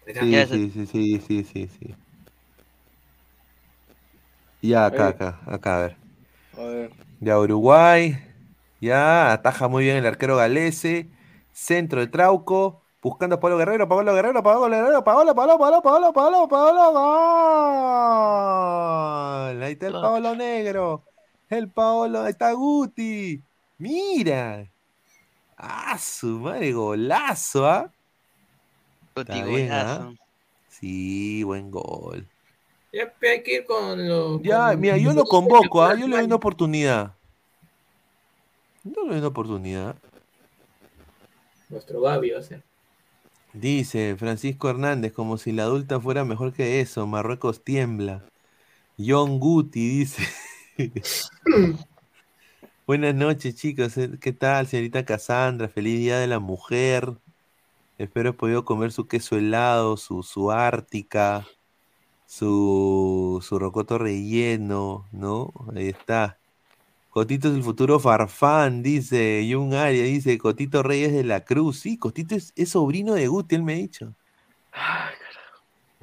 [0.04, 1.94] Sí, sí, sí, sí, sí, sí, sí.
[4.60, 5.10] Ya, acá, Eh.
[5.10, 5.96] acá, acá, a ver.
[6.58, 6.90] A ver.
[7.20, 8.18] Ya Uruguay.
[8.82, 11.08] Ya ataja muy bien el arquero galese.
[11.52, 12.82] Centro de Trauco.
[13.00, 16.92] Buscando a Pablo Guerrero, Pablo Guerrero, Pablo Guerrero, Pablo, Pablo, Pablo, Pablo, Pablo, Pablo,
[19.52, 19.62] gol.
[19.62, 21.04] Ahí está el Pablo Negro.
[21.48, 23.40] El Pablo, ahí está Guti.
[23.78, 24.66] Mira.
[25.56, 27.88] Ah, su madre, golazo, ¿ah?
[29.14, 29.44] Guti, ¿ah?
[29.46, 30.14] golazo.
[30.68, 32.26] Sí, buen gol.
[32.92, 34.42] Ya hay que ir con los.
[34.42, 35.94] Ya, con- mira, yo lo convoco, ¿ah?
[35.94, 37.14] Yo le doy una oportunidad.
[38.84, 39.96] Yo le una oportunidad.
[41.68, 42.62] Nuestro Gaby va a ser.
[43.52, 47.06] Dice Francisco Hernández, como si la adulta fuera mejor que eso.
[47.06, 48.24] Marruecos tiembla.
[48.98, 50.22] John Guti dice.
[52.86, 53.96] Buenas noches, chicos.
[53.98, 55.68] Eh, ¿Qué tal, señorita Cassandra?
[55.68, 57.14] Feliz Día de la Mujer.
[57.98, 61.46] Espero haber podido comer su queso helado, su, su ártica,
[62.26, 65.52] su, su rocoto relleno, ¿no?
[65.74, 66.38] Ahí está.
[67.12, 71.78] Cotito es el futuro Farfán, dice Jun Aria, dice Cotito Reyes de la Cruz.
[71.80, 74.14] Sí, Cotito es, es sobrino de Guti, él me ha dicho.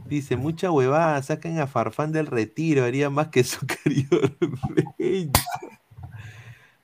[0.08, 4.20] Dice, mucha huevada, sacan a Farfán del retiro, haría más que su querido.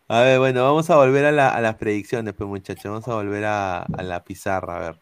[0.07, 3.15] A ver, bueno, vamos a volver a, la- a las predicciones, pues muchachos, vamos a
[3.15, 4.99] volver a, a la pizarra, a ver.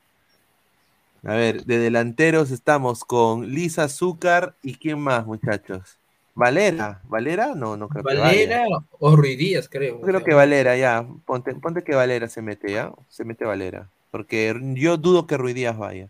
[1.24, 5.98] A ver, de delanteros estamos con Lisa Azúcar y quién más, muchachos.
[6.36, 7.54] Valera, ¿Valera?
[7.56, 8.66] No, no creo que Valera
[9.00, 10.00] o Ruidías, creo.
[10.00, 11.06] Yo creo que Valera, ya.
[11.26, 12.92] Ponte, ponte que Valera se mete, ¿ya?
[13.08, 13.90] Se mete Valera.
[14.10, 16.10] Porque yo dudo que Ruidías vaya.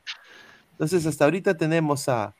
[0.71, 2.35] Entonces, hasta ahorita tenemos a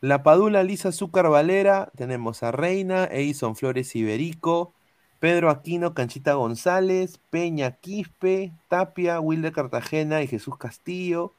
[0.00, 4.74] La Padula, Lisa Azúcar Valera, tenemos a Reina, Edison Flores Iberico,
[5.20, 11.34] Pedro Aquino, Canchita González, Peña Quispe, Tapia, Wilder Cartagena y Jesús Castillo.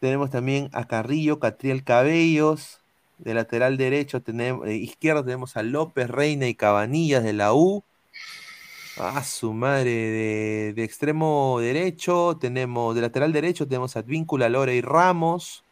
[0.00, 2.80] Tenemos también a Carrillo, Catriel Cabellos.
[3.18, 7.82] De lateral derecho tenemos, eh, izquierdo tenemos a López, Reina y Cabanillas de la U.
[8.98, 14.74] A su madre, de, de extremo derecho tenemos, de lateral derecho tenemos a Advíncula, Lore
[14.76, 15.62] y Ramos.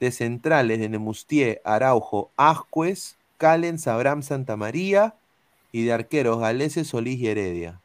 [0.00, 5.14] De centrales de Nemustier, Araujo, Ascuez, Callens, Abraham Santamaría.
[5.72, 7.80] Y de arqueros, Galeses, Solís y Heredia.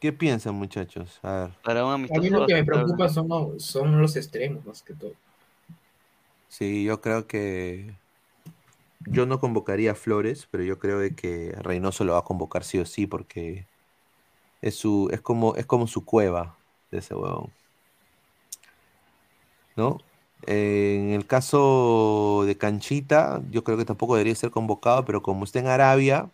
[0.00, 1.18] ¿Qué piensan, muchachos?
[1.22, 1.50] A ver.
[1.62, 4.94] Para un A mí lo que me preocupa son, los- son los extremos, más que
[4.94, 5.12] todo.
[6.52, 7.94] Sí, yo creo que
[9.06, 12.62] yo no convocaría a Flores, pero yo creo de que Reynoso lo va a convocar
[12.62, 13.66] sí o sí porque
[14.62, 16.58] es su es como es como su cueva
[16.90, 17.50] de ese huevón.
[19.76, 19.98] ¿No?
[20.46, 25.58] En el caso de Canchita, yo creo que tampoco debería ser convocado, pero como está
[25.60, 26.30] en Arabia,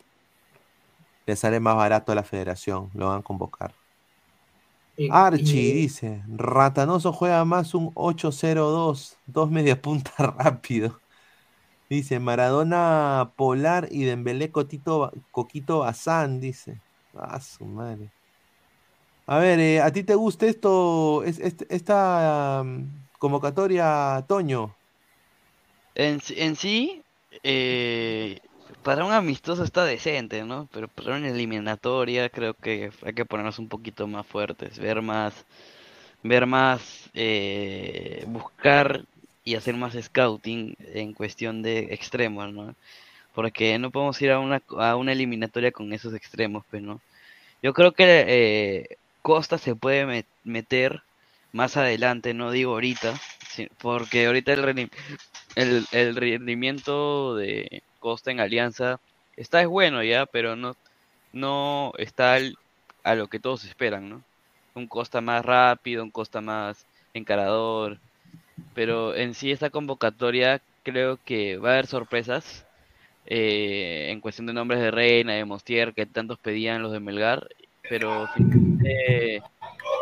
[1.26, 3.72] le sale más barato a la federación, lo van a convocar.
[4.98, 11.02] Y- Archie y- dice, Ratanoso juega más un 8-0-2, dos media punta rápido.
[11.90, 16.82] Dice, Maradona Polar y Dembélé Cotito, Coquito Bazán, dice.
[17.14, 18.12] Ah, su madre.
[19.26, 24.78] A ver, eh, ¿a ti te gusta esto, es, este- esta um, convocatoria, Toño?
[25.94, 27.04] En, sí- en sí,
[27.42, 28.38] eh,
[28.82, 30.68] para un amistoso está decente, ¿no?
[30.72, 35.46] Pero para una eliminatoria creo que hay que ponernos un poquito más fuertes, ver más,
[36.22, 39.05] ver más, eh, buscar
[39.44, 42.74] y hacer más scouting en cuestión de extremos, ¿no?
[43.34, 47.00] Porque no podemos ir a una, a una eliminatoria con esos extremos, pues, ¿no?
[47.62, 51.02] Yo creo que eh, Costa se puede met- meter
[51.52, 53.14] más adelante, no digo ahorita,
[53.80, 54.90] porque ahorita el,
[55.56, 59.00] el, el rendimiento de Costa en Alianza
[59.36, 60.76] está es bueno ya, pero no,
[61.32, 62.38] no está
[63.04, 64.22] a lo que todos esperan, ¿no?
[64.74, 67.98] Un Costa más rápido, un Costa más encarador,
[68.74, 72.66] pero en sí esta convocatoria creo que va a haber sorpresas
[73.26, 77.48] eh, en cuestión de nombres de Reina, de Mostier, que tantos pedían los de Melgar,
[77.88, 79.42] pero finalmente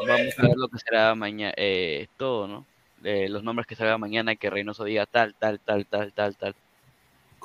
[0.06, 1.54] vamos a ver lo que será mañana,
[2.16, 2.66] todo, ¿no?
[3.04, 6.54] Eh, los nombres que salga mañana, que Reynoso diga tal, tal, tal, tal, tal, tal.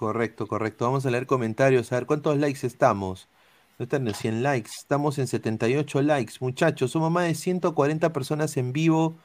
[0.02, 0.86] Correcto, correcto.
[0.86, 1.92] Vamos a leer comentarios.
[1.92, 3.30] A ver, ¿cuántos likes estamos?
[3.78, 4.72] No están en 100 likes.
[4.80, 6.34] Estamos en 78 likes.
[6.40, 9.20] Muchachos, somos más de 140 personas en vivo.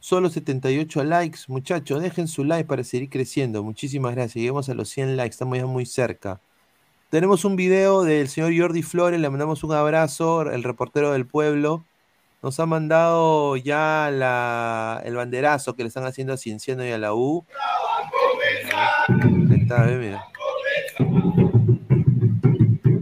[0.00, 1.40] Solo 78 likes.
[1.48, 3.62] Muchachos, dejen su like para seguir creciendo.
[3.62, 4.36] Muchísimas gracias.
[4.36, 5.34] Lleguemos a los 100 likes.
[5.34, 6.40] Estamos ya muy cerca.
[7.10, 9.20] Tenemos un video del señor Jordi Flores.
[9.20, 10.50] Le mandamos un abrazo.
[10.50, 11.84] El reportero del pueblo.
[12.42, 14.08] Nos ha mandado ya
[15.04, 17.44] el banderazo que le están haciendo a Cienciano y a la U.
[19.08, 20.24] Ahí está, ve, mira.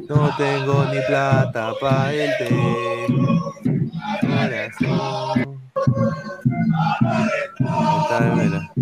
[0.08, 2.48] No tengo ni plata para el té.
[4.20, 5.60] Corazón.
[7.60, 8.72] Ahí está, ve, mira.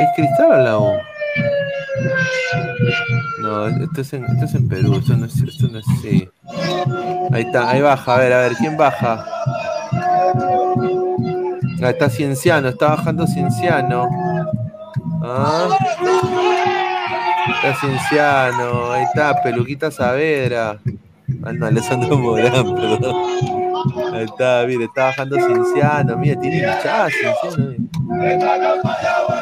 [0.00, 0.92] ¿Es Cristal o la U?
[3.42, 6.28] No, esto es en, esto es en Perú, esto no es, esto no es sí.
[7.32, 9.24] Ahí está, ahí baja, a ver, a ver, ¿quién baja?
[11.82, 14.08] Ahí está Cienciano, está bajando Cienciano.
[15.20, 15.68] Ah.
[17.56, 20.78] Está Cienciano, ahí está, Peluquita Saavedra.
[21.44, 23.14] Ah, no, Alessandro Morán, perdón.
[24.14, 27.74] Ahí está, mire, está bajando Cienciano, mira, tiene hinchada Cienciano.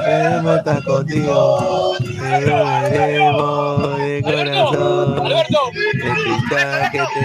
[0.04, 1.96] Queremos estar contigo,
[3.98, 5.28] de corazón.
[6.90, 7.20] Que te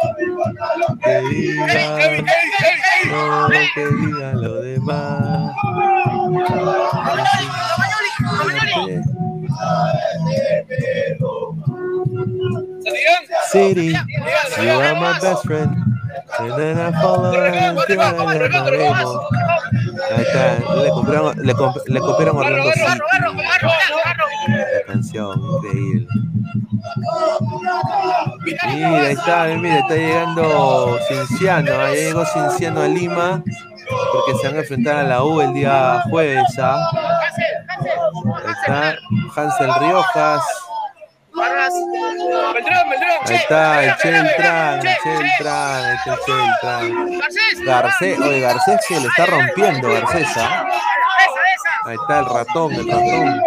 [0.00, 0.98] canción.
[1.02, 1.66] Que diga,
[3.10, 5.52] no que diga lo demás.
[13.50, 13.94] City,
[14.62, 15.99] you are my best friend.
[20.16, 22.98] Ahí está, le copiaron, le, comp- le copiaron Orlando City.
[24.48, 26.06] La canción, increíble.
[28.68, 33.42] Mira, ahí está, mira, está llegando Cinciano, ahí llegó Cinciano a Lima,
[34.12, 36.78] porque se van a enfrentar a la U el día jueves, ¿ah?
[38.44, 38.94] Ahí está
[39.36, 40.42] Hansel Riojas.
[41.40, 41.74] Barras.
[42.54, 44.80] Beltrán, Beltrán, Ahí está, el ahí está
[45.92, 47.20] el Cheltran.
[47.64, 50.66] Garcés, oye, Garcés que le está rompiendo, Garcés, ¿ah?
[51.86, 53.40] Ahí está el ratón, el ratón.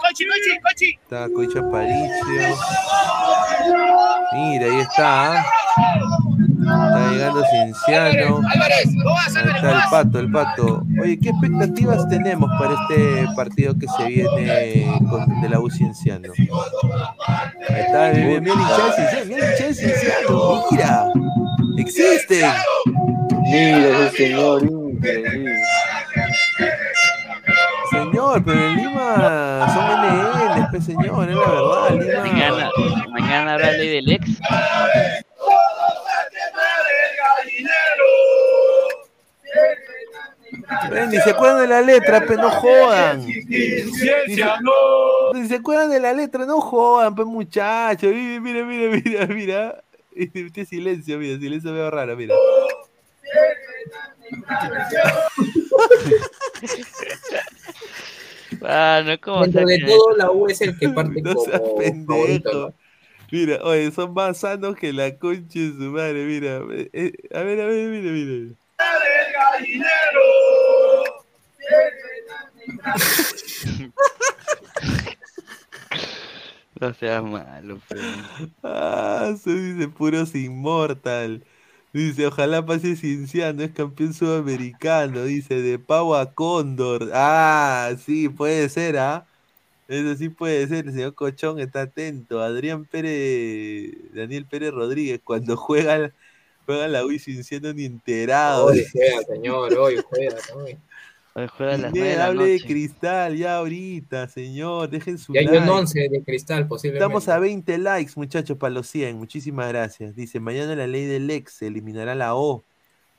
[0.00, 0.98] Cochi, cochi, cochi.
[1.02, 2.56] Está Coicha Paricio.
[4.32, 5.38] Mira, ahí está.
[5.38, 5.44] ¿ah?
[6.60, 8.40] Está llegando Cienciano.
[8.48, 10.86] Álvarez, no vas, Ahí Álvarez, está el pato, el pato.
[11.02, 16.28] Oye, ¿qué expectativas tenemos para este partido que se viene con, de la U Cienciano?
[17.68, 21.06] Ahí está, mira, mira el hincha de Cienciano, mira Cienciano, mira.
[21.78, 22.52] Existen.
[23.42, 25.56] Mira ese señor, increíble.
[27.90, 32.20] Señor, pero en Lima son NL, pues señor, es la verdad, Lima.
[32.22, 32.70] Mañana,
[33.12, 34.40] mañana habrá ley del ex.
[40.92, 43.26] Eh, ni se acuerdan de la letra, pues no jodan.
[43.26, 44.24] Ni se,
[45.34, 48.12] ni se acuerdan de la letra, no jodan, pues muchachos.
[48.12, 49.84] Mira, mira, mira, mira, mira.
[50.14, 52.34] Este silencio, mira, silencio veo raro, mira.
[58.62, 61.76] Ah, no, ¿cómo Dentro de todo, la U es el que parte No seas como
[61.76, 62.52] pendejo.
[62.52, 62.74] ¿no?
[63.32, 66.60] Mira, oye, son más sanos que la concha de su madre, mira.
[66.72, 68.54] Eh, eh, a ver, a ver, mira, mira.
[76.80, 78.02] No seas malo, pero.
[78.62, 81.44] Ah, se dice puros inmortal.
[81.92, 85.24] Dice, ojalá pase Cinciano, es campeón sudamericano.
[85.24, 87.10] Dice, de pavo a cóndor.
[87.12, 89.26] Ah, sí, puede ser, ¿ah?
[89.88, 92.40] Eso sí puede ser, el señor Cochón está atento.
[92.42, 96.12] Adrián Pérez, Daniel Pérez Rodríguez, cuando juega,
[96.70, 98.66] juega la UI Cinciano ni enterado.
[98.66, 100.36] Hoy juega, señor, hoy juega.
[100.54, 100.78] hoy.
[101.34, 104.88] Hoy juega las Pineda, 9 de la hable de cristal ya ahorita, señor.
[104.88, 105.58] Dejen su Y hay like.
[105.58, 107.04] un 11 de cristal, posiblemente.
[107.04, 109.16] Estamos a 20 likes, muchachos, para los 100.
[109.16, 110.14] Muchísimas gracias.
[110.14, 112.62] Dice, mañana la ley del ex se eliminará la O.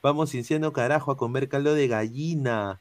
[0.01, 2.79] Vamos Cinciano carajo a comer caldo de gallina.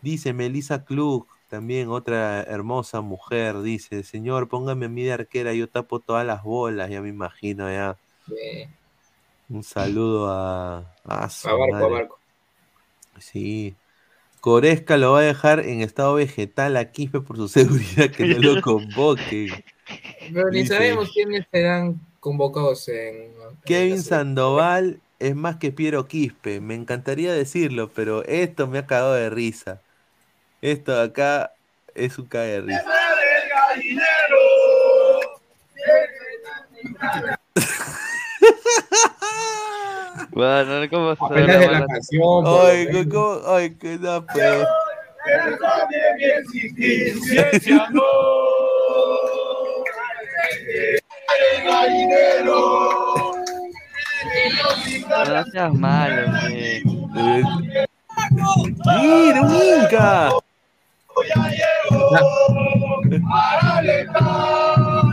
[0.00, 3.60] Dice Melissa Klug, también otra hermosa mujer.
[3.60, 7.70] Dice, señor, póngame a mí de arquera, yo tapo todas las bolas, ya me imagino
[7.70, 7.96] ya.
[8.34, 8.68] Eh,
[9.48, 10.78] Un saludo a...
[11.04, 11.88] A, a Barco, a.
[11.88, 12.18] Barco.
[13.18, 13.76] Sí.
[14.40, 18.38] Coresca lo va a dejar en estado vegetal a Quispe por su seguridad que no
[18.38, 19.64] lo convoquen.
[20.32, 23.32] Pero ni Dice, sabemos quiénes serán convocados en.
[23.64, 26.60] Kevin Sandoval es más que Piero Quispe.
[26.60, 29.80] Me encantaría decirlo, pero esto me ha cagado de risa.
[30.62, 31.52] Esto de acá
[31.94, 32.84] es un cague de risa.
[40.36, 42.44] Bueno, ¿cómo saber Apenas de la canción.
[42.46, 43.08] Ay.
[43.08, 43.40] ¿cómo?
[43.46, 44.66] Ay, que no, pues.
[55.26, 56.32] No seas malo.
[59.00, 60.32] ¡Mira, un Inca!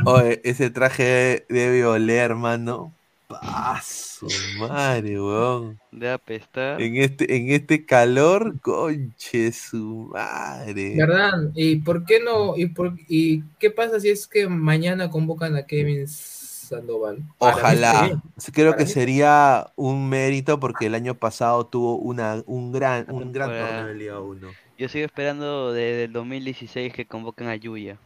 [0.04, 2.94] Oye, ese traje debe oler, hermano.
[3.42, 4.28] Paso,
[4.60, 5.80] madre, weón.
[5.92, 6.82] De apestar.
[6.82, 10.96] En este, en este calor, conche su madre.
[10.98, 11.52] ¿Verdad?
[11.56, 12.56] ¿Y por qué no?
[12.58, 17.20] ¿Y, por, ¿Y qué pasa si es que mañana convocan a Kevin Sandoval?
[17.38, 18.22] Para Ojalá.
[18.54, 23.06] Creo Para que mí- sería un mérito porque el año pasado tuvo una, un gran,
[23.10, 24.48] un gran torneo de Liga 1.
[24.78, 27.98] Yo sigo esperando desde el 2016 que convoquen a Yuya.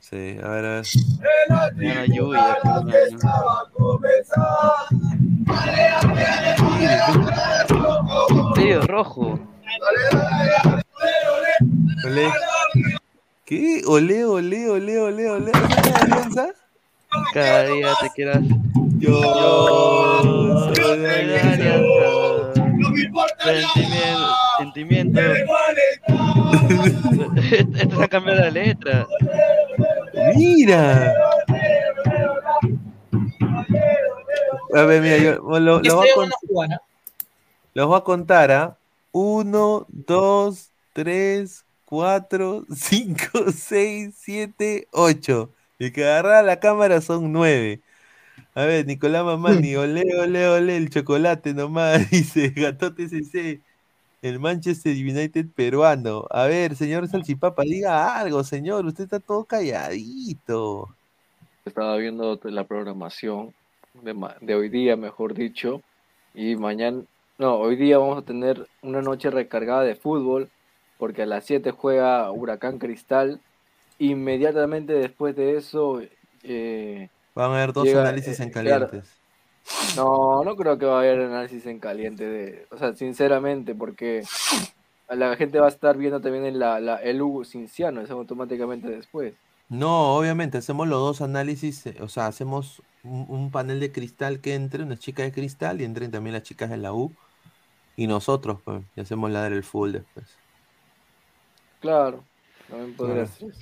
[0.00, 0.84] Sí, a ver, a ver.
[1.48, 1.70] No
[3.98, 4.44] pues, no.
[8.54, 9.38] Río Rojo.
[12.04, 12.30] Olé.
[13.44, 13.82] ¿Qué?
[13.86, 15.50] Olé, olé, olé, olé, olé.
[15.50, 16.48] ¿Esa es la alianza?
[17.32, 18.42] Cada día te quieras.
[18.98, 22.52] Yo soy de soy de alianza.
[23.42, 24.34] Sentimiento.
[24.58, 25.20] Sentimiento.
[27.50, 29.06] Esto se ha cambiado la letra.
[30.36, 31.14] Mira.
[34.74, 36.80] A ver, mira, yo lo, lo voy a estoy en con- una cubana.
[37.74, 38.76] los voy a contar, ¿ah?
[39.12, 45.50] Uno, dos, tres, cuatro, cinco, seis, siete, ocho.
[45.78, 47.80] Y que agarrar la cámara son nueve.
[48.54, 53.60] A ver, Nicolás Mamani, ole, ole, ole, el chocolate nomás, dice Gatote CC,
[54.22, 56.26] el Manchester United peruano.
[56.30, 60.88] A ver, señor Salchipapa, diga algo, señor, usted está todo calladito.
[61.64, 63.52] Estaba viendo la programación
[64.40, 65.82] de, hoy día, mejor dicho,
[66.34, 67.02] y mañana,
[67.38, 70.48] no, hoy día vamos a tener una noche recargada de fútbol,
[70.98, 73.40] porque a las 7 juega Huracán Cristal.
[73.98, 76.00] Inmediatamente después de eso
[76.42, 78.90] eh, Van a haber dos llega, análisis eh, en claro.
[79.96, 84.30] No, no creo que va a haber análisis en caliente de, o sea, sinceramente, porque
[85.08, 88.88] la gente va a estar viendo también en la, la- el Hugo Cinciano, eso automáticamente
[88.90, 89.34] después.
[89.68, 94.40] No, obviamente, hacemos los dos análisis, eh, o sea, hacemos un, un panel de cristal
[94.42, 97.16] que entre, una chica de cristal y entren también las chicas de la U.
[97.96, 100.40] Y nosotros, pues, y hacemos la del full después.
[101.80, 102.28] Claro,
[102.66, 103.52] también podría ser.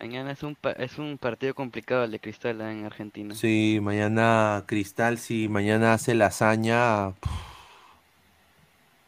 [0.00, 3.34] Mañana es un, pa- es un partido complicado el de Cristal ah, en Argentina.
[3.34, 7.14] Sí, mañana Cristal, si mañana hace la hazaña.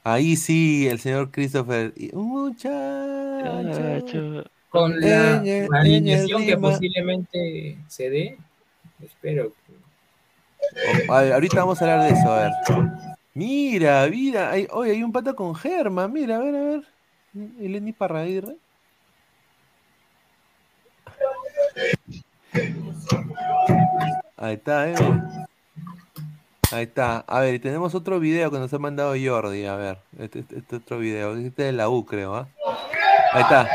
[0.04, 1.92] Ahí sí, el señor Christopher.
[1.96, 2.64] y- Muchacho.
[4.68, 5.40] Con la
[5.80, 8.38] alineación que posiblemente se dé,
[9.02, 9.74] espero que
[11.08, 12.52] Oh, a ver, ahorita vamos a hablar de eso, a ver.
[13.34, 16.84] Mira, mira, hay, oye, hay un pata con Germa, mira, a ver, a ver.
[17.60, 18.56] Eleni Parraguirre.
[24.38, 24.94] Ahí está, eh.
[26.72, 27.24] Ahí está.
[27.26, 29.98] A ver, tenemos otro video que nos ha mandado Jordi, a ver.
[30.18, 32.48] Este, este- este otro video, este es de la U, creo, ¿ah?
[33.32, 33.68] Ahí está.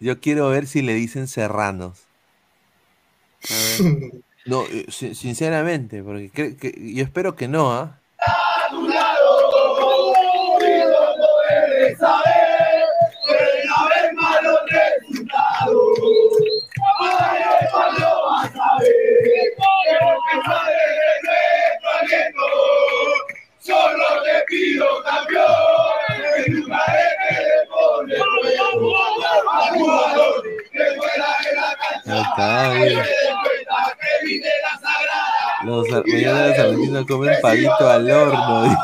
[0.00, 2.00] Yo quiero ver si le dicen serranos.
[4.46, 6.30] No, eh, sin- sinceramente, porque
[6.94, 7.98] yo espero que no, ¿ah
[24.24, 25.44] te pido campeón,
[26.46, 30.42] en lugares que le pones al jugador
[30.72, 32.12] que fuera de la cancha.
[32.12, 33.04] Ahí está, mira.
[33.04, 35.64] que vine la sagrada.
[35.64, 36.54] Los ar- mañana
[37.06, 38.76] comen pavito al horno.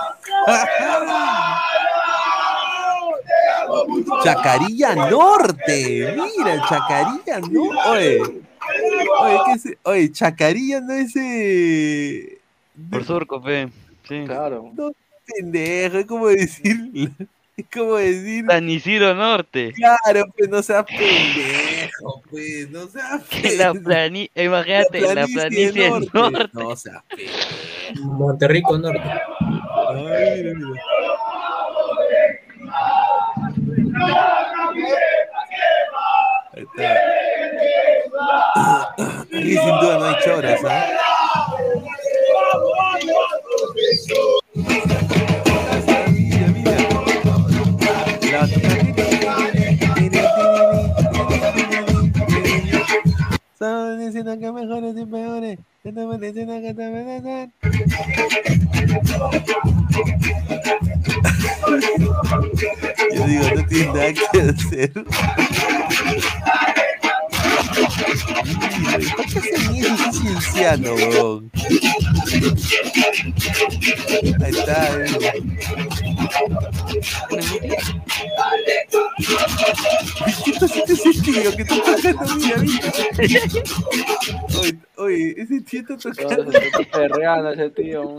[4.25, 7.89] Chacarilla Norte, mira, Chacarilla Norte.
[7.89, 8.21] Oye,
[9.21, 9.79] oye, ¿qué es?
[9.85, 12.39] Oye, Chacarilla no es eh,
[12.91, 13.69] Por surco, fe.
[14.09, 14.25] Sí.
[14.27, 14.73] Claro.
[14.75, 14.93] No,
[15.27, 16.77] pendejo, es como decir,
[17.57, 19.73] es como decir, San Isidro Norte.
[19.73, 21.60] claro, pues no seas pendejo,
[22.31, 23.23] pues, no seas
[23.57, 23.85] La pendejo.
[23.85, 26.51] plani Imagínate, la planicie norte.
[26.53, 27.39] No seas pendejo.
[28.05, 29.01] Monterrico Norte.
[29.03, 30.83] Ay, mira, mira.
[36.53, 37.01] Ahí está.
[39.33, 40.87] Ahí sin duda no hay choras, ¿ah?
[44.09, 44.40] La
[53.61, 55.59] Son diciendo que mejores y peores.
[55.85, 57.53] Estamos diciendo que te merecen.
[63.15, 64.93] Yo digo, no tiene nada que hacer.
[69.17, 69.77] ¿Por qué hacen?
[69.77, 71.51] Es cienciano, weón.
[74.43, 75.07] Ahí está, eh.
[80.45, 82.35] ¿Qué está haciendo ese tío que está tocando?
[82.37, 82.93] Mira, mira.
[84.59, 86.53] Oye, oye, ese tío está tocando.
[86.53, 88.19] Se está perreando ese tío.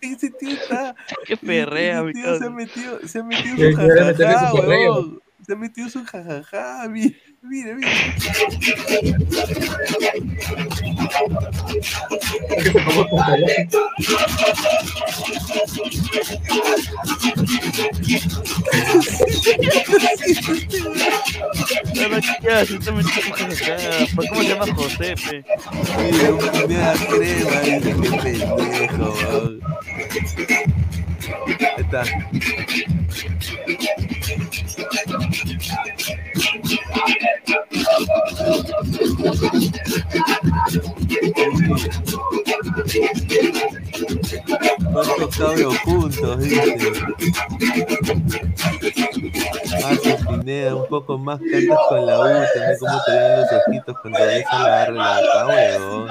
[0.00, 0.94] Ese tío está.
[1.26, 5.20] Qué perrea, mi tío se ha metido, se ha metido su jajaja, huevón.
[5.46, 6.88] Se ha metido su jajaja.
[6.88, 7.16] Mira,
[22.92, 24.06] metiendo jajaja.
[24.14, 25.44] Pues, ¿Cómo se llama José, pe?
[26.12, 28.56] Mira, un- me da crema, dice que pendejo.
[31.60, 32.02] Ahí está.
[44.92, 46.76] ¿Cuántos cabros juntos, dice?
[50.02, 53.96] Su Pineda, un poco más cantas con la U, también como te ven los ojitos
[54.00, 56.08] cuando ves a la huevón.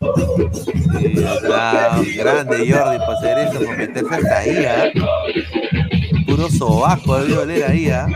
[0.00, 0.06] Sí,
[2.16, 4.90] grande Jordi para hacer eso, para meterse hasta ahí, ¿ah?
[6.26, 8.06] Puro sobajo debe oler ahí, ¿ah?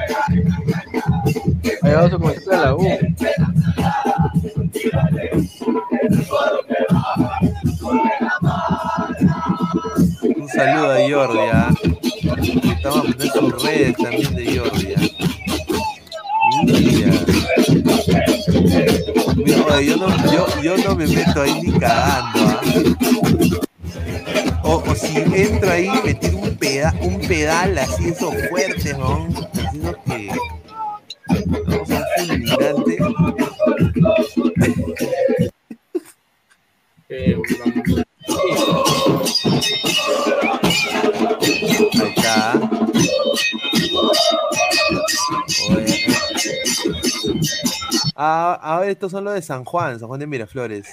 [1.82, 2.89] Ahí vamos a comenzar la U.
[10.36, 11.69] Un saludo a Jordi, ¿ah?
[12.77, 15.01] Estamos a poner sus redes también de Jordi, ¿ah?
[16.65, 17.84] Mira.
[19.36, 22.60] Mira, yo, no, yo, yo no me meto ahí ni cagando, ¿ah?
[24.62, 29.28] O, o si entra ahí, me tiro un, peda, un pedal así, eso fuerte, ¿no?
[29.52, 30.31] Así eso que.
[31.47, 32.98] No, son fulminantes.
[37.10, 37.36] Eh,
[41.93, 42.55] Ahí está.
[45.70, 46.34] Oye, eh.
[48.16, 50.88] Ah, a ver, estos son los de San Juan, San Juan de Miraflores.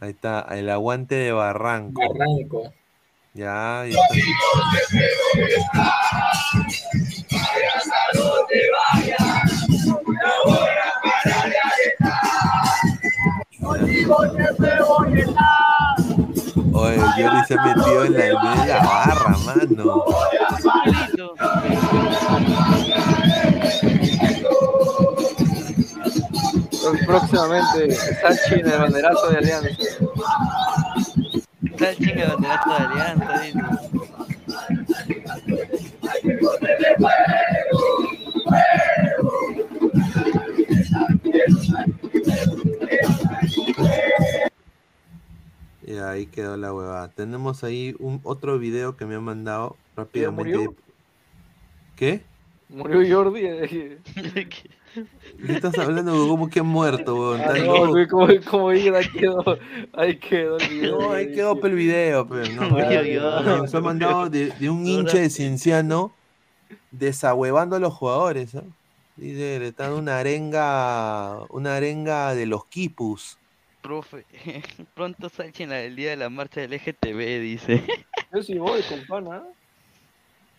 [0.00, 2.02] Ahí está, el aguante de Barranco.
[2.14, 2.72] Barranco.
[3.32, 4.30] Ya, ya está.
[17.20, 20.04] Oye, Jordi se ha metido en la, la barra, mano.
[27.06, 29.68] Próximamente, Sachi en el banderazo de Alianza.
[31.78, 33.89] Sachi en el banderazo de Alianza.
[46.40, 47.08] Quedó la huevada.
[47.08, 50.56] Tenemos ahí un otro video que me han mandado rápidamente.
[50.56, 50.74] murió?
[51.96, 52.22] ¿Qué?
[52.70, 53.40] Murió Jordi.
[53.44, 53.98] eh.
[55.46, 56.12] ¿Qué estás hablando?
[56.28, 57.40] ¿Cómo que ha muerto, weón?
[57.42, 59.58] Ah, no, güey, como, como ahí quedó,
[59.92, 61.00] ahí quedó el video.
[61.00, 62.70] No, ahí quedó pe, el video, pero no.
[62.70, 66.12] Murió no, Nos ha mandado de, de un hincha de Cienciano
[66.90, 68.54] desahuevando a los jugadores.
[68.54, 68.64] ¿ah?
[69.16, 73.39] Dice, le están una arenga, una arenga de los quipus.
[73.80, 74.26] Profe,
[74.94, 77.82] pronto Sachi en la- el día de la marcha del LGTB, dice.
[78.32, 79.40] Yo sí voy, compadre.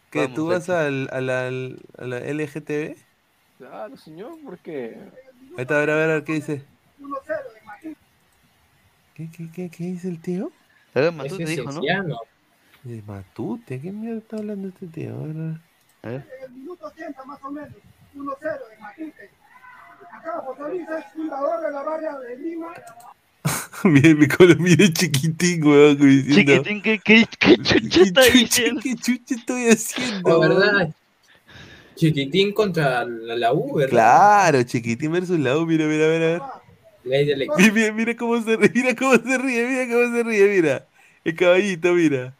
[0.09, 2.95] ¿Que Vamos, tú vas al, a, la, a la LGTB?
[3.57, 4.97] Claro, señor, porque.
[5.55, 6.63] Ahí está, a ver, a ver, a ver, ¿qué dice?
[9.13, 10.51] ¿Qué, qué, qué, qué dice el tío?
[11.13, 11.81] Matute dijo, ¿no?
[12.83, 15.13] De Matute, ¿qué mierda está hablando este tío?
[15.15, 15.37] A ver,
[16.01, 16.27] a ver.
[16.43, 17.75] El minuto 80 más o menos,
[18.15, 19.29] 1-0 en Matute.
[20.23, 22.73] Acá José Luis es fundador de la de Lima.
[23.83, 25.97] Mire, mi colo, mire chiquitín, weón.
[25.97, 28.81] Chiquitín, ¿qué, qué, qué chucha está diciendo?
[28.83, 30.39] ¿Qué chucha estoy haciendo?
[30.39, 30.59] Weón?
[30.59, 30.95] ¿verdad?
[31.95, 33.89] Chiquitín contra la, la U, ¿verdad?
[33.89, 36.61] Claro, chiquitín versus la U, mira, mira, mira,
[37.03, 40.87] Mira, mira, mira cómo se ríe, mira cómo se ríe, mira cómo se ríe, mira.
[41.23, 42.33] El caballito, mira.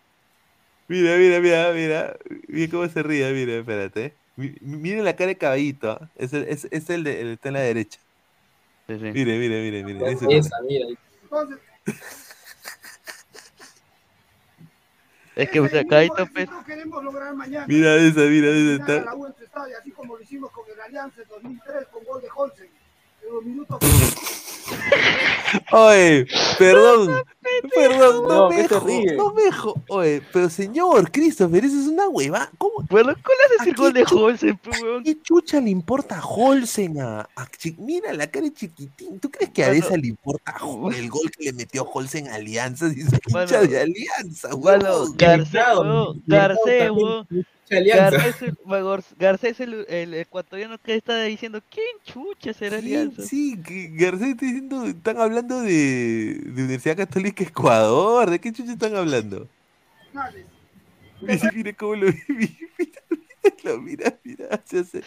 [0.87, 2.17] Mira, mira, mira, mira.
[2.47, 4.20] Mira cómo se ríe, mira, espérate.
[4.41, 5.91] Mi- Mira la cara de caballito.
[5.91, 6.09] ¿ah?
[6.15, 7.99] Es el, es, es el de el, está en la derecha.
[8.87, 10.11] Mire, mire, mire, mire.
[10.11, 10.87] ese- Esa, mira.
[11.23, 11.57] Entonces,
[15.35, 17.65] Es que, o sea, Caito, pues, queremos lograr mañana.
[17.65, 18.83] Mira esa, mira esa.
[18.83, 19.15] a la Está...
[19.15, 22.27] U en estadio, así como lo hicimos con el Alianza en 2003 con gol de
[22.35, 22.69] Holsen.
[23.25, 23.79] En los minutos
[25.71, 26.27] Oye,
[26.59, 27.23] perdón,
[27.73, 28.49] perdón, no, No,
[29.17, 32.49] no me jo- Oye, pero señor Christopher, eso es una hueva.
[32.57, 32.85] ¿Cómo?
[32.89, 35.03] Bueno, ¿cuál es el ¿A gol de Holsen, weón?
[35.03, 37.47] ¿Qué chucha le importa a Holsen a, a
[37.77, 39.19] Mira la cara de chiquitín.
[39.19, 40.55] ¿Tú crees que a esa le importa
[40.95, 42.89] el gol que le metió Holsen a Alianza?
[42.93, 46.21] Si es hincha de Alianza, weón, Garcés, weón.
[46.27, 46.91] Garcés,
[49.17, 53.21] Garcés, el, el ecuatoriano que está diciendo, ¿quién chucha será Sí, Alianza?
[53.23, 58.29] sí, que Garcés está diciendo, están hablando de, de Universidad Católica Ecuador.
[58.29, 59.47] ¿De qué chucha están hablando?
[61.21, 65.03] Mira, mira cómo lo mira, mira, mira, mira, se hace.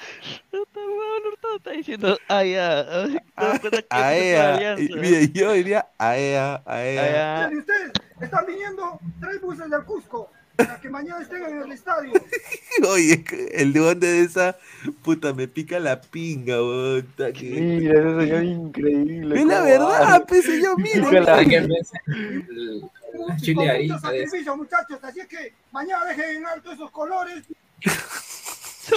[0.52, 4.96] Weón, Hurtado está diciendo, ah, ya, ¿te das cuenta que A es ella, Alianza?
[4.96, 7.10] mira, yo diría a ella, a Ah, ella.
[7.10, 7.50] ya.
[7.52, 12.12] Y ustedes están viniendo tres buses del Cusco para que mañana estén en el estadio.
[12.88, 14.56] Oye, el de onda de esa,
[15.02, 17.06] puta, me pica la pinga, weón.
[17.18, 19.40] Mira, ese señor increíble.
[19.40, 21.42] Es la verdad, pues señor, mira.
[23.40, 23.98] Chile eso.
[24.00, 24.98] sacrificio, muchachos.
[25.02, 27.44] Así es que mañana dejen en alto esos colores.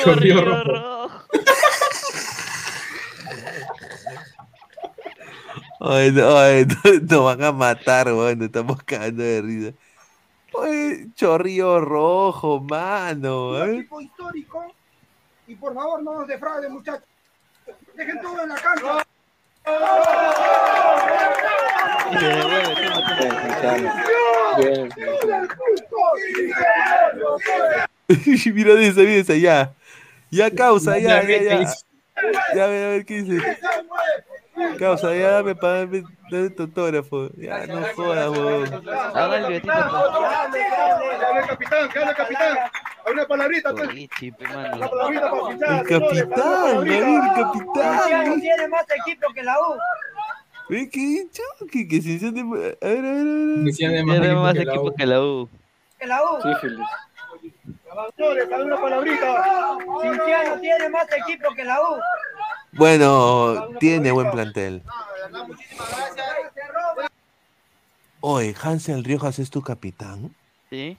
[0.03, 1.23] Chorrillo rojo.
[5.79, 9.73] Oye, no, no- nos van a matar, weón, estamos cagando de risa.
[10.53, 13.49] Oye, chorrillo rojo, mano.
[13.49, 13.75] Un a ver.
[13.75, 14.73] equipo histórico.
[15.47, 17.07] Y por favor, no nos defrauden, muchachos.
[17.95, 19.03] Dejen todo en la cancha.
[28.53, 29.73] Mira de esa, ya.
[30.29, 31.59] Ya, causa, ya, ya, ya.
[31.59, 31.75] dice.
[32.55, 33.57] Ya, a ver, a ver qué dice.
[34.79, 37.29] Causa, ya dame para darme dame tu autógrafo.
[37.37, 38.71] Ya, no jodas.
[39.13, 39.61] Haga el
[41.47, 42.57] capitán, el capitán.
[43.11, 43.89] Una palabrita, pues.
[44.53, 44.75] Mano.
[44.77, 45.79] Una palabrita para fichar.
[45.79, 48.39] El capitán, David, el capitán.
[48.41, 49.77] Tiene más equipo que la U.
[50.69, 53.23] Ve que dicho que, que Cinciano de- A ver, a ver, a
[53.63, 53.73] ver.
[53.75, 55.49] Tiene más equipo que la U.
[55.97, 56.41] Que la U.
[56.41, 56.49] Sí,
[58.61, 59.77] una palabrita.
[60.01, 61.95] Cinciano tiene más equipo que la U.
[62.73, 64.83] Bueno, tiene buen plantel.
[68.19, 70.35] Oye, Hansel Riojas es tu capitán.
[70.69, 70.97] Sí.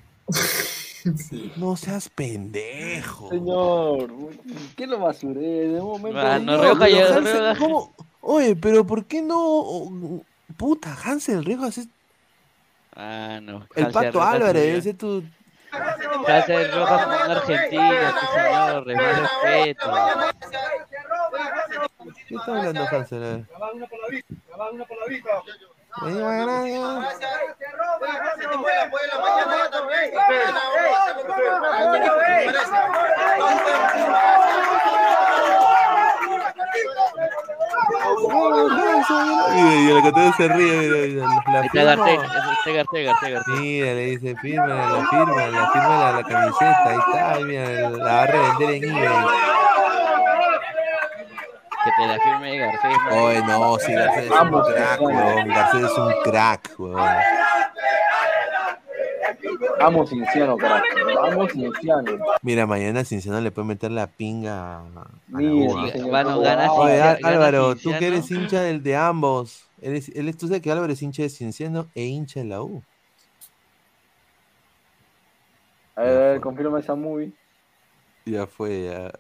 [1.57, 3.29] No seas pendejo.
[3.31, 4.11] Señor,
[4.77, 5.41] ¿qué lo basuré?
[5.69, 6.19] De un momento.
[6.21, 7.95] Ah, no, No, Rioja llegó, Hansel, Rioja- ¿cómo?
[8.21, 10.23] Oye, pero ¿por qué no?
[10.57, 11.89] Puta, Hansel Riojas es
[12.95, 13.67] Ah, no.
[13.77, 15.23] el Pato Álvarez, ese es tu.
[16.27, 19.91] Hansel Rojas con Argentina, sí señor, respeto.
[22.29, 22.87] ¿Qué está hablando
[23.19, 23.47] ver.
[23.49, 23.87] Grabad una
[24.75, 25.09] una
[39.57, 41.85] y el que se ríe, mira, mira, la.
[41.85, 42.21] Garcés,
[42.65, 43.61] está Garcés, Garcés, Garcés.
[43.61, 48.05] Mira, le dice, firma, la firma, la firma la, la camiseta, ahí está, mira, la
[48.05, 49.78] va a revender en eBay.
[51.89, 52.99] Que te la firme Garcés.
[53.13, 57.07] Oye, no, si Garcés es un crack, weón, Garcés es un crack, weón.
[59.81, 60.85] Vamos, Cinciano, carajo.
[61.15, 62.19] Vamos, Cinciano.
[62.43, 65.89] Mira, mañana Cinciano le puede meter la pinga a la Mira, U, ¿ah?
[65.93, 66.73] señor, Mano, ¿cómo gana va?
[66.73, 69.65] Oye, Cinciano, Á- gana Álvaro, tú que eres hincha del de ambos.
[69.81, 72.83] Eres, él, tú sabes que Álvaro es hincha de Cinciano e hincha de la U.
[75.97, 77.33] A ver, a ver, confirma esa movie.
[78.27, 79.13] Ya fue, ya,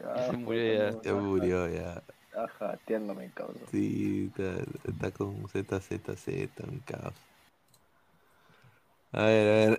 [0.00, 1.02] Ya, Se murió ya.
[1.02, 2.02] ya murió, ya.
[2.34, 3.62] Ajá, tiéndome, cabrón.
[3.70, 6.28] Sí, está, está con ZZZ,
[6.70, 7.14] mi caos.
[9.12, 9.78] A ver, a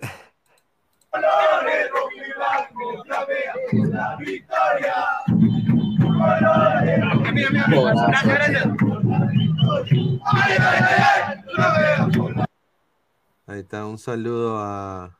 [13.46, 15.18] Ahí está, un saludo a,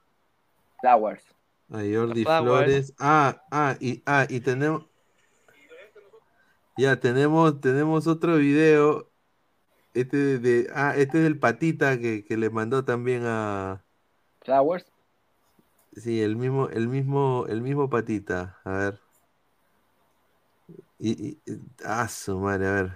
[0.80, 1.33] Flowers.
[1.74, 2.64] A Jordi A Flowers.
[2.64, 2.94] Flores.
[2.98, 4.86] Ah, ah, y, ah, y tenemos.
[6.76, 9.10] Ya, tenemos, tenemos otro video.
[9.92, 13.84] Este de, de- ah, este es del patita que, que le mandó también a.
[14.42, 14.86] Flowers.
[15.96, 18.58] Sí, el mismo, el mismo, el mismo patita.
[18.64, 19.00] A ver.
[20.98, 22.92] Y, y- y- ah, su madre, a ver.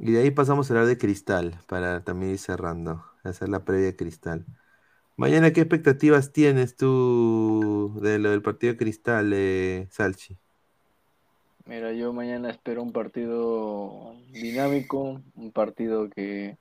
[0.00, 3.86] Y de ahí pasamos a hablar de Cristal, para también ir cerrando, hacer la previa
[3.86, 4.46] de Cristal.
[5.18, 10.36] Mañana, ¿qué expectativas tienes tú de lo del partido Cristal, eh, Salchi?
[11.66, 16.56] Mira, yo mañana espero un partido dinámico, un partido que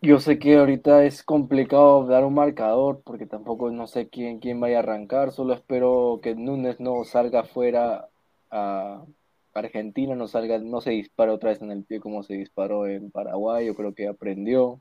[0.00, 4.58] yo sé que ahorita es complicado dar un marcador porque tampoco no sé quién, quién
[4.58, 8.08] vaya a arrancar, solo espero que Núñez no salga fuera
[8.50, 9.04] a
[9.52, 13.10] Argentina, no salga, no se dispare otra vez en el pie como se disparó en
[13.10, 14.80] Paraguay, yo creo que aprendió,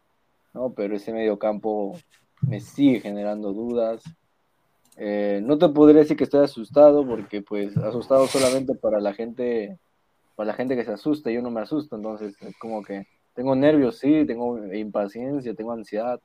[0.54, 0.74] ¿no?
[0.74, 1.98] Pero ese mediocampo
[2.42, 4.04] me sigue generando dudas.
[4.98, 9.80] Eh, no te podría decir que estoy asustado porque pues asustado solamente para la gente
[10.36, 13.56] para la gente que se asusta yo no me asusto entonces es como que tengo
[13.56, 16.20] nervios sí tengo impaciencia tengo ansiedad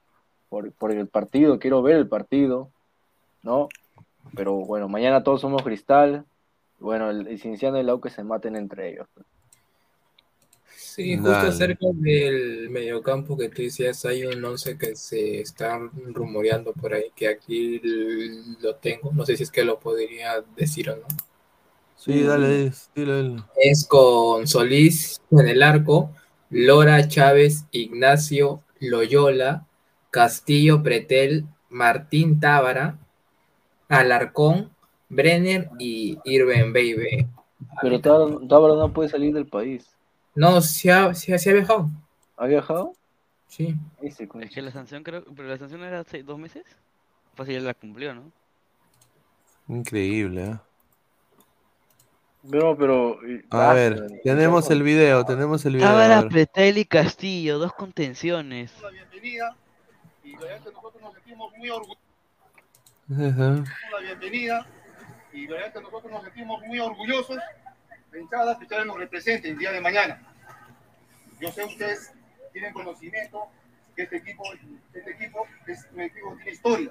[0.51, 2.69] por, por el partido quiero ver el partido
[3.43, 3.69] no
[4.35, 6.27] pero bueno mañana todos somos cristal
[6.79, 9.09] bueno el, el Cinciano y la U que se maten entre ellos
[10.99, 11.49] Sí, justo Dale.
[11.51, 17.13] acerca del mediocampo que tú decías, hay un 11 que se está rumoreando por ahí,
[17.15, 17.81] que aquí
[18.61, 21.07] lo tengo, no sé si es que lo podría decir o no.
[21.95, 23.49] Sí, dale, dilo, dilo.
[23.63, 26.11] Es con Solís en el arco,
[26.51, 29.69] Lora, Chávez, Ignacio, Loyola,
[30.11, 32.99] Castillo, Pretel, Martín Tábara,
[33.89, 34.73] Alarcón,
[35.09, 37.29] Brenner y Irving Baby.
[37.83, 39.97] pero Tábara no puede salir del país
[40.39, 41.91] No, se ha, ha- se ha viajado.
[42.37, 42.93] ¿ha viajado?
[43.49, 43.75] Sí.
[44.01, 44.29] Ese.
[44.41, 46.65] Es que la sanción creo, pero la sanción era seis, dos meses.
[47.35, 48.31] Pues ya la cumplió, ¿no?
[49.69, 50.57] Increíble, ¿eh?
[52.45, 53.19] No, pero
[53.51, 55.89] A ver, tenemos el video, tenemos el video.
[55.89, 56.31] a Tábara, ver.
[56.31, 58.73] Pretel y Castillo, dos contenciones.
[58.93, 59.57] bienvenida
[60.25, 61.99] y realmente nosotros nos sentimos muy orgullosos
[63.09, 64.67] la bienvenida
[65.33, 67.39] y realmente nosotros nos sentimos muy orgullosos
[68.13, 70.28] de hinchadas que ustedes nos representen el día de mañana.
[71.41, 72.13] Yo sé ustedes
[72.53, 73.49] tienen conocimiento
[73.95, 74.43] que este equipo,
[74.93, 76.91] este equipo es un equipo tiene historia.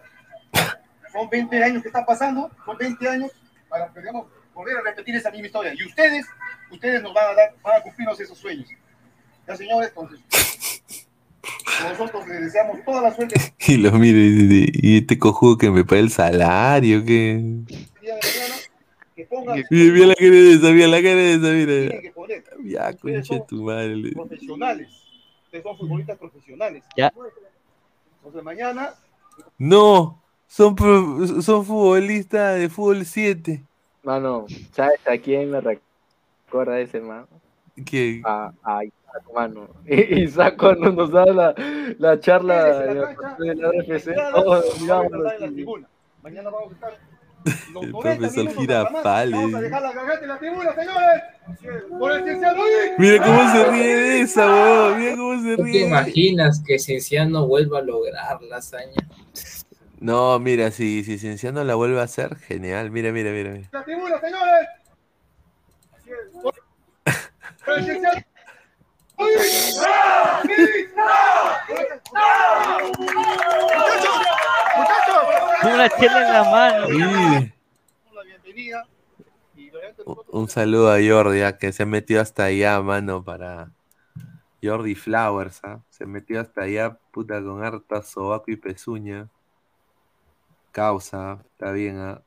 [1.11, 3.31] Son 20 años que está pasando, son 20 años
[3.69, 5.73] para podamos volver a repetir esa misma historia.
[5.73, 6.25] Y ustedes,
[6.71, 8.69] ustedes nos van a dar, van a cumplirnos esos sueños.
[9.47, 10.19] Ya señores, entonces.
[11.83, 13.35] Nosotros le deseamos toda la suerte
[13.67, 17.31] Y lo miro y y este cojudo que me paga el salario, que.
[17.33, 18.55] el día de mañana,
[19.17, 22.01] que pongan Mira, mira la esa, mira la de esa, tienen mira.
[22.01, 22.43] que poner.
[22.63, 23.95] Ya, son tu madre.
[23.95, 24.89] le- profesionales.
[25.45, 26.83] Ustedes son futbolistas profesionales.
[26.95, 27.11] Ya.
[28.17, 28.93] Entonces mañana
[29.57, 33.63] No, son, pro- son futbolistas de fútbol 7.
[34.03, 37.25] Mano, ¿sabes a quién me recuerda ese man?
[37.85, 38.21] ¿Quién?
[38.23, 39.67] A, a Isaac, mano.
[39.87, 41.55] Isaac cuando nos da la,
[41.97, 44.07] la charla de la la cancha, de la RFC.
[46.23, 46.97] Mañana vamos a estar
[47.73, 48.55] los El 90 profesor.
[48.55, 49.31] Girafales.
[49.35, 51.23] Vamos a dejar la garganta en la tribuna, señores.
[51.99, 52.63] Por el Cienciano.
[52.97, 54.99] Mira cómo se ríe de esa, weón.
[54.99, 55.87] Mira cómo se ¿Tú te ríe.
[55.87, 59.07] imaginas que Cienciano vuelva a lograr la hazaña?
[59.99, 62.91] No, mira, si, si Cienciano la vuelve a hacer, genial.
[62.91, 63.51] Mira, mira, mira.
[63.51, 63.69] mira.
[63.71, 64.67] La tribuna, señores.
[66.41, 66.53] Por
[67.65, 68.21] por el Cienciano.
[69.19, 69.27] ¡Ahí!
[69.87, 70.41] ¡Ah!
[70.45, 70.53] ¡Sí!
[72.15, 72.77] ¡Ah!
[74.77, 75.16] ¡Muchachos!
[75.63, 77.51] Una chela en la mano.
[80.31, 83.71] Un- saludo a Jordi, ah, que se metió hasta allá, mano, para
[84.63, 85.81] Jordi Flowers, ¿ah?
[85.89, 89.29] Se metió hasta allá, puta, con harta sobaco y pezuña.
[90.71, 92.21] Causa, está bien, ¿ah?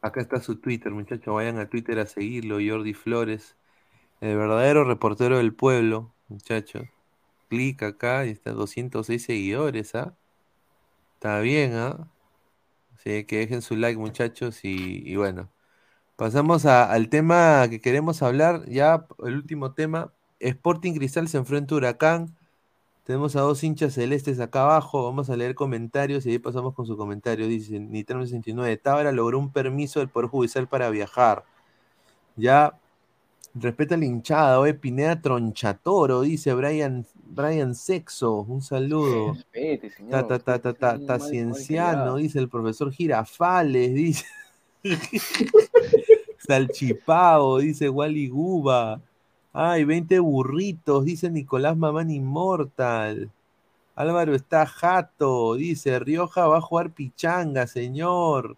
[0.00, 3.56] Acá está su Twitter, muchachos, vayan a Twitter a seguirlo, Jordi Flores,
[4.20, 6.84] el verdadero reportero del pueblo, muchachos.
[7.48, 10.14] Clic acá y está 206 seguidores, ¿ah?
[11.18, 12.08] Está bien, ¿ah?
[12.94, 15.50] Así que dejen su like, muchachos, y, y bueno.
[16.16, 20.12] Pasamos al tema que queremos hablar, ya el último tema.
[20.40, 22.36] Sporting Cristal se enfrenta a Huracán.
[23.04, 25.04] Tenemos a dos hinchas celestes acá abajo.
[25.04, 27.48] Vamos a leer comentarios y ahí pasamos con su comentario.
[27.48, 28.76] Dice Nitro 69.
[28.78, 31.44] Tábara logró un permiso del Poder Judicial para viajar.
[32.36, 32.78] Ya
[33.54, 34.60] respeta la hinchada.
[34.60, 38.46] Oye, Pineda Tronchatoro, dice Brian, Brian Sexo.
[38.48, 39.34] Un saludo.
[39.34, 40.26] Respete, señor.
[40.26, 44.24] Ta, ta, ta, ta, ta, cienciano, dice el profesor Girafales, dice.
[46.38, 49.00] Salchipao, dice Wally Guba.
[49.52, 53.30] Ay, 20 burritos, dice Nicolás Mamán Inmortal.
[53.94, 58.56] Álvaro está jato, dice Rioja va a jugar pichanga, señor.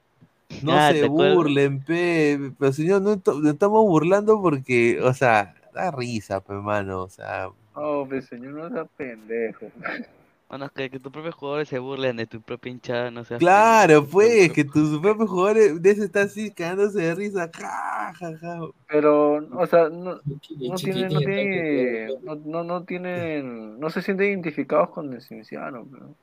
[0.63, 2.53] No Ah, se burlen, pe.
[2.59, 3.13] Pero señor, no,
[3.49, 7.03] estamos burlando porque, o sea, da risa, pe, mano.
[7.05, 7.49] O sea,
[7.83, 9.67] Oh, pues señor, no sea pendejo.
[10.51, 14.05] Bueno, que, que tus propios jugadores se burlen de tu propia hinchada, no seas Claro,
[14.05, 17.49] pues, que tus propios jugadores de ese están así cagándose de risa.
[17.55, 18.59] Ja, ja, ja.
[18.89, 20.17] Pero, o sea, no,
[20.59, 25.87] no tienen, no, tiene, no, no, no tienen, no se sienten identificados con el cienciano,
[25.89, 26.17] pero,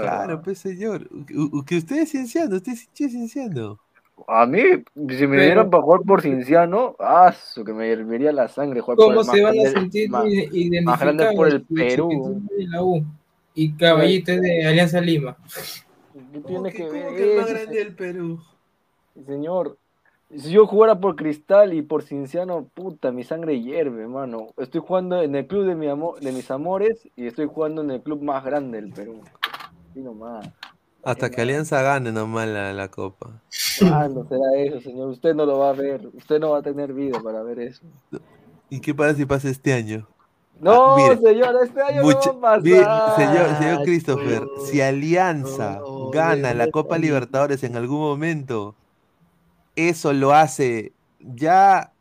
[0.00, 0.42] Claro, verdad.
[0.42, 1.08] pues, señor.
[1.12, 3.78] U- Que usted es cienciano, usted es cienciano.
[4.28, 4.60] A mí,
[5.10, 8.96] si me dieran para jugar por cienciano, ah, su que me herviría la sangre jugar
[8.96, 12.42] por ¿Cómo el se más van a grande- sentir más- grande por el Perú.
[12.58, 13.04] Es la U
[13.54, 15.36] y Caballito es de Alianza Lima.
[16.32, 18.40] ¿Qué tiene que ver ¿Cómo que el más grande del Perú?
[19.26, 19.76] Señor,
[20.34, 24.48] si yo jugara por Cristal y por Cienciano, puta, mi sangre hierve, hermano.
[24.58, 27.90] Estoy jugando en el club de, mi amor, de mis amores y estoy jugando en
[27.90, 29.20] el club más grande del Perú.
[29.94, 30.48] Y nomás.
[31.02, 33.42] Hasta que Alianza gane nomás la, la copa.
[33.78, 35.08] ¿Cuándo será eso, señor?
[35.08, 36.06] Usted no lo va a ver.
[36.14, 37.82] Usted no va a tener vida para ver eso.
[38.68, 40.06] ¿Y qué pasa si pasa este año?
[40.60, 45.80] No, Ah, mire, señor, este año mucha- no va a señor, señor Christopher, si Alianza
[46.12, 48.74] gana la Copa Libertadores en algún momento,
[49.74, 51.92] eso lo hace ya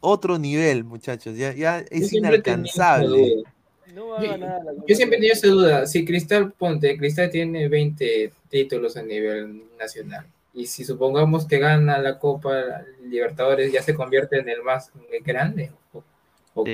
[0.00, 1.34] otro nivel, muchachos.
[1.36, 2.18] Ya, ya es Yo
[4.22, 4.28] Yo,
[4.86, 5.86] yo siempre he tenido esa duda.
[5.86, 10.26] Si Cristal, ponte, Cristal tiene 20 títulos a nivel nacional.
[10.52, 14.90] Y si supongamos que gana la Copa Libertadores, ya se convierte en el más
[15.24, 15.72] grande.
[15.92, 16.02] O,
[16.54, 16.64] o-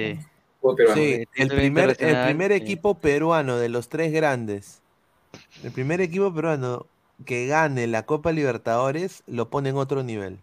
[0.62, 1.00] o peruano.
[1.00, 4.82] Sí, el primer, el primer equipo peruano de los tres grandes,
[5.64, 6.86] el primer equipo peruano
[7.24, 10.38] que gane la Copa Libertadores lo pone en otro nivel.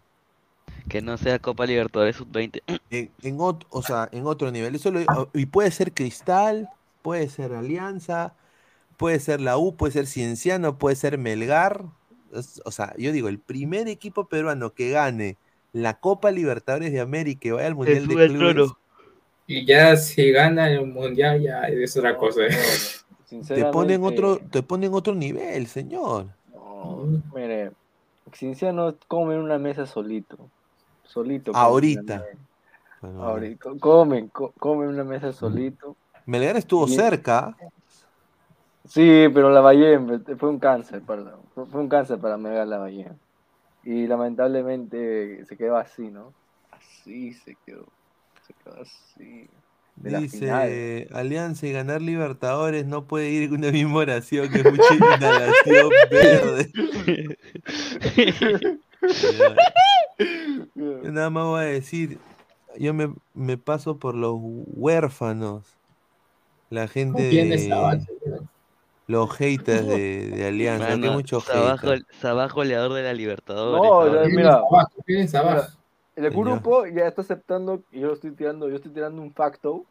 [0.88, 2.62] Que no sea Copa Libertadores Sub-20.
[2.90, 4.74] En, en ot- o sea, en otro nivel.
[4.74, 5.00] Eso lo-
[5.34, 6.68] y puede ser Cristal,
[7.02, 8.34] puede ser Alianza,
[8.96, 11.84] puede ser la U, puede ser Cienciano, puede ser Melgar.
[12.32, 15.36] Es- O sea, yo digo, el primer equipo peruano que gane
[15.72, 18.78] la Copa Libertadores de América y vaya al Mundial de Clubes, trono.
[19.46, 22.42] Y ya si gana el mundial, ya es otra cosa.
[23.54, 26.26] te ponen otro, te ponen otro nivel, señor.
[27.34, 27.72] Mire,
[28.34, 30.50] Cienciano come en una mesa solito.
[31.08, 31.52] Solito.
[31.54, 32.24] Ahorita.
[33.02, 33.70] Ahorita.
[33.80, 35.96] Come, co- come en una mesa solito.
[36.26, 37.56] Melgar estuvo Y- cerca.
[38.84, 41.40] Sí, pero la Bayern fue un cáncer, perdón.
[41.54, 43.18] Fue un cáncer para Melgar la Bayern.
[43.84, 46.32] Y lamentablemente se quedó así, ¿no?
[46.70, 47.86] Así se quedó.
[48.46, 49.48] Se quedó así.
[49.96, 51.08] de Dice.
[51.12, 55.88] Alianza y ganar Libertadores no puede ir con una misma oración, que es mucha inhalación
[56.10, 57.38] verde.
[60.18, 62.18] Yo nada más voy a decir,
[62.76, 65.78] yo me, me paso por los huérfanos,
[66.70, 68.40] la gente ¿Quién es Sabaj, de
[69.06, 72.04] los haters de, de Alianza, que Mano, muchos Sabaj, haters.
[72.20, 73.80] Sabaj goleador de la Libertadores.
[76.14, 79.84] El grupo ya está aceptando y yo estoy tirando, yo estoy tirando un facto.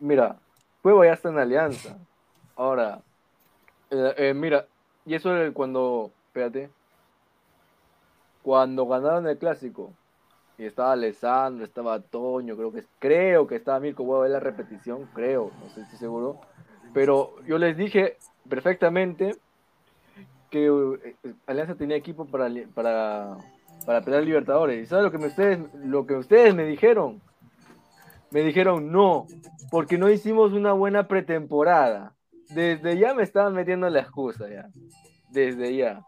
[0.00, 0.38] Mira,
[0.82, 1.98] Cueva ya está en alianza.
[2.56, 3.02] Ahora,
[3.90, 4.66] eh, eh, mira,
[5.04, 6.70] y eso es cuando, espérate,
[8.42, 9.92] cuando ganaron el clásico,
[10.58, 14.40] y estaba Alessandro, estaba Toño, creo que creo que estaba Mirko, voy a ver la
[14.40, 16.40] repetición, creo, no sé si seguro,
[16.92, 18.16] pero yo les dije
[18.48, 19.36] perfectamente
[20.50, 23.38] que eh, Alianza tenía equipo para, para,
[23.86, 24.82] para pelear Libertadores.
[24.82, 27.22] ¿Y sabes lo que, me, ustedes, lo que ustedes me dijeron?
[28.30, 29.26] Me dijeron no,
[29.70, 32.14] porque no hicimos una buena pretemporada.
[32.50, 34.68] Desde ya me estaban metiendo la excusa ya.
[35.30, 36.04] Desde ya.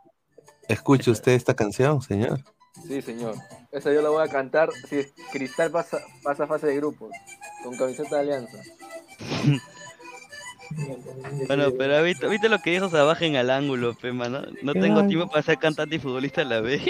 [0.73, 2.41] ¿Escucha usted esta canción, señor?
[2.89, 3.35] Sí, señor.
[3.71, 7.11] Esa yo la voy a cantar si es Cristal pasa, pasa fase de grupos.
[7.63, 8.59] Con camiseta de Alianza.
[11.47, 14.43] Bueno, pero ¿viste, viste lo que dijo Sabaj en al ángulo, pe, mano?
[14.63, 16.83] No ¿Qué tengo tiempo para ser cantante y futbolista a la vez.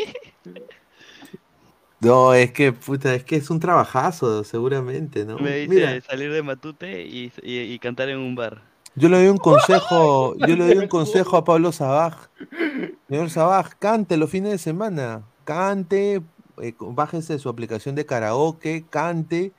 [2.01, 5.39] No, es que, puta, es que es un trabajazo, seguramente, ¿no?
[5.39, 8.63] Me dice Mira, salir de Matute y, y- y cantar en un bar.
[8.95, 12.29] Yo le doy un consejo, yo le doy un consejo a Pablo Sabaj.
[13.09, 16.23] Señor Sabaj, cante los fines de semana, cante,
[16.61, 19.53] eh, bájese su aplicación de karaoke, cante,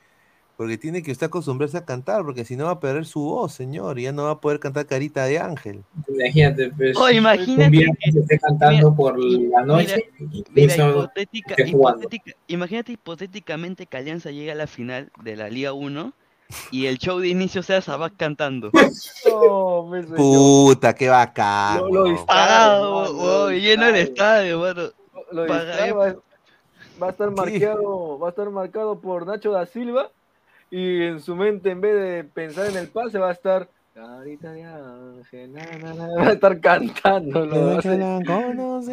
[0.56, 3.52] porque tiene que usted acostumbrarse a cantar, porque si no va a perder su voz,
[3.52, 5.82] señor, y ya no va a poder cantar carita de ángel.
[6.08, 10.88] Imagínate, pues, Oh, imagínate un viernes que- esté cantando por la noche y Mira, eso
[10.90, 12.02] hipotética, esté jugando.
[12.02, 16.12] hipotética- imagínate hipotéticamente que Alianza llega a la final de la Liga 1
[16.70, 18.70] y el show de inicio sea Sabaj cantando.
[18.90, 20.14] Señor.
[20.16, 21.78] Puta, qué bacán.
[21.78, 22.14] Lo- lo weón.
[22.16, 24.82] distrae, Pagado, hermano, oh, lo lleno el estadio, mano.
[25.32, 26.14] Lo va,
[27.02, 30.10] va a estar marcado, va a estar marcado por Nacho da Silva
[30.70, 34.50] y en su mente en vez de pensar en el pase va a estar Carita
[34.50, 37.46] de ángel, na, na, na, va a estar cantando.
[37.46, 38.90] Desde que la conocí,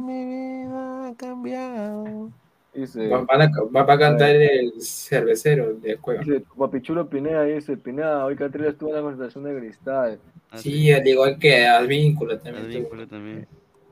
[0.00, 0.24] mi
[0.64, 2.30] vida ha cambiado.
[2.74, 6.22] Dice, Va, van a- va a cantar el cervecero de Cueva.
[6.22, 10.18] dice Papichulo Pineda dice, Pineda, hoy Catril estuvo en la concentración de cristal.
[10.56, 12.64] Sí, al igual que Advíncula también.
[12.66, 13.46] Advíncula también.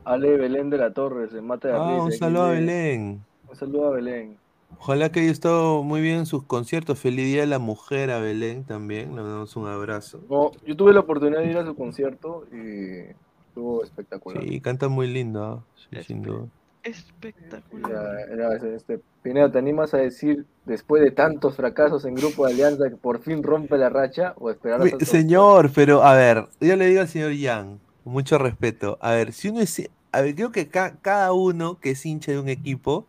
[0.05, 3.23] Ale Belén de la Torre, se mata de Ah, un saludo a Belén.
[3.49, 4.37] Un saludo a Belén.
[4.79, 6.99] Ojalá que haya estado muy bien en sus conciertos.
[6.99, 9.15] Feliz Día de la Mujer a Belén también.
[9.15, 10.21] Le damos un abrazo.
[10.29, 13.11] No, yo tuve la oportunidad de ir a su concierto y
[13.47, 14.43] estuvo espectacular.
[14.43, 15.45] Sí, canta muy lindo.
[15.45, 15.65] ¿ah?
[15.77, 16.47] Sí, sin duda.
[16.83, 18.29] Espectacular.
[18.31, 22.53] Era- era este, Pineda, ¿te animas a decir, después de tantos fracasos en Grupo de
[22.55, 26.75] Alianza, que por fin rompe la racha o esperar otro- Señor, pero a ver, yo
[26.77, 28.99] le digo al señor Yang, con mucho respeto.
[29.01, 29.89] A ver, si uno es.
[30.11, 33.07] A ver, creo que ca- cada uno que es hincha de un equipo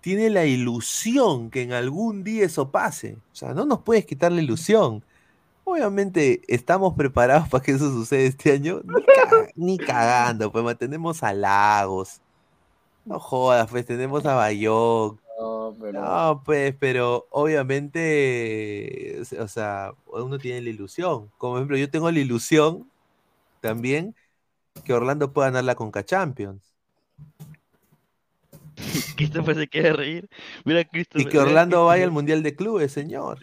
[0.00, 3.18] tiene la ilusión que en algún día eso pase.
[3.32, 5.04] O sea, no nos puedes quitar la ilusión.
[5.64, 8.80] Obviamente estamos preparados para que eso suceda este año.
[8.84, 12.20] Ni, ca- ni cagando, pues tenemos a Lagos.
[13.10, 15.18] No jodas, pues tenemos a Bayón.
[15.40, 16.00] No, pero...
[16.00, 21.28] No, pues, pero obviamente, o sea, uno tiene la ilusión.
[21.36, 22.88] Como ejemplo, yo tengo la ilusión
[23.60, 24.14] también
[24.84, 26.62] que Orlando pueda ganar la Conca Champions.
[29.16, 30.28] Christopher se quiere reír.
[30.64, 31.22] Mira, Christopher.
[31.22, 32.12] Y que mira, Orlando vaya al.
[32.12, 33.40] Mundial de Clubes, señor.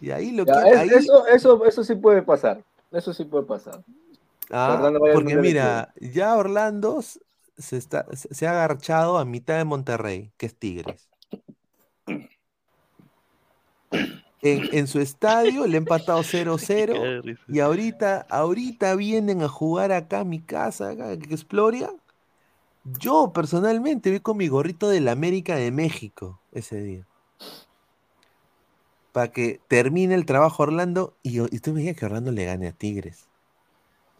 [0.00, 2.62] Y ahí lo que Ya, es- ahí- eso, eso, eso sí puede pasar.
[2.92, 3.82] Eso sí puede pasar.
[4.52, 7.00] Ah, porque mira, ya Orlando
[7.56, 11.08] se, está, se ha agarchado a mitad de Monterrey, que es Tigres.
[14.42, 20.20] En, en su estadio le ha empatado 0-0 y ahorita, ahorita vienen a jugar acá
[20.20, 21.90] a mi casa, acá, en Exploria.
[22.84, 27.06] Yo personalmente vi con mi gorrito del América de México ese día.
[29.12, 32.68] Para que termine el trabajo Orlando y, y tú me digas que Orlando le gane
[32.68, 33.28] a Tigres.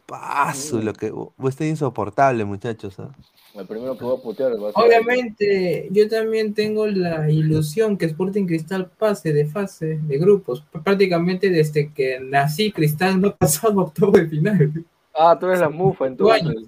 [0.06, 1.10] Paso, lo que
[1.48, 2.98] está insoportable, muchachos.
[3.00, 3.08] ¿ah?
[3.54, 7.96] El primero que voy a putear va a ser- Obviamente, yo también tengo la ilusión
[7.96, 10.62] que Sporting Cristal pase de fase de grupos.
[10.82, 14.84] Prácticamente desde que nací, Cristal no ha pasado octavo de final.
[15.14, 16.66] Ah, tú eres la mufa, entonces.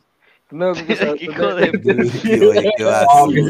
[0.51, 0.71] No,
[1.21, 3.41] Hijo de qué No, basura.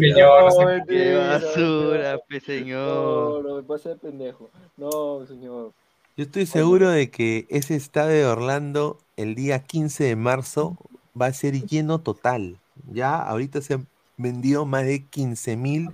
[2.28, 4.48] mi señor, no no, me pasa de pendejo.
[4.78, 5.72] No, señor.
[6.16, 10.78] Yo estoy seguro de que ese estadio de Orlando el día 15 de marzo
[11.20, 12.56] va a ser lleno total.
[12.90, 13.86] Ya ahorita se han
[14.16, 15.90] vendido más de 15 mil,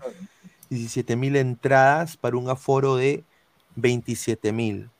[0.70, 3.24] 17 mil entradas para un aforo de
[3.74, 4.90] 27 mil.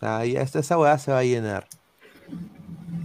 [0.00, 1.68] sea, ya esta, esa weá se va a llenar.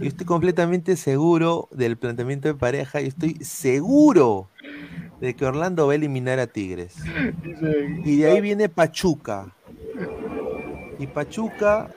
[0.00, 4.48] Yo estoy completamente seguro del planteamiento de pareja y estoy seguro
[5.20, 6.96] de que Orlando va a eliminar a Tigres.
[8.04, 9.54] Y de ahí viene Pachuca.
[10.98, 11.88] Y Pachuca,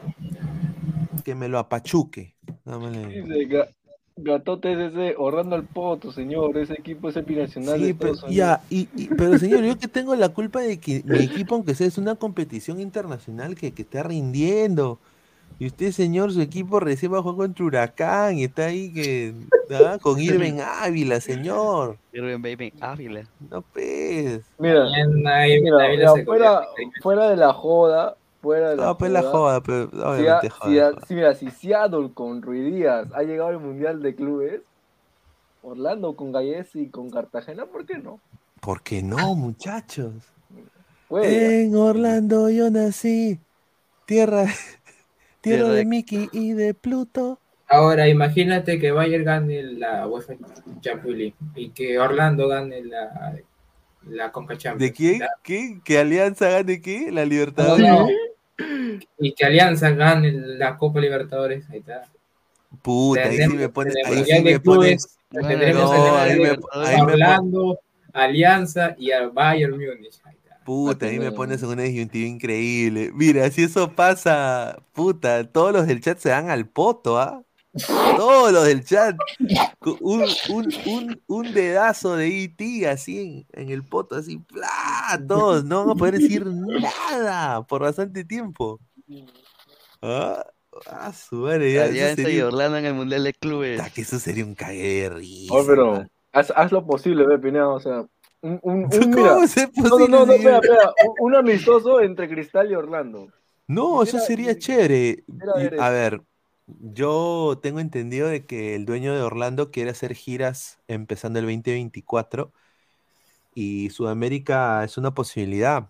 [1.23, 2.35] que me lo apachuque.
[2.65, 3.07] Dámele.
[3.21, 3.69] Dice, Ga-
[4.17, 6.57] Gatote es ese Orlando al Poto, señor.
[6.57, 10.15] Ese equipo es binacional Sí, de pero, ya, y, y- pero señor, yo que tengo
[10.15, 14.03] la culpa de que mi equipo, aunque sea es una competición internacional que, que está
[14.03, 14.99] rindiendo.
[15.59, 19.33] Y usted, señor, su equipo recién jugar contra Huracán y está ahí que,
[19.71, 19.97] ¿ah?
[20.01, 21.97] con Irving Ávila, señor.
[22.13, 23.23] Irving Ávila.
[23.49, 24.41] No, pues.
[24.57, 26.61] Mira, mira, mira, fuera,
[27.01, 30.49] fuera de la joda, fuera de la No, pues la joda, pero Si, obviamente a-
[30.51, 31.05] joda, si a- joda.
[31.07, 34.61] si, mira, si Seattle con Rui Díaz ha llegado al Mundial de Clubes,
[35.63, 38.19] Orlando con Galles y con Cartagena, ¿por qué no?
[38.61, 40.13] ¿Por qué no, muchachos?
[41.07, 41.63] Puede.
[41.65, 43.39] En Orlando yo nací,
[44.05, 44.51] tierra, tierra
[45.41, 47.39] Tierra de de- Mickey y de Pluto.
[47.67, 50.33] Ahora, imagínate que Bayern gane la UEFA
[50.81, 53.33] Champions League y que Orlando gane la,
[54.09, 54.91] la Conca Champions.
[54.91, 55.21] ¿De quién?
[55.43, 55.79] ¿Qué?
[55.83, 57.11] ¿Que Alianza gane qué?
[57.11, 57.87] ¿La No, Libertadores?
[57.87, 58.07] no.
[59.19, 61.69] Y que Alianza gane la Copa Libertadores.
[61.69, 62.03] Ahí está.
[62.81, 65.17] Puta, ahí sí me pones, ahí sí me pones.
[65.29, 67.79] Tendremos No, ahí me, ahí a me Orlando,
[68.13, 70.19] Alianza y al Bayern Múnich.
[70.63, 73.11] Puta, ahí me pones en una disyuntiva increíble.
[73.13, 77.43] Mira, si eso pasa, puta, todos los del chat se van al poto, ¿ah?
[78.17, 79.15] Todos los del chat.
[80.01, 85.19] Un, un, un, un dedazo de IT así en, en el poto, así, ¡plá!
[85.27, 88.79] Todos no van a poder decir nada por bastante tiempo.
[90.01, 90.45] Ah,
[90.87, 93.81] ah, su madre, ya, eso Alianza y sería, Orlando en el Mundial de Clubes.
[93.93, 95.53] que eso sería un cague de risa.
[95.55, 98.05] Oh, pero haz, haz lo posible, ve, Pineda, o sea,
[98.41, 99.35] un, un, un- ¿Cómo mira,
[99.75, 103.27] no, no, no, no, espera, espera, un, un amistoso entre Cristal y Orlando.
[103.67, 105.23] No, eso Mira, sería chévere.
[105.27, 106.21] mira, Y, a ver,
[106.67, 112.53] yo tengo entendido de que el dueño de Orlando quiere hacer giras empezando el 2024
[113.53, 115.89] y Sudamérica es una posibilidad.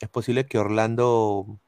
[0.00, 1.60] Es posible que Orlando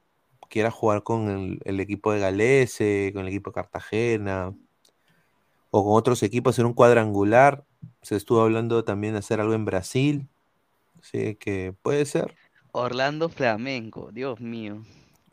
[0.49, 4.55] quiera jugar con el, equipo de Galese, con el equipo de Cartagena
[5.71, 7.65] o con otros equipos en un cuadrangular.
[8.03, 10.29] Se estuvo hablando también de hacer algo en Brasil.
[11.01, 12.35] Así que puede ser.
[12.73, 14.83] Orlando Flamengo, Dios mío.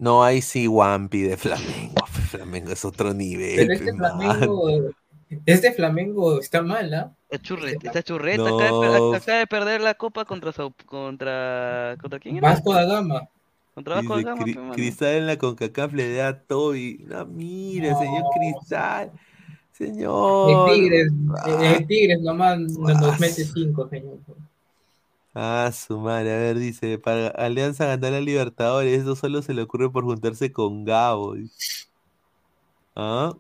[0.02, 2.06] No, ahí sí Wampi de Flamengo.
[2.08, 3.56] Flamengo es otro nivel.
[3.56, 4.20] Pero este man.
[4.20, 4.70] Flamengo,
[5.46, 7.12] este Flamengo está mal, ¿ah?
[7.30, 8.42] Está churreta, está churreta.
[8.44, 9.14] Acaba, de per- No.
[9.14, 10.52] acaba de perder la copa contra
[10.86, 12.50] contra contra quién era?
[12.50, 13.30] Vasco da Gama.
[13.76, 14.74] Contra Vasco da Gama, Cri- pe, mano.
[14.74, 17.06] Cristal en la CONCACAF le da a Toby.
[17.08, 19.12] No, mire, señor Cristal.
[19.14, 20.72] El Señor.
[20.74, 21.12] Tigres,
[21.78, 24.18] el Tigres nomás nos mete cinco, señor.
[25.34, 26.34] Ah, su madre.
[26.34, 30.52] A ver, dice, para Alianza ganar a Libertadores, eso solo se le ocurre por juntarse
[30.52, 31.36] con Gabo.
[32.96, 33.34] Ah,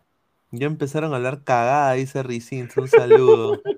[0.52, 2.76] ya empezaron a hablar cagada, dice Ricins.
[2.78, 3.62] Un saludo.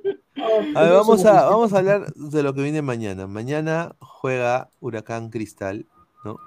[0.76, 3.28] A ver, vamos a, vamos a hablar de lo que viene mañana.
[3.28, 5.86] Mañana juega Huracán Cristal,
[6.26, 6.38] ¿no?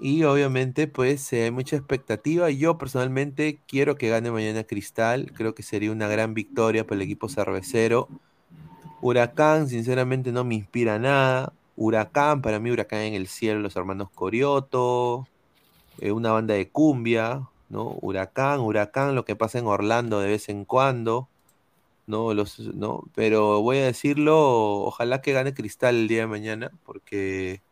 [0.00, 2.50] Y obviamente, pues eh, hay mucha expectativa.
[2.50, 5.32] Yo personalmente quiero que gane mañana Cristal.
[5.32, 8.08] Creo que sería una gran victoria para el equipo cervecero.
[9.02, 11.52] Huracán, sinceramente, no me inspira nada.
[11.76, 15.26] Huracán, para mí, Huracán en el cielo, los hermanos Corioto,
[16.00, 17.98] eh, una banda de cumbia, ¿no?
[18.02, 21.28] Huracán, Huracán, lo que pasa en Orlando de vez en cuando.
[22.06, 24.36] No, los, no, pero voy a decirlo,
[24.84, 27.62] ojalá que gane Cristal el día de mañana, porque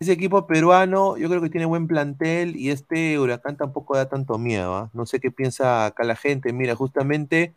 [0.00, 4.38] ese equipo peruano yo creo que tiene buen plantel y este Huracán tampoco da tanto
[4.38, 4.90] miedo, ¿ah?
[4.94, 6.52] No sé qué piensa acá la gente.
[6.52, 7.54] Mira, justamente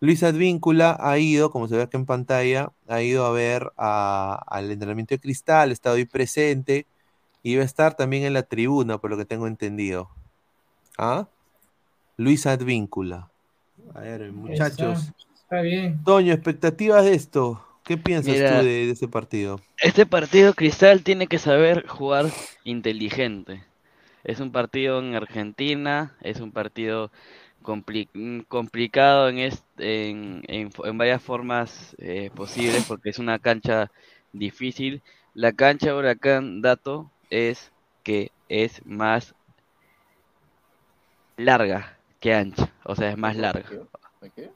[0.00, 4.40] Luis Advíncula ha ido, como se ve aquí en pantalla, ha ido a ver a-
[4.46, 6.86] al entrenamiento de Cristal, ha estado ahí presente
[7.42, 10.08] y va a estar también en la tribuna, por lo que tengo entendido.
[10.96, 11.26] ¿Ah?
[12.16, 13.28] Luis Advíncula.
[13.94, 14.98] A ver, muchachos.
[15.00, 16.02] Está, está bien.
[16.04, 17.64] Toño, expectativas de esto.
[17.84, 18.58] ¿Qué piensas Mira.
[18.60, 19.60] tú de, de ese partido?
[19.78, 22.26] Este partido Cristal tiene que saber jugar
[22.64, 23.64] inteligente.
[24.24, 27.10] Es un partido en Argentina, es un partido
[27.68, 29.38] compli- mm, complicado en,
[29.78, 33.90] en, en en varias formas eh, posibles porque es una cancha
[34.32, 35.02] difícil.
[35.34, 37.72] La cancha Huracán Dato es
[38.04, 39.34] que es más
[41.38, 43.70] larga que ancha, o sea, es más larga.
[44.34, 44.50] qué?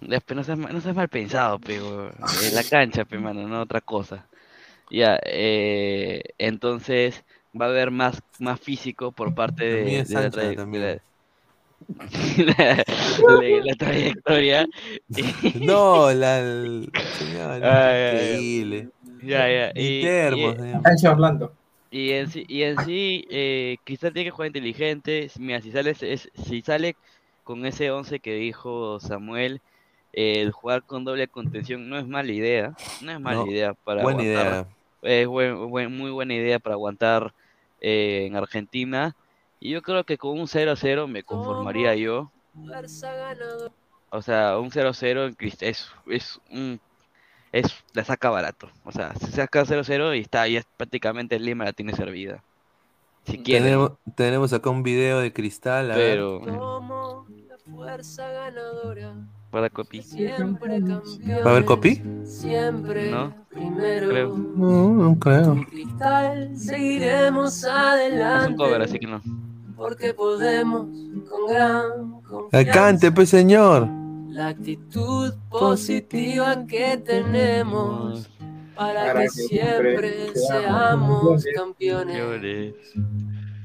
[0.00, 2.10] Después no seas, no seas mal pensado, pero
[2.52, 4.28] la cancha, pe, mano, no otra cosa.
[4.90, 7.24] Ya, eh, entonces
[7.58, 11.02] va a haber más, más físico por parte de, es de la, ancha, de la-
[12.38, 12.84] la-
[13.64, 14.66] la trayectoria.
[15.66, 16.40] No, la.
[16.40, 16.88] el-
[17.18, 18.88] señor, Ah, increíble.
[19.22, 19.72] Ya, ya.
[19.74, 21.52] Y, termos, y- Orlando.
[21.90, 25.30] Y en sí, y en sí eh, Cristal tiene que jugar inteligente.
[25.38, 26.96] Mira, si sale, es- si sale
[27.44, 29.60] con ese 11 que dijo Samuel,
[30.12, 32.74] eh, el jugar con doble contención no es mala idea.
[33.00, 34.66] No es mala No, idea para buena aguantar.
[35.02, 35.20] idea.
[35.20, 37.32] Es buen- buen- muy buena idea para aguantar
[37.80, 39.14] eh, en Argentina.
[39.64, 42.30] Y yo creo que con un 0-0 me conformaría yo.
[44.10, 46.78] O sea, un 0-0 en Crist- es, es un
[47.50, 48.68] es la saca barato.
[48.84, 52.42] O sea, se saca 0-0 y está, ya prácticamente Lima la tiene servida.
[53.26, 53.38] Si.
[53.38, 55.90] Tenemos, tenemos acá un video de Cristal.
[55.92, 56.10] a ver.
[56.18, 57.24] Pero
[57.64, 59.14] Fuerza ganadora,
[59.50, 60.02] para copy.
[60.02, 61.02] siempre campeón.
[61.42, 62.02] ¿Va a haber copy?
[62.26, 63.34] Siempre ¿No?
[63.48, 64.08] primero.
[64.10, 64.36] Creo.
[64.36, 65.64] No, no creo.
[65.70, 68.56] Cristal, seguiremos Es un adelante.
[68.56, 69.22] cover, así que no.
[69.76, 70.86] Porque podemos
[71.28, 72.14] con gran
[72.52, 73.88] Ah, Cante, pues señor.
[74.28, 78.28] La actitud positiva que tenemos
[78.74, 82.16] para, Para que que siempre seamos campeones.
[82.16, 82.74] Llores.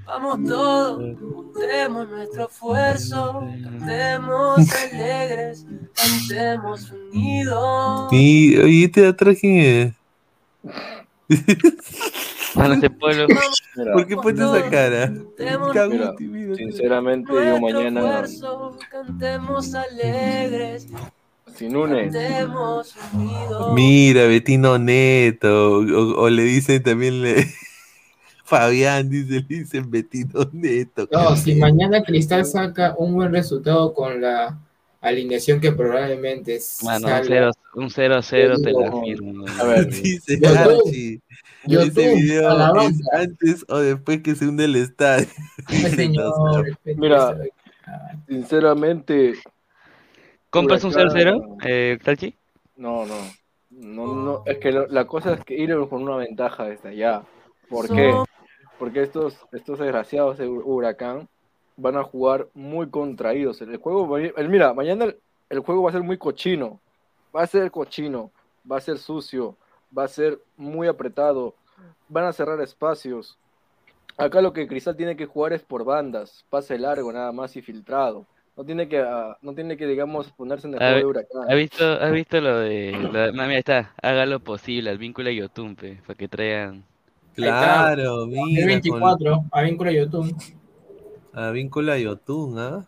[0.05, 4.57] Vamos todos, juntemos nuestro esfuerzo, cantemos
[4.91, 8.11] alegres, cantemos unidos.
[8.11, 9.93] Y, oye, ¿este de atrás quién es?
[12.55, 13.27] Bueno, este pueblo.
[13.75, 15.13] Mira, ¿Por qué pones esa cara?
[15.37, 16.15] Mira,
[16.55, 18.25] sinceramente yo mañana
[18.89, 20.87] cantemos alegres,
[21.55, 22.15] sin unidos.
[23.73, 25.79] Mira, Betino Neto.
[25.79, 27.21] O, o le dicen también.
[27.21, 27.45] Le...
[28.43, 31.07] Fabián dice, le dicen Betino Neto.
[31.11, 34.57] No, si mañana Cristal saca un buen resultado con la
[35.01, 37.27] alineación que probablemente Mano, un salga.
[37.27, 39.45] 0 un 0 0 te la Yo- firmo.
[39.59, 41.21] A ver, Dice Archie.
[41.65, 43.17] YouTube, Ese video a la es banca.
[43.21, 45.27] antes o después que se hunde el estadio.
[45.95, 47.35] Señor, Mira,
[48.27, 49.33] sinceramente.
[50.49, 52.35] ¿Compras un Huracán- 0-0, eh, Talchi?
[52.77, 53.15] No, no.
[53.71, 54.43] No, no.
[54.45, 57.23] Es que lo- la cosa es que ir con una ventaja esta ya.
[57.69, 58.13] ¿Por qué?
[58.79, 61.27] Porque estos, estos desgraciados de Hu- Huracán
[61.77, 63.61] van a jugar muy contraídos.
[63.61, 65.17] El juego, va a ir- el- mira, mañana el,
[65.49, 66.79] el juego va a ser muy cochino.
[67.35, 68.31] Va a ser cochino,
[68.69, 69.55] va a ser sucio,
[69.95, 71.55] va a ser muy apretado.
[72.07, 73.37] Van a cerrar espacios.
[74.17, 77.61] Acá lo que Cristal tiene que jugar es por bandas, pase largo nada más y
[77.61, 78.25] filtrado.
[78.57, 81.49] No tiene que, ah, no tiene que digamos, ponerse en el ¿Ha, juego de Huracán.
[81.49, 82.91] ha visto, ¿Has visto lo de.?
[82.91, 83.93] Lo de no, mira, ahí está.
[84.01, 86.01] Haga lo posible al vínculo de Yotumpe.
[86.05, 86.83] Para que traigan.
[87.35, 88.65] Claro, mira.
[88.65, 90.35] 24, a vínculo YouTube.
[90.35, 90.59] Con,
[91.41, 92.85] a vínculo a Yotun, ¿ah?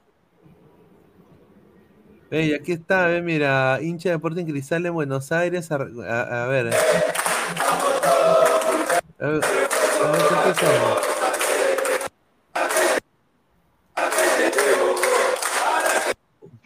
[2.31, 5.69] Y aquí está, ve, mira, hincha de Deporte en Cristal en Buenos Aires.
[5.71, 6.67] A, a- a ver.
[9.19, 10.97] A ver, a ver, ¿qué empezamos?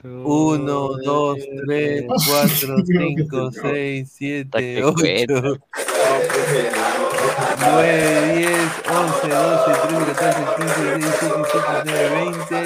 [0.04, 4.98] Uno, dos, tres, cuatro, cinco, seis, siete, ocho,
[7.60, 12.62] nueve, diez, once, doce, trece, catorce, quince, diecisiete, diecisiete, diecinueve, veinte,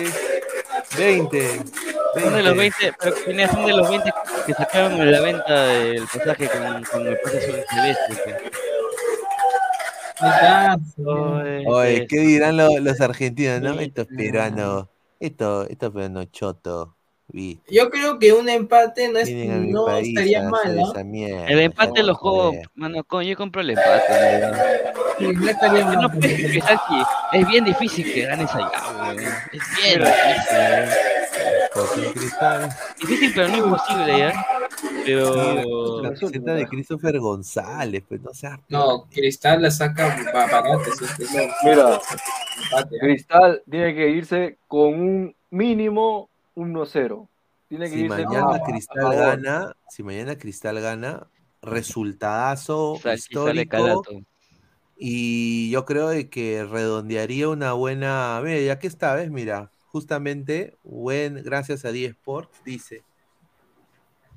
[0.98, 1.99] veinte.
[2.14, 4.12] Son de los 20, pero Pineda, son de los 20
[4.46, 8.38] que sacaron en la venta del pasaje con, con el pase azul celeste.
[11.06, 13.80] Oye, Oye, que- ¿qué dirán lo- los argentinos, no?
[13.80, 14.88] Estos peruanos,
[15.20, 16.96] esto, estos peruanos choto,
[17.28, 17.74] ¿viste?
[17.74, 20.92] Yo creo que un empate no, es, a no país estaría a mal, hacer ¿no?
[20.92, 21.46] esa mierda.
[21.48, 22.70] El empate lo juego, joder.
[22.76, 24.04] mano, con- yo compro el empate.
[24.12, 24.94] ¿verdad?
[25.20, 26.02] Sí, no estaría mal.
[26.02, 27.04] No, que Salchi,
[27.34, 28.72] es bien difícil que ganes allá.
[29.54, 31.19] Es bien difícil.
[31.82, 31.90] Weón.
[31.90, 32.70] Sporting Cristal.
[33.00, 34.46] Difícil, pero no imposible, ¿ya?
[35.06, 36.02] Pero.
[36.04, 38.60] La camiseta de Christopher González, pues no seas.
[38.70, 40.84] No, Cristal la saca ba- barata.
[40.98, 41.38] sí, sí, sí.
[41.64, 42.98] Mira, ¿eh?
[43.00, 47.28] Cristal tiene que irse con un mínimo 1-0.
[47.68, 51.28] Tiene que Si irse mañana a- Cristal a gana, si mañana Cristal gana,
[51.62, 53.72] resultadazo Salchi sale histórico.
[53.78, 54.12] calato.
[54.98, 58.42] Y yo creo de que redondearía una buena.
[58.44, 59.32] Mira, ya que está, ¿ves?
[59.32, 63.04] Mira, justamente, buen, gracias a 10 Sports, dice.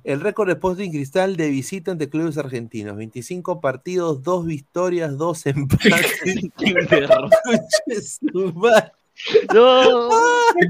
[0.04, 5.46] El récord de Sporting Cristal de visita ante clubes argentinos: 25 partidos, 2 victorias, 2
[5.46, 6.20] empates.
[9.52, 10.08] No,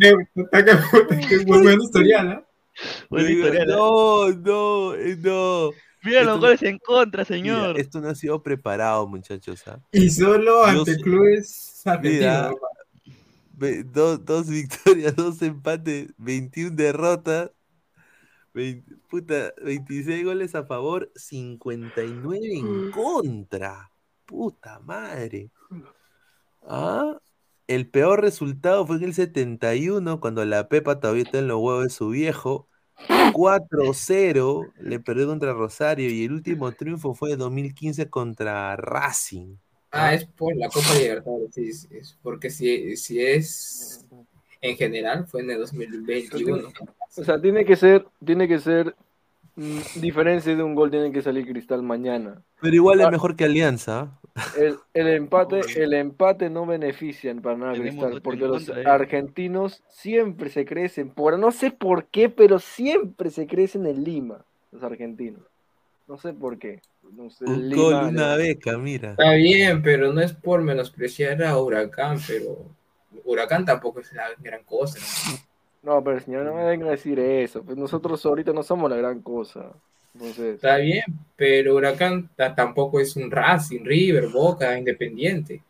[0.01, 2.45] Qué buen historial, ¿no?
[3.09, 3.73] Buen historial, ¿eh?
[3.73, 5.71] No, no, eh, no.
[6.05, 7.79] Mira los goles en contra, Mira, señor.
[7.79, 9.63] esto no ha sido preparado, muchachos.
[9.69, 9.79] ¿ah?
[9.93, 12.61] Y solo ante clubes Mira, argentinos.
[13.85, 17.51] Dos, dos victorias, dos empates, 21 derrotas,
[18.55, 23.91] 20 puta, 26 goles a favor, 59 en contra.
[24.25, 25.51] Puta madre.
[26.63, 27.19] Ah,
[27.67, 31.85] el peor resultado fue en el 71, cuando la Pepa todavía está en los huevos
[31.85, 32.69] de su viejo.
[33.33, 39.57] 4-0 le perdió contra Rosario y el último triunfo fue en 2015 contra Racing.
[39.93, 44.07] Ah, es por la Copa Libertadores, sí, sí, es porque si, si es
[44.63, 46.69] en general, fue en el 2021.
[47.19, 48.95] O sea, tiene que ser, tiene que ser
[49.57, 52.41] mm, diferencia de un gol, tiene que salir Cristal mañana.
[52.61, 54.19] Pero igual es Ah, mejor que Alianza.
[54.57, 58.85] El, el empate, el empate no benefician para nada Tenemos Cristal, porque los eh.
[58.87, 64.45] argentinos siempre se crecen, por no sé por qué, pero siempre se crecen en Lima,
[64.71, 65.43] los argentinos.
[66.09, 66.81] No sé por qué.
[67.15, 69.11] No sé, Un Lima, gol, una beca, mira.
[69.13, 72.59] Está bien, pero no es por menospreciar a Huracán, pero
[73.25, 74.99] Huracán tampoco es la gran cosa.
[75.83, 75.95] ¿no?
[75.97, 77.63] No, pero señor, no me venga a decir eso.
[77.63, 79.73] Pues nosotros ahorita no somos la gran cosa.
[80.15, 81.05] Entonces, Está bien,
[81.37, 85.63] pero Huracán ta- tampoco es un Racing, River, Boca, Independiente.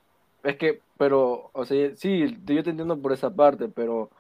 [0.45, 4.11] es que, pero, o sea, sí, yo te entiendo por esa parte, pero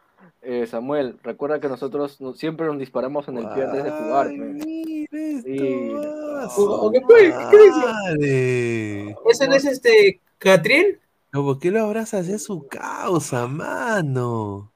[0.40, 4.31] eh, Samuel, recuerda que nosotros no- siempre nos disparamos en el pie antes de jugar.
[4.36, 5.43] pues.
[5.43, 5.93] Sí.
[6.56, 7.35] ¿O qué fue?
[7.51, 7.81] ¿Qué dice?
[7.86, 9.16] Madre.
[9.31, 11.01] ¿Ese no es este Catriel?
[11.32, 14.70] No, ¿Por qué lo abrazas a su causa, mano?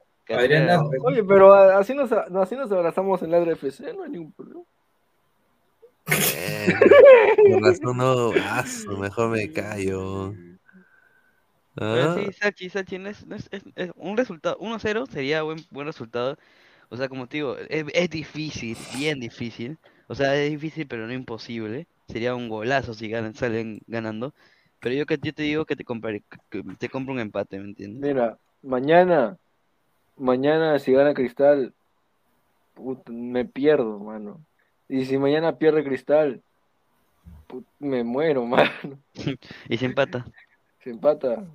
[1.03, 4.61] Oye, pero a- así nos, así nos abrazamos en la RFC, no hay ningún problema.
[7.49, 10.33] Con razón no, aso, mejor me callo.
[11.75, 15.43] Pero Ah, sí, Sachi, Sachi, no es, no es- es- es un resultado, 1-0 sería
[15.43, 16.37] buen, buen resultado.
[16.89, 19.77] O sea, como te digo, es, es difícil, bien difícil.
[20.07, 21.87] O sea, es difícil, pero no imposible.
[22.07, 24.33] Sería un golazo si ganan, salen ganando.
[24.79, 27.65] Pero yo que yo te digo que te compraré, que te compro un empate, ¿me
[27.65, 28.01] entiendes?
[28.01, 29.37] Mira, mañana,
[30.17, 31.73] mañana si gana Cristal,
[32.75, 34.39] put- me pierdo, mano.
[34.87, 36.41] Y si mañana pierde Cristal,
[37.47, 38.71] put- me muero, mano.
[39.69, 40.25] Y se empata.
[40.79, 41.45] Si empata,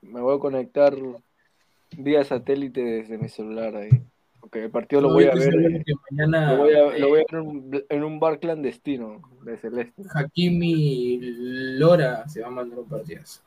[0.00, 0.94] me voy a conectar
[1.96, 3.90] vía satélite desde mi celular ahí.
[4.40, 5.54] Porque el partido lo voy a ver.
[5.54, 8.38] eh, mañana, Lo voy a, eh, lo voy a ver en un, en un bar
[8.38, 10.02] clandestino de Celeste.
[10.14, 11.18] Hakimi
[11.78, 13.42] Lora se va a mandar un partidazo.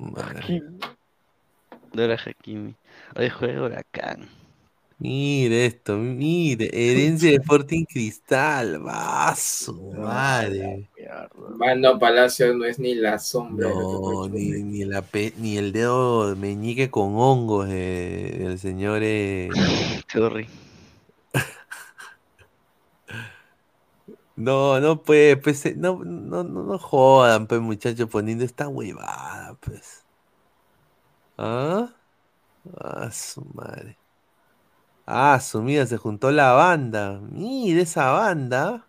[0.00, 0.62] madre.
[1.92, 2.74] Dora Hakimi.
[3.16, 4.28] Hoy juega Huracán.
[4.98, 10.88] Mire esto, mire, herencia de Sporting Cristal, va su madre.
[11.58, 13.68] Mano Palacio no es ni la sombra.
[13.68, 19.00] No, ni, ni, la pe- ni el dedo meñique con hongos eh, del señor.
[19.02, 19.48] eh,
[20.12, 20.48] Sorry.
[24.36, 29.54] No, no pues, pues eh, no, no, no, no jodan, pues muchachos, poniendo esta huevada,
[29.60, 30.04] pues.
[31.38, 31.94] ¿Ah?
[32.78, 33.98] Ah, su madre.
[35.06, 37.20] Ah, su mira, se juntó la banda.
[37.20, 38.88] Mira esa banda.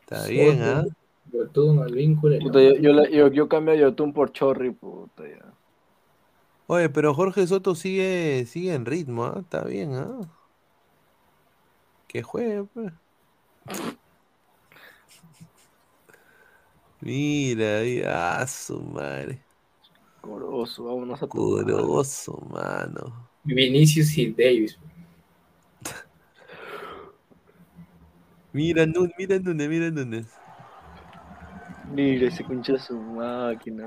[0.00, 0.84] Está bien, ¿ah?
[1.32, 2.36] Yotun, al vínculo.
[2.40, 5.54] Puta, yo, yo, yo, yo cambio a Yotun por Chorri, puta ya.
[6.66, 9.38] Oye, pero Jorge Soto sigue, sigue en ritmo, ¿ah?
[9.40, 10.20] Está bien, ¿ah?
[12.08, 12.92] Que juegue, pues.
[17.00, 19.42] Mira, mira, ah, su madre.
[20.20, 23.31] Coroso, vámonos a tu Coroso, mano.
[23.44, 24.78] Vinicius y Davis.
[28.52, 30.26] Mira, Nun- mira Núñez, mira Núñez.
[31.90, 33.84] Mira ese concha de su máquina.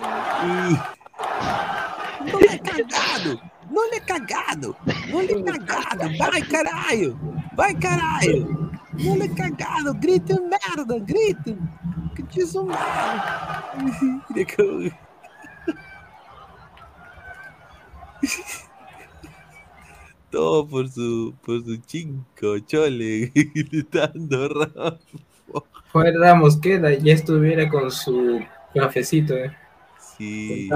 [2.26, 4.76] No le he cagado, no le he cagado,
[5.12, 7.20] no le he cagado, vai caralho,
[7.56, 11.58] vai caralho, no le he cagado, gritem merda, gritem,
[12.16, 14.92] que te sou Mira como...
[20.36, 25.00] Todo por su, por su chingo, chole, gritando Rafa.
[25.94, 28.42] Juan Ramos queda, ya estuviera con su
[28.74, 29.34] cafecito.
[29.34, 29.56] Eh.
[30.18, 30.70] Sí.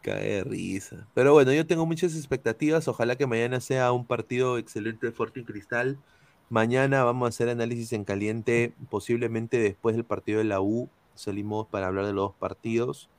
[0.00, 1.08] Cae de risa.
[1.12, 2.86] Pero bueno, yo tengo muchas expectativas.
[2.86, 5.98] Ojalá que mañana sea un partido excelente de Sporting Cristal.
[6.50, 10.88] Mañana vamos a hacer análisis en caliente, posiblemente después del partido de la U.
[11.16, 13.10] Salimos para hablar de los dos partidos.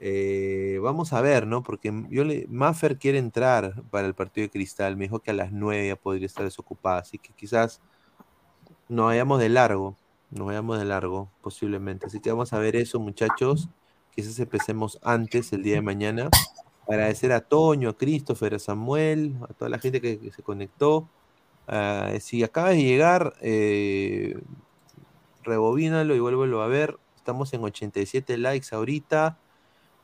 [0.00, 1.62] Eh, vamos a ver, ¿no?
[1.62, 4.96] Porque yo le, Maffer quiere entrar para el partido de Cristal.
[4.96, 7.00] Me dijo que a las 9 ya podría estar desocupada.
[7.00, 7.80] Así que quizás
[8.88, 9.96] nos vayamos de largo.
[10.30, 12.06] Nos vayamos de largo, posiblemente.
[12.06, 13.68] Así que vamos a ver eso, muchachos.
[14.14, 16.30] Quizás empecemos antes, el día de mañana.
[16.86, 21.08] Agradecer a Toño, a Christopher, a Samuel, a toda la gente que, se conectó.
[21.66, 24.38] Ah, si acabas de llegar, eh,
[25.42, 26.98] rebobínalo y vuélvelo a ver.
[27.16, 29.38] Estamos en 87 likes ahorita.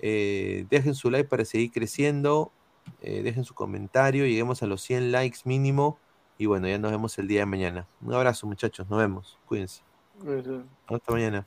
[0.00, 2.52] Eh, dejen su like para seguir creciendo.
[3.00, 4.26] Eh, dejen su comentario.
[4.26, 5.98] Lleguemos a los 100 likes mínimo.
[6.38, 7.86] Y bueno, ya nos vemos el día de mañana.
[8.02, 8.88] Un abrazo, muchachos.
[8.88, 9.38] Nos vemos.
[9.46, 9.82] Cuídense.
[10.88, 11.46] Hasta mañana.